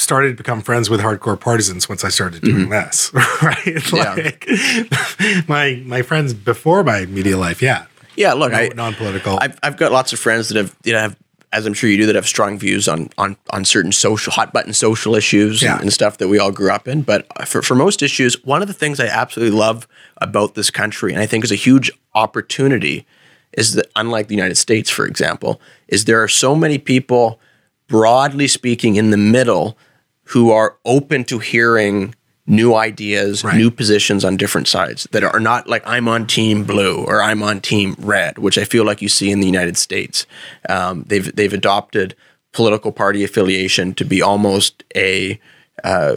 started 0.00 0.30
to 0.30 0.34
become 0.34 0.62
friends 0.62 0.88
with 0.88 1.00
hardcore 1.00 1.38
partisans 1.38 1.88
once 1.88 2.04
I 2.04 2.08
started 2.08 2.42
doing 2.42 2.68
mm-hmm. 2.68 2.70
this, 2.70 3.12
right? 3.42 3.92
like 3.92 4.46
yeah. 4.48 5.42
my 5.48 5.82
my 5.84 6.02
friends 6.02 6.34
before 6.34 6.82
my 6.82 7.06
media 7.06 7.36
life, 7.36 7.62
yeah. 7.62 7.86
Yeah, 8.16 8.32
look, 8.32 8.52
no, 8.52 8.58
I 8.58 8.68
non-political. 8.74 9.38
I've, 9.40 9.58
I've 9.62 9.76
got 9.76 9.92
lots 9.92 10.12
of 10.12 10.18
friends 10.18 10.48
that 10.48 10.56
have 10.56 10.76
you 10.84 10.92
know 10.92 11.00
have 11.00 11.16
as 11.52 11.66
I'm 11.66 11.74
sure 11.74 11.90
you 11.90 11.96
do 11.96 12.06
that 12.06 12.14
have 12.14 12.26
strong 12.26 12.58
views 12.58 12.88
on 12.88 13.10
on 13.18 13.36
on 13.50 13.64
certain 13.64 13.92
social 13.92 14.32
hot 14.32 14.52
button 14.52 14.72
social 14.72 15.14
issues 15.14 15.62
yeah. 15.62 15.74
and, 15.74 15.82
and, 15.82 15.92
stuff 15.92 16.18
that 16.18 16.28
we 16.28 16.38
all 16.38 16.52
grew 16.52 16.70
up 16.70 16.88
in. 16.88 17.02
But 17.02 17.26
for 17.46 17.62
for 17.62 17.74
most 17.74 18.02
issues, 18.02 18.42
one 18.44 18.62
of 18.62 18.68
the 18.68 18.74
things 18.74 19.00
I 19.00 19.06
absolutely 19.06 19.56
love 19.56 19.86
about 20.18 20.54
this 20.54 20.70
country 20.70 21.12
and 21.12 21.20
I 21.20 21.26
think 21.26 21.44
is 21.44 21.52
a 21.52 21.56
huge 21.56 21.90
opportunity 22.14 23.06
is 23.52 23.74
that 23.74 23.90
unlike 23.96 24.28
the 24.28 24.34
United 24.34 24.56
States, 24.56 24.90
for 24.90 25.06
example, 25.06 25.60
is 25.88 26.04
there 26.04 26.22
are 26.22 26.28
so 26.28 26.54
many 26.54 26.78
people 26.78 27.40
broadly 27.88 28.46
speaking 28.46 28.96
in 28.96 29.10
the 29.10 29.16
middle 29.16 29.76
who 30.24 30.50
are 30.52 30.76
open 30.84 31.24
to 31.24 31.38
hearing 31.38 32.14
new 32.46 32.74
ideas, 32.74 33.44
right. 33.44 33.56
new 33.56 33.70
positions 33.70 34.24
on 34.24 34.36
different 34.36 34.68
sides 34.68 35.06
that 35.12 35.22
are 35.22 35.40
not 35.40 35.68
like 35.68 35.82
I'm 35.86 36.08
on 36.08 36.26
team 36.26 36.64
blue 36.64 37.04
or 37.04 37.22
I'm 37.22 37.42
on 37.42 37.60
team 37.60 37.96
red, 37.98 38.38
which 38.38 38.58
I 38.58 38.64
feel 38.64 38.84
like 38.84 39.02
you 39.02 39.08
see 39.08 39.30
in 39.30 39.40
the 39.40 39.46
United 39.46 39.76
States. 39.76 40.26
Um, 40.68 41.04
they've 41.08 41.34
they've 41.34 41.52
adopted 41.52 42.14
political 42.52 42.92
party 42.92 43.22
affiliation 43.22 43.94
to 43.94 44.04
be 44.04 44.20
almost 44.20 44.82
a 44.96 45.40
uh, 45.84 46.16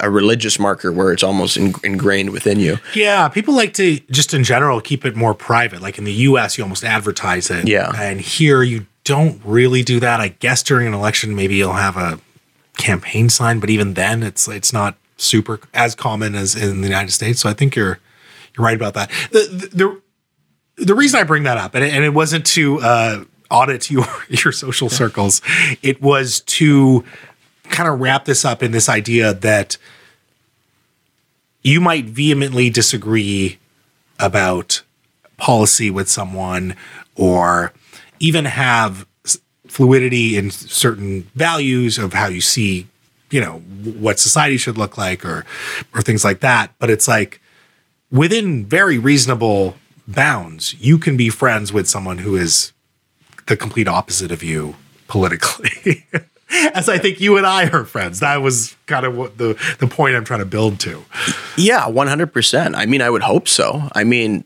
a 0.00 0.10
religious 0.10 0.58
marker 0.58 0.92
where 0.92 1.12
it's 1.12 1.22
almost 1.22 1.56
in, 1.56 1.74
ingrained 1.82 2.30
within 2.30 2.60
you. 2.60 2.78
Yeah, 2.94 3.28
people 3.28 3.54
like 3.54 3.74
to 3.74 3.98
just 4.10 4.34
in 4.34 4.44
general 4.44 4.80
keep 4.80 5.04
it 5.04 5.16
more 5.16 5.34
private. 5.34 5.82
Like 5.82 5.98
in 5.98 6.04
the 6.04 6.12
U.S., 6.12 6.56
you 6.56 6.64
almost 6.64 6.84
advertise 6.84 7.50
it. 7.50 7.68
Yeah, 7.68 7.92
and 7.96 8.20
here 8.20 8.62
you 8.62 8.86
don't 9.04 9.40
really 9.44 9.82
do 9.82 10.00
that. 10.00 10.20
I 10.20 10.28
guess 10.28 10.62
during 10.62 10.86
an 10.86 10.94
election, 10.94 11.34
maybe 11.34 11.56
you'll 11.56 11.72
have 11.72 11.96
a 11.96 12.20
campaign 12.76 13.28
sign, 13.28 13.60
but 13.60 13.70
even 13.70 13.94
then, 13.94 14.22
it's 14.22 14.48
it's 14.48 14.72
not 14.72 14.96
super 15.16 15.60
as 15.74 15.94
common 15.94 16.34
as 16.34 16.54
in 16.54 16.80
the 16.80 16.88
United 16.88 17.12
States. 17.12 17.40
So 17.40 17.48
I 17.48 17.52
think 17.52 17.76
you're 17.76 17.98
you're 18.56 18.64
right 18.64 18.76
about 18.76 18.94
that. 18.94 19.10
The 19.30 19.70
the 19.72 20.02
the 20.84 20.94
reason 20.94 21.20
I 21.20 21.24
bring 21.24 21.42
that 21.42 21.58
up, 21.58 21.74
and 21.74 21.84
it, 21.84 21.92
and 21.92 22.04
it 22.04 22.14
wasn't 22.14 22.46
to 22.46 22.80
uh, 22.80 23.24
audit 23.50 23.90
your 23.90 24.06
your 24.28 24.52
social 24.52 24.88
circles, 24.88 25.42
it 25.82 26.00
was 26.00 26.40
to 26.40 27.04
kind 27.70 27.88
of 27.88 28.00
wrap 28.00 28.24
this 28.24 28.44
up 28.44 28.62
in 28.62 28.72
this 28.72 28.88
idea 28.88 29.34
that 29.34 29.76
you 31.62 31.80
might 31.80 32.06
vehemently 32.06 32.70
disagree 32.70 33.58
about 34.18 34.82
policy 35.36 35.90
with 35.90 36.08
someone 36.08 36.74
or 37.14 37.72
even 38.20 38.44
have 38.44 39.06
fluidity 39.66 40.36
in 40.36 40.50
certain 40.50 41.22
values 41.34 41.98
of 41.98 42.12
how 42.12 42.26
you 42.26 42.40
see, 42.40 42.86
you 43.30 43.40
know, 43.40 43.58
what 43.58 44.18
society 44.18 44.56
should 44.56 44.78
look 44.78 44.98
like 44.98 45.24
or 45.24 45.44
or 45.94 46.02
things 46.02 46.24
like 46.24 46.40
that. 46.40 46.72
But 46.78 46.90
it's 46.90 47.06
like 47.06 47.40
within 48.10 48.64
very 48.64 48.98
reasonable 48.98 49.76
bounds, 50.06 50.74
you 50.74 50.98
can 50.98 51.16
be 51.16 51.28
friends 51.28 51.72
with 51.72 51.88
someone 51.88 52.18
who 52.18 52.36
is 52.36 52.72
the 53.46 53.56
complete 53.56 53.88
opposite 53.88 54.32
of 54.32 54.42
you 54.42 54.74
politically. 55.06 56.06
As 56.74 56.88
I 56.88 56.98
think 56.98 57.20
you 57.20 57.36
and 57.36 57.46
I 57.46 57.68
are 57.68 57.84
friends. 57.84 58.20
That 58.20 58.38
was 58.38 58.76
kind 58.86 59.04
of 59.04 59.16
what 59.16 59.38
the 59.38 59.58
the 59.78 59.86
point 59.86 60.16
I'm 60.16 60.24
trying 60.24 60.40
to 60.40 60.46
build 60.46 60.80
to. 60.80 61.04
Yeah, 61.56 61.84
100%. 61.86 62.74
I 62.74 62.86
mean, 62.86 63.02
I 63.02 63.10
would 63.10 63.22
hope 63.22 63.48
so. 63.48 63.88
I 63.94 64.04
mean, 64.04 64.44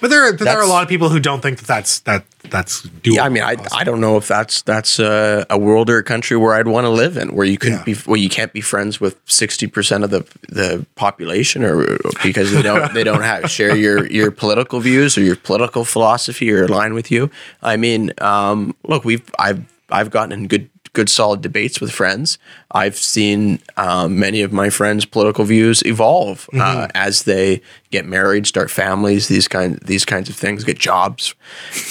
but 0.00 0.10
there 0.10 0.28
are 0.28 0.32
there 0.32 0.58
are 0.58 0.62
a 0.62 0.66
lot 0.66 0.82
of 0.82 0.88
people 0.88 1.08
who 1.08 1.18
don't 1.18 1.40
think 1.40 1.58
that 1.58 1.66
that's 1.66 2.00
that 2.00 2.24
that's 2.50 2.82
doable. 2.82 3.16
Yeah, 3.16 3.24
I 3.24 3.28
mean, 3.28 3.42
I, 3.42 3.56
I 3.72 3.84
don't 3.84 4.00
know 4.00 4.16
if 4.16 4.28
that's 4.28 4.62
that's 4.62 4.98
a, 4.98 5.44
a 5.50 5.58
world 5.58 5.90
or 5.90 5.98
a 5.98 6.04
country 6.04 6.36
where 6.36 6.54
I'd 6.54 6.68
want 6.68 6.84
to 6.84 6.90
live 6.90 7.16
in, 7.16 7.34
where 7.34 7.46
you 7.46 7.58
couldn't 7.58 7.78
yeah. 7.78 7.84
be 7.84 7.94
where 7.94 8.18
you 8.18 8.28
can't 8.28 8.52
be 8.52 8.60
friends 8.60 9.00
with 9.00 9.20
sixty 9.24 9.66
percent 9.66 10.04
of 10.04 10.10
the 10.10 10.20
the 10.48 10.86
population, 10.94 11.64
or 11.64 11.98
because 12.22 12.52
they 12.52 12.62
don't 12.62 12.94
they 12.94 13.02
don't 13.02 13.22
have 13.22 13.50
share 13.50 13.74
your 13.74 14.06
your 14.06 14.30
political 14.30 14.78
views 14.78 15.18
or 15.18 15.22
your 15.22 15.36
political 15.36 15.84
philosophy 15.84 16.52
or 16.52 16.64
align 16.64 16.94
with 16.94 17.10
you. 17.10 17.30
I 17.62 17.76
mean, 17.76 18.12
um, 18.18 18.76
look, 18.84 19.04
we've 19.04 19.28
I've 19.38 19.64
I've 19.90 20.10
gotten 20.10 20.32
in 20.32 20.46
good 20.46 20.70
good 20.98 21.08
solid 21.08 21.40
debates 21.40 21.80
with 21.80 21.92
friends. 21.92 22.38
I've 22.72 22.96
seen 22.96 23.60
um, 23.76 24.18
many 24.18 24.42
of 24.42 24.52
my 24.52 24.68
friends' 24.68 25.04
political 25.04 25.44
views 25.44 25.80
evolve 25.86 26.50
uh, 26.52 26.56
mm-hmm. 26.56 26.80
uh, 26.80 26.88
as 26.92 27.22
they 27.22 27.62
get 27.92 28.04
married, 28.04 28.48
start 28.48 28.68
families, 28.68 29.28
these 29.28 29.46
kind 29.46 29.78
these 29.78 30.04
kinds 30.04 30.28
of 30.28 30.34
things, 30.34 30.64
get 30.64 30.76
jobs. 30.76 31.36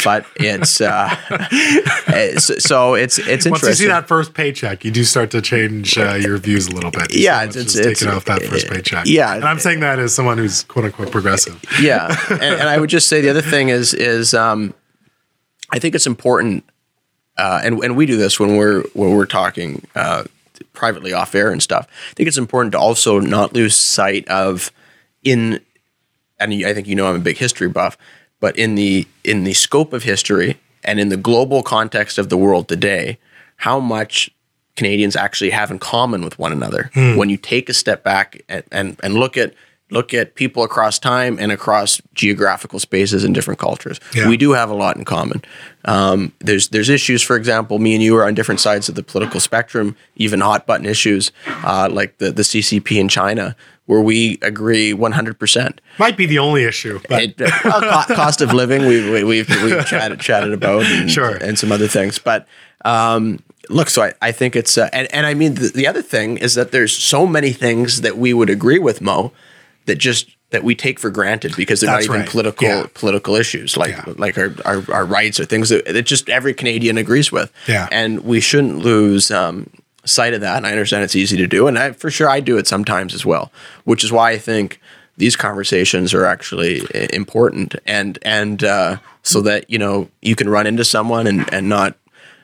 But 0.03 0.25
it's 0.35 0.81
uh, 0.81 1.15
it's, 2.09 2.65
so 2.65 2.95
it's 2.95 3.17
it's 3.17 3.45
interesting. 3.45 3.51
Once 3.51 3.63
you 3.63 3.73
see 3.75 3.87
that 3.87 4.09
first 4.09 4.33
paycheck, 4.33 4.83
you 4.83 4.91
do 4.91 5.05
start 5.05 5.31
to 5.31 5.41
change 5.41 5.97
uh, 5.97 6.15
your 6.15 6.37
views 6.37 6.67
a 6.67 6.71
little 6.71 6.91
bit. 6.91 7.13
You 7.13 7.21
yeah, 7.21 7.43
it's, 7.43 7.55
it's, 7.55 7.75
it's 7.77 8.01
taking 8.01 8.13
off 8.13 8.25
that 8.25 8.43
first 8.43 8.67
paycheck. 8.67 9.05
Yeah, 9.05 9.35
and 9.35 9.45
I'm 9.45 9.59
saying 9.59 9.79
that 9.79 9.99
as 9.99 10.13
someone 10.13 10.37
who's 10.37 10.65
quote 10.65 10.83
unquote 10.83 11.11
progressive. 11.11 11.63
Yeah, 11.81 12.13
and, 12.29 12.43
and 12.43 12.67
I 12.67 12.77
would 12.77 12.89
just 12.89 13.07
say 13.07 13.21
the 13.21 13.29
other 13.29 13.41
thing 13.41 13.69
is 13.69 13.93
is 13.93 14.33
um, 14.33 14.73
I 15.71 15.79
think 15.79 15.95
it's 15.95 16.07
important 16.07 16.65
uh, 17.37 17.61
and 17.63 17.83
and 17.83 17.95
we 17.95 18.05
do 18.05 18.17
this 18.17 18.39
when 18.39 18.55
we're 18.57 18.83
when 18.93 19.11
we're 19.15 19.25
talking 19.25 19.85
uh, 19.95 20.23
privately 20.73 21.13
off 21.13 21.35
air 21.35 21.51
and 21.51 21.61
stuff. 21.61 21.87
I 22.11 22.13
think 22.13 22.27
it's 22.27 22.37
important 22.37 22.71
to 22.73 22.79
also 22.79 23.19
not 23.19 23.53
lose 23.53 23.75
sight 23.75 24.27
of 24.27 24.71
in, 25.23 25.59
and 26.39 26.53
I 26.53 26.73
think 26.73 26.87
you 26.87 26.95
know 26.95 27.07
I'm 27.07 27.15
a 27.15 27.19
big 27.19 27.37
history 27.37 27.69
buff, 27.69 27.97
but 28.39 28.57
in 28.57 28.75
the 28.75 29.07
in 29.23 29.43
the 29.43 29.53
scope 29.53 29.93
of 29.93 30.03
history 30.03 30.57
and 30.83 30.99
in 30.99 31.09
the 31.09 31.17
global 31.17 31.63
context 31.63 32.17
of 32.17 32.29
the 32.29 32.37
world 32.37 32.67
today, 32.67 33.17
how 33.57 33.79
much 33.79 34.31
Canadians 34.77 35.15
actually 35.15 35.49
have 35.49 35.71
in 35.71 35.79
common 35.79 36.23
with 36.23 36.39
one 36.39 36.51
another. 36.51 36.91
Hmm. 36.93 37.17
When 37.17 37.29
you 37.29 37.37
take 37.37 37.67
a 37.67 37.73
step 37.73 38.03
back 38.03 38.41
and, 38.47 38.63
and, 38.71 38.99
and 39.03 39.15
look 39.15 39.35
at 39.35 39.53
look 39.89 40.13
at 40.13 40.35
people 40.35 40.63
across 40.63 40.99
time 40.99 41.37
and 41.39 41.51
across 41.51 42.01
geographical 42.13 42.79
spaces 42.79 43.23
and 43.23 43.33
different 43.33 43.59
cultures. 43.59 43.99
Yeah. 44.13 44.27
We 44.27 44.37
do 44.37 44.51
have 44.51 44.69
a 44.69 44.73
lot 44.73 44.97
in 44.97 45.05
common. 45.05 45.43
Um, 45.85 46.33
there's 46.39 46.69
there's 46.69 46.89
issues, 46.89 47.21
for 47.21 47.35
example, 47.35 47.79
me 47.79 47.93
and 47.93 48.03
you 48.03 48.15
are 48.17 48.25
on 48.25 48.33
different 48.33 48.59
sides 48.59 48.89
of 48.89 48.95
the 48.95 49.03
political 49.03 49.39
spectrum, 49.39 49.95
even 50.15 50.41
hot 50.41 50.67
button 50.67 50.85
issues 50.85 51.31
uh, 51.63 51.87
like 51.91 52.17
the 52.17 52.31
the 52.31 52.41
CCP 52.41 52.99
in 52.99 53.07
China, 53.07 53.55
where 53.87 54.01
we 54.01 54.37
agree 54.41 54.93
100%. 54.93 55.79
Might 55.97 56.17
be 56.17 56.25
the 56.25 56.39
only 56.39 56.65
issue. 56.65 56.99
But. 57.09 57.23
It, 57.23 57.39
well, 57.63 58.03
cost 58.15 58.41
of 58.41 58.53
living, 58.53 58.85
we, 58.85 59.09
we, 59.09 59.23
we've, 59.23 59.49
we've 59.63 59.85
chatted, 59.85 60.19
chatted 60.19 60.53
about 60.53 60.83
and, 60.83 61.09
sure. 61.09 61.35
and 61.37 61.57
some 61.57 61.71
other 61.71 61.87
things. 61.87 62.19
But 62.19 62.45
um, 62.83 63.39
look, 63.69 63.89
so 63.89 64.03
I, 64.03 64.13
I 64.21 64.31
think 64.33 64.57
it's, 64.57 64.77
uh, 64.77 64.89
and, 64.91 65.11
and 65.13 65.25
I 65.25 65.33
mean, 65.33 65.55
the, 65.55 65.69
the 65.69 65.87
other 65.87 66.01
thing 66.01 66.37
is 66.37 66.53
that 66.55 66.71
there's 66.71 66.95
so 66.95 67.25
many 67.25 67.53
things 67.53 68.01
that 68.01 68.17
we 68.17 68.33
would 68.33 68.49
agree 68.49 68.77
with, 68.77 69.01
Mo, 69.01 69.31
that 69.87 69.97
just 69.97 70.29
that 70.51 70.63
we 70.63 70.75
take 70.75 70.99
for 70.99 71.09
granted 71.09 71.53
because 71.57 71.81
they're 71.81 71.91
That's 71.91 72.07
not 72.07 72.13
even 72.13 72.21
right. 72.21 72.29
political 72.29 72.67
yeah. 72.67 72.85
political 72.93 73.35
issues 73.35 73.75
like 73.75 73.91
yeah. 73.91 74.13
like 74.17 74.37
our, 74.37 74.53
our, 74.63 74.83
our 74.93 75.05
rights 75.05 75.39
or 75.39 75.45
things 75.45 75.69
that, 75.69 75.85
that, 75.85 76.03
just 76.03 76.29
every 76.29 76.53
Canadian 76.53 76.97
agrees 76.97 77.31
with. 77.31 77.51
Yeah. 77.67 77.89
And 77.91 78.23
we 78.23 78.39
shouldn't 78.39 78.77
lose 78.77 79.29
um, 79.29 79.69
sight 80.05 80.33
of 80.33 80.41
that. 80.41 80.57
And 80.57 80.67
I 80.67 80.71
understand 80.71 81.03
it's 81.03 81.15
easy 81.15 81.37
to 81.37 81.47
do, 81.47 81.67
and 81.67 81.77
I, 81.77 81.91
for 81.91 82.09
sure 82.09 82.29
I 82.29 82.39
do 82.39 82.57
it 82.57 82.67
sometimes 82.67 83.13
as 83.13 83.25
well. 83.25 83.51
Which 83.83 84.03
is 84.03 84.11
why 84.11 84.31
I 84.31 84.37
think 84.37 84.79
these 85.17 85.35
conversations 85.35 86.13
are 86.13 86.25
actually 86.25 86.81
uh, 86.81 87.07
important, 87.11 87.75
and 87.85 88.17
and 88.21 88.63
uh, 88.63 88.97
so 89.23 89.41
that 89.41 89.69
you 89.69 89.79
know 89.79 90.09
you 90.21 90.35
can 90.35 90.49
run 90.49 90.67
into 90.67 90.85
someone 90.85 91.27
and 91.27 91.51
and 91.53 91.67
not 91.67 91.97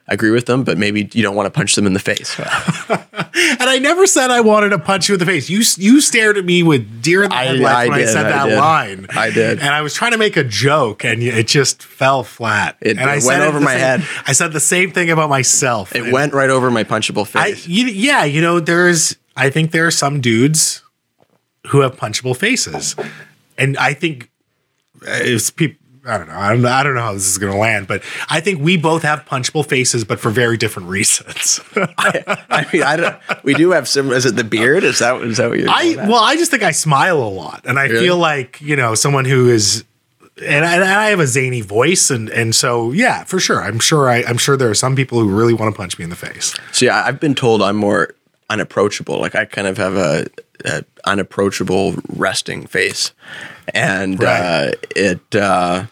agree 0.08 0.32
with 0.32 0.46
them, 0.46 0.64
but 0.64 0.78
maybe 0.78 1.10
you 1.14 1.24
don't 1.24 1.36
want 1.36 1.46
to 1.46 1.52
punch 1.52 1.76
them 1.76 1.86
in 1.86 1.94
the 1.94 2.00
face. 2.00 2.38
and 2.90 3.70
I 3.70 3.80
never 3.80 4.06
said 4.06 4.32
I 4.32 4.42
wanted 4.42 4.70
to 4.70 4.80
punch 4.80 5.08
you 5.08 5.16
in 5.16 5.20
the 5.20 5.26
face. 5.26 5.50
You 5.50 5.62
you 5.78 6.02
stared 6.02 6.38
at 6.38 6.46
me 6.46 6.64
with 6.64 7.02
deer 7.02 7.24
in 7.24 7.30
the 7.30 7.36
headlights 7.36 7.90
when 7.90 8.00
did, 8.00 8.08
I 8.08 8.12
said 8.12 8.26
I 8.26 8.30
that 8.30 8.46
did. 8.48 8.58
line. 8.58 9.08
I 9.12 9.30
did, 9.30 9.60
and 9.60 9.70
I 9.70 9.82
was 9.82 9.94
trying 9.94 10.12
to 10.12 10.18
make 10.18 10.38
a 10.38 10.44
joke, 10.44 11.04
and 11.06 11.24
it 11.24 11.48
just 11.48 11.82
fell 11.82 12.24
flat. 12.24 12.78
It, 12.82 12.98
and 12.98 13.10
I 13.10 13.20
went 13.26 13.42
over 13.44 13.60
my 13.60 13.72
same, 13.72 13.80
head. 13.80 14.04
I 14.28 14.34
said 14.34 14.54
the 14.54 14.60
same 14.60 14.92
thing 14.92 15.10
about 15.10 15.30
myself. 15.30 15.96
It 15.96 16.12
went 16.12 16.34
right 16.34 16.50
over 16.50 16.70
my 16.70 16.84
punchable 16.84 17.26
face. 17.26 17.68
I, 17.68 17.70
you, 17.70 17.86
yeah, 17.86 18.24
you 18.26 18.42
know, 18.42 18.60
there's. 18.60 19.18
I 19.36 19.50
think 19.50 19.72
there 19.72 19.88
are 19.88 19.92
some 19.92 20.22
dudes 20.22 20.84
who 21.68 21.80
have 21.80 21.96
punchable 21.96 22.36
faces, 22.36 22.96
and 23.58 23.78
I 23.78 23.94
think 23.94 24.30
uh, 25.02 25.20
it's 25.22 25.50
people 25.50 25.83
I 26.06 26.18
don't 26.18 26.28
know. 26.28 26.36
I 26.36 26.50
don't, 26.54 26.66
I 26.66 26.84
don't 26.84 26.96
know 26.96 27.02
how 27.02 27.14
this 27.14 27.30
is 27.30 27.38
going 27.38 27.54
to 27.54 27.58
land, 27.58 27.88
but 27.88 28.04
I 28.30 28.42
think 28.42 28.60
we 28.60 28.76
both 28.76 29.04
have 29.04 29.24
punchable 29.26 29.66
faces, 29.66 30.04
but 30.04 30.20
for 30.20 30.32
very 30.32 30.58
different 30.58 30.90
reasons. 30.90 31.62
I, 31.76 32.44
I, 32.50 32.68
mean, 32.74 32.84
I 32.84 32.96
don't. 32.98 33.44
We 33.44 33.54
do 33.54 33.72
have 33.72 33.88
some. 33.88 34.12
Is 34.12 34.26
it 34.26 34.36
the 34.36 34.44
beard? 34.44 34.84
Is 34.84 35.00
that 35.00 35.22
is 35.22 35.38
that 35.38 35.50
what 35.50 35.60
you're? 35.60 35.70
I 35.70 35.96
well, 35.96 36.22
I 36.22 36.36
just 36.36 36.52
think 36.52 36.64
I 36.64 36.72
smile 36.72 37.24
a 37.24 37.30
lot, 37.30 37.62
and 37.66 37.80
I 37.80 37.86
really? 37.86 38.06
feel 38.06 38.18
like 38.18 38.60
you 38.60 38.76
know 38.76 38.96
someone 38.96 39.24
who 39.24 39.50
is 39.50 39.86
and, 40.38 40.66
and 40.66 40.84
I 40.84 41.10
have 41.10 41.20
a 41.20 41.28
zany 41.28 41.62
voice, 41.62 42.10
and 42.10 42.30
and 42.30 42.56
so 42.56 42.92
yeah, 42.92 43.24
for 43.24 43.40
sure. 43.40 43.62
I'm 43.62 43.80
sure 43.80 44.10
I, 44.10 44.24
I'm 44.24 44.38
sure 44.38 44.58
there 44.58 44.70
are 44.70 44.76
some 44.76 44.96
people 44.96 45.20
who 45.20 45.30
really 45.30 45.54
want 45.54 45.74
to 45.74 45.78
punch 45.78 45.98
me 45.98 46.04
in 46.04 46.10
the 46.10 46.16
face. 46.16 46.56
See, 46.72 46.90
I've 46.90 47.20
been 47.20 47.36
told 47.36 47.62
I'm 47.62 47.78
more 47.78 48.16
unapproachable. 48.54 49.20
Like 49.20 49.36
I 49.36 49.46
kind 49.46 49.68
of 49.68 49.78
have 49.78 49.96
a, 49.96 50.28
a 50.64 50.86
unapproachable 51.06 51.96
resting 52.10 52.68
face, 52.68 53.12
and 53.74 54.22
right. 54.22 54.40
uh, 54.40 54.72
it. 54.96 55.36
Uh, 55.36 55.86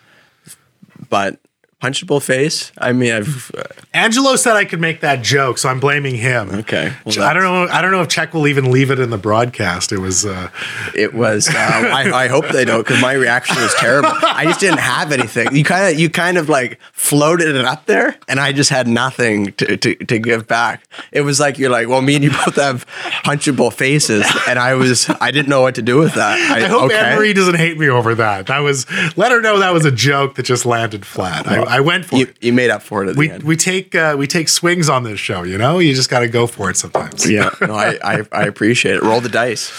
but 1.09 1.39
punchable 1.81 2.21
face. 2.21 2.71
I 2.77 2.93
mean, 2.93 3.11
I've 3.11 3.51
uh, 3.57 3.63
Angelo 3.93 4.37
said 4.37 4.55
I 4.55 4.63
could 4.63 4.79
make 4.79 5.01
that 5.01 5.21
joke, 5.21 5.57
so 5.57 5.67
I'm 5.67 5.81
blaming 5.81 6.15
him. 6.15 6.49
Okay, 6.49 6.93
well, 7.05 7.23
I 7.23 7.33
don't 7.33 7.43
know. 7.43 7.67
I 7.67 7.81
don't 7.81 7.91
know 7.91 8.01
if 8.01 8.07
Czech 8.07 8.33
will 8.33 8.47
even 8.47 8.71
leave 8.71 8.89
it 8.89 8.99
in 8.99 9.09
the 9.09 9.17
broadcast. 9.17 9.91
It 9.91 9.97
was. 9.97 10.25
Uh, 10.25 10.49
it 10.95 11.13
was. 11.13 11.49
Uh, 11.49 11.53
I, 11.57 12.23
I, 12.23 12.27
hope 12.29 12.47
they 12.47 12.63
don't, 12.63 12.87
because 12.87 13.01
my 13.01 13.11
reaction 13.11 13.57
was 13.57 13.73
terrible. 13.73 14.11
I 14.23 14.45
just 14.45 14.61
didn't 14.61 14.79
have 14.79 15.11
anything. 15.11 15.53
You 15.53 15.65
kind 15.65 15.93
of, 15.93 15.99
you 15.99 16.09
kind 16.09 16.37
of 16.37 16.47
like 16.47 16.79
floated 16.93 17.53
it 17.53 17.65
up 17.65 17.85
there, 17.85 18.15
and 18.29 18.39
I 18.39 18.53
just 18.53 18.69
had 18.69 18.87
nothing 18.87 19.51
to, 19.53 19.75
to, 19.75 19.95
to 19.95 20.19
give 20.19 20.47
back. 20.47 20.85
It 21.11 21.21
was 21.21 21.41
like 21.41 21.59
you're 21.59 21.69
like, 21.69 21.89
well, 21.89 22.01
me 22.01 22.15
and 22.15 22.23
you 22.23 22.31
both 22.45 22.55
have 22.55 22.85
punchable 23.25 23.73
faces, 23.73 24.25
and 24.47 24.57
I 24.57 24.73
was, 24.75 25.09
I 25.19 25.31
didn't 25.31 25.49
know 25.49 25.63
what 25.63 25.75
to 25.75 25.81
do 25.81 25.97
with 25.97 26.13
that. 26.13 26.39
I, 26.49 26.63
I 26.63 26.67
hope 26.69 26.83
okay. 26.83 26.97
Anne 26.97 27.17
Marie 27.17 27.33
doesn't 27.33 27.55
hate 27.55 27.77
me 27.77 27.89
over 27.89 28.15
that. 28.15 28.47
That 28.47 28.59
was. 28.59 28.85
Let 29.17 29.33
her 29.33 29.41
know 29.41 29.59
that 29.59 29.73
was 29.73 29.83
a 29.83 29.91
joke 29.91 30.35
that 30.35 30.43
just 30.43 30.65
landed 30.65 31.05
flat. 31.05 31.45
Well, 31.45 31.67
I, 31.67 31.77
I 31.77 31.79
went 31.81 32.05
for 32.05 32.15
you, 32.15 32.27
it. 32.27 32.37
You 32.39 32.53
made 32.53 32.69
up 32.69 32.83
for 32.83 33.03
it. 33.03 33.09
At 33.09 33.15
we 33.17 33.27
the 33.27 33.33
end. 33.33 33.43
we 33.43 33.57
take 33.57 33.80
uh, 33.95 34.15
we 34.17 34.27
take 34.27 34.49
swings 34.49 34.89
on 34.89 35.03
this 35.03 35.19
show. 35.19 35.43
You 35.43 35.57
know, 35.57 35.79
you 35.79 35.93
just 35.93 36.09
got 36.09 36.19
to 36.19 36.27
go 36.27 36.47
for 36.47 36.69
it 36.69 36.77
sometimes. 36.77 37.29
Yeah, 37.29 37.49
no, 37.61 37.73
I, 37.73 37.97
I, 38.03 38.23
I 38.31 38.43
appreciate 38.43 38.95
it. 38.95 39.03
Roll 39.03 39.21
the 39.21 39.29
dice. 39.29 39.71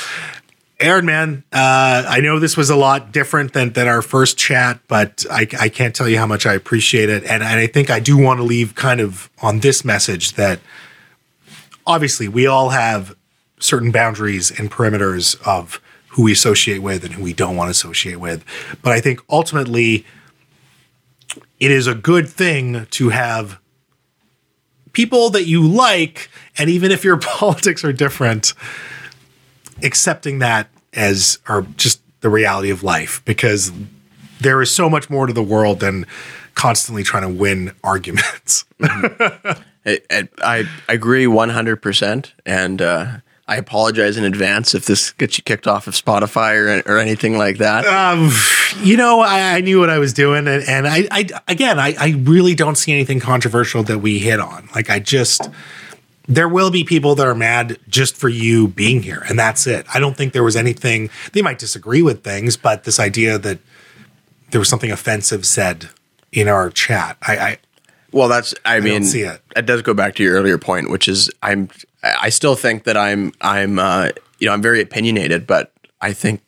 Aaron, 0.80 1.07
man, 1.07 1.44
uh, 1.53 2.05
I 2.09 2.20
know 2.20 2.40
this 2.40 2.57
was 2.57 2.68
a 2.68 2.74
lot 2.76 3.12
different 3.12 3.53
than, 3.53 3.72
than 3.72 3.86
our 3.86 4.03
first 4.03 4.36
chat, 4.36 4.80
but 4.88 5.24
I, 5.30 5.46
I 5.61 5.68
can't 5.68 5.94
tell 5.94 6.09
you 6.09 6.18
how 6.18 6.26
much 6.26 6.44
I 6.44 6.55
appreciate 6.55 7.09
it. 7.09 7.22
And, 7.22 7.42
and 7.42 7.61
I 7.61 7.68
think 7.68 7.88
I 7.88 8.00
do 8.00 8.16
want 8.18 8.38
to 8.38 8.42
leave 8.42 8.74
kind 8.74 9.00
of 9.00 9.30
on 9.40 9.61
this 9.61 9.84
message 9.84 10.32
that 10.32 10.59
obviously 11.86 12.26
we 12.26 12.48
all 12.48 12.70
have 12.70 13.14
certain 13.61 13.92
boundaries 13.92 14.50
and 14.59 14.72
perimeters 14.72 15.40
of 15.46 15.80
who 16.09 16.24
we 16.24 16.32
associate 16.32 16.80
with 16.80 17.05
and 17.05 17.14
who 17.14 17.22
we 17.22 17.32
don't 17.32 17.57
want 17.57 17.68
to 17.68 17.70
associate 17.70 18.18
with. 18.18 18.44
But 18.82 18.92
I 18.92 19.00
think 19.00 19.20
ultimately, 19.30 20.05
it 21.61 21.70
is 21.70 21.86
a 21.86 21.94
good 21.94 22.28
thing 22.28 22.86
to 22.90 23.11
have 23.11 23.61
people 24.93 25.30
that 25.30 25.45
you 25.47 25.66
like, 25.66 26.30
and 26.59 26.68
even 26.70 26.90
if 26.90 27.05
your 27.05 27.16
politics 27.18 27.84
are 27.84 27.93
different, 27.93 28.55
accepting 29.82 30.38
that 30.40 30.68
as 30.95 31.38
are 31.47 31.62
just 31.76 32.01
the 32.20 32.30
reality 32.30 32.70
of 32.70 32.82
life 32.82 33.22
because 33.24 33.72
there 34.40 34.62
is 34.62 34.74
so 34.74 34.88
much 34.88 35.11
more 35.11 35.26
to 35.26 35.32
the 35.32 35.43
world 35.43 35.80
than 35.80 36.07
constantly 36.55 37.03
trying 37.03 37.22
to 37.22 37.40
win 37.40 37.72
arguments. 37.84 38.64
mm-hmm. 38.80 39.62
I, 39.84 40.28
I, 40.38 40.64
agree 40.88 41.26
100%. 41.26 42.30
And 42.47 42.80
uh, 42.80 43.16
I 43.53 43.57
apologize 43.57 44.16
in 44.16 44.24
advance 44.24 44.74
if 44.74 44.86
this 44.86 45.11
gets 45.11 45.36
you 45.36 45.44
kicked 45.44 45.66
off 45.66 45.86
of 45.86 45.92
Spotify 45.92 46.57
or, 46.57 46.90
or 46.90 46.98
anything 46.98 47.36
like 47.36 47.59
that. 47.59 47.84
Um, 47.84 48.30
you 48.82 48.96
know, 48.96 49.20
I, 49.20 49.57
I, 49.57 49.61
knew 49.61 49.78
what 49.78 49.90
I 49.90 49.98
was 49.98 50.14
doing, 50.14 50.48
and, 50.48 50.66
and 50.66 50.88
I, 50.88 51.07
I, 51.11 51.28
again, 51.48 51.78
I, 51.78 51.94
I 52.00 52.14
really 52.20 52.55
don't 52.55 52.76
see 52.76 52.92
anything 52.92 53.20
controversial 53.20 53.82
that 53.82 53.98
we 53.98 54.18
hit 54.18 54.40
on. 54.40 54.70
Like, 54.74 54.88
I 54.88 55.00
just 55.00 55.50
there 56.26 56.48
will 56.48 56.70
be 56.70 56.82
people 56.82 57.14
that 57.16 57.26
are 57.26 57.34
mad 57.34 57.78
just 57.88 58.16
for 58.16 58.30
you 58.30 58.68
being 58.68 59.03
here, 59.03 59.22
and 59.28 59.38
that's 59.38 59.66
it. 59.66 59.84
I 59.92 60.00
don't 60.00 60.16
think 60.16 60.32
there 60.32 60.44
was 60.44 60.57
anything. 60.57 61.11
They 61.34 61.42
might 61.42 61.59
disagree 61.59 62.00
with 62.00 62.24
things, 62.24 62.57
but 62.57 62.84
this 62.84 62.98
idea 62.98 63.36
that 63.36 63.59
there 64.50 64.61
was 64.61 64.68
something 64.70 64.90
offensive 64.90 65.44
said 65.44 65.90
in 66.32 66.48
our 66.48 66.70
chat, 66.70 67.18
I, 67.20 67.36
I 67.36 67.59
well, 68.12 68.28
that's 68.28 68.55
I, 68.64 68.76
I 68.76 68.80
mean, 68.80 69.05
see 69.05 69.22
it. 69.22 69.42
It 69.57 69.66
does 69.66 69.82
go 69.82 69.92
back 69.92 70.14
to 70.14 70.22
your 70.22 70.34
earlier 70.34 70.57
point, 70.57 70.90
which 70.90 71.07
is 71.07 71.30
I'm 71.42 71.68
I 72.03 72.28
still 72.30 72.57
think 72.57 72.84
that 72.84 72.96
I'm 72.96 73.32
I'm 73.40 73.78
uh, 73.78 74.11
you 74.38 74.46
know 74.46 74.53
I'm 74.53 74.62
very 74.62 74.80
opinionated, 74.80 75.46
but 75.46 75.72
I 76.00 76.12
think 76.12 76.42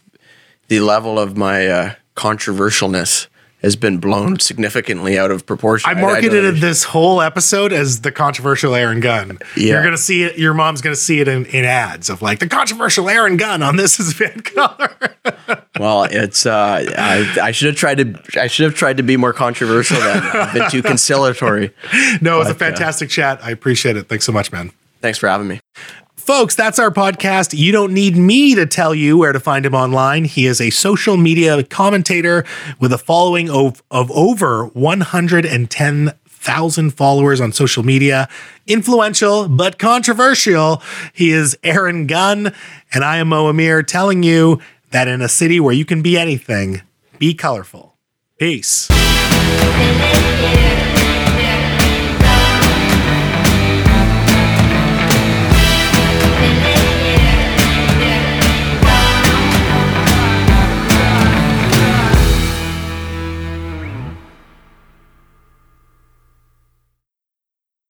the 0.69 0.81
level 0.81 1.19
of 1.19 1.37
my 1.37 1.67
uh, 1.67 1.95
controversialness 2.17 3.29
has 3.65 3.77
been 3.77 3.97
blown 3.97 4.39
significantly 4.39 5.19
out 5.19 5.31
of 5.31 5.47
proportion. 5.47 5.89
I 5.89 5.95
marketed 5.99 6.45
I, 6.45 6.51
this 6.51 6.85
whole 6.85 7.23
episode 7.23 7.73
as 7.73 8.03
the 8.03 8.13
controversial 8.13 8.75
Aaron 8.75 9.01
Gunn. 9.01 9.39
Yeah. 9.57 9.73
You're 9.73 9.85
gonna 9.85 9.97
see 9.97 10.23
it. 10.23 10.39
Your 10.39 10.53
mom's 10.53 10.83
gonna 10.83 10.95
see 10.95 11.21
it 11.21 11.29
in, 11.29 11.47
in 11.47 11.65
ads 11.65 12.11
of 12.11 12.21
like 12.21 12.41
the 12.41 12.49
controversial 12.49 13.09
Aaron 13.09 13.39
Gunn 13.39 13.63
on 13.63 13.77
this 13.77 13.99
is 13.99 14.13
VANCOLOUR. 14.13 15.63
well, 15.81 16.05
it's 16.05 16.45
uh, 16.45 16.85
I, 16.99 17.39
I 17.41 17.51
should 17.53 17.69
have 17.69 17.77
tried 17.77 17.99
to 17.99 18.41
I 18.41 18.49
should 18.49 18.65
have 18.65 18.75
tried 18.75 18.99
to 18.99 19.03
be 19.03 19.17
more 19.17 19.33
controversial. 19.33 19.99
Then 19.99 20.23
I've 20.23 20.53
been 20.53 20.71
too 20.71 20.83
conciliatory. 20.83 21.73
No, 22.21 22.37
it 22.37 22.39
was 22.41 22.49
a 22.49 22.51
uh, 22.51 22.55
fantastic 22.55 23.09
uh, 23.09 23.11
chat. 23.11 23.41
I 23.43 23.51
appreciate 23.51 23.97
it. 23.97 24.09
Thanks 24.09 24.25
so 24.25 24.33
much, 24.33 24.53
man. 24.53 24.73
Thanks 25.05 25.19
for 25.19 25.29
having 25.29 25.49
me. 25.49 25.61
Folks, 26.17 26.55
that's 26.55 26.79
our 26.79 26.91
podcast. 26.91 27.55
You 27.55 27.73
don't 27.73 27.93
need 27.93 28.17
me 28.17 28.55
to 28.55 28.65
tell 28.65 28.95
you 28.95 29.19
where 29.19 29.33
to 29.33 29.41
find 29.41 29.67
him 29.67 29.75
online. 29.75 30.25
He 30.25 30.47
is 30.47 30.63
a 30.63 30.71
social 30.71 31.19
media 31.19 31.63
commentator 31.63 32.47
with 32.81 32.91
a 32.91 32.97
following 32.97 33.51
of, 33.51 33.83
of 33.91 34.11
over 34.13 34.65
110,000 34.69 36.91
followers 36.91 37.41
on 37.43 37.53
social 37.53 37.83
media. 37.83 38.31
Influential, 38.67 39.47
but 39.47 39.79
controversial. 39.79 40.81
He 41.13 41.33
is 41.33 41.59
Aaron 41.63 42.07
Gunn, 42.07 42.55
and 42.95 43.05
I 43.05 43.19
am 43.19 43.29
Mo 43.29 43.49
Amir 43.49 43.83
telling 43.83 44.23
you 44.23 44.59
that 44.89 45.07
in 45.07 45.21
a 45.21 45.29
city 45.29 45.61
where 45.61 45.75
you 45.75 45.85
can 45.85 46.01
be 46.01 46.17
anything, 46.17 46.81
be 47.19 47.35
colorful. 47.35 47.99
Peace. 48.39 48.89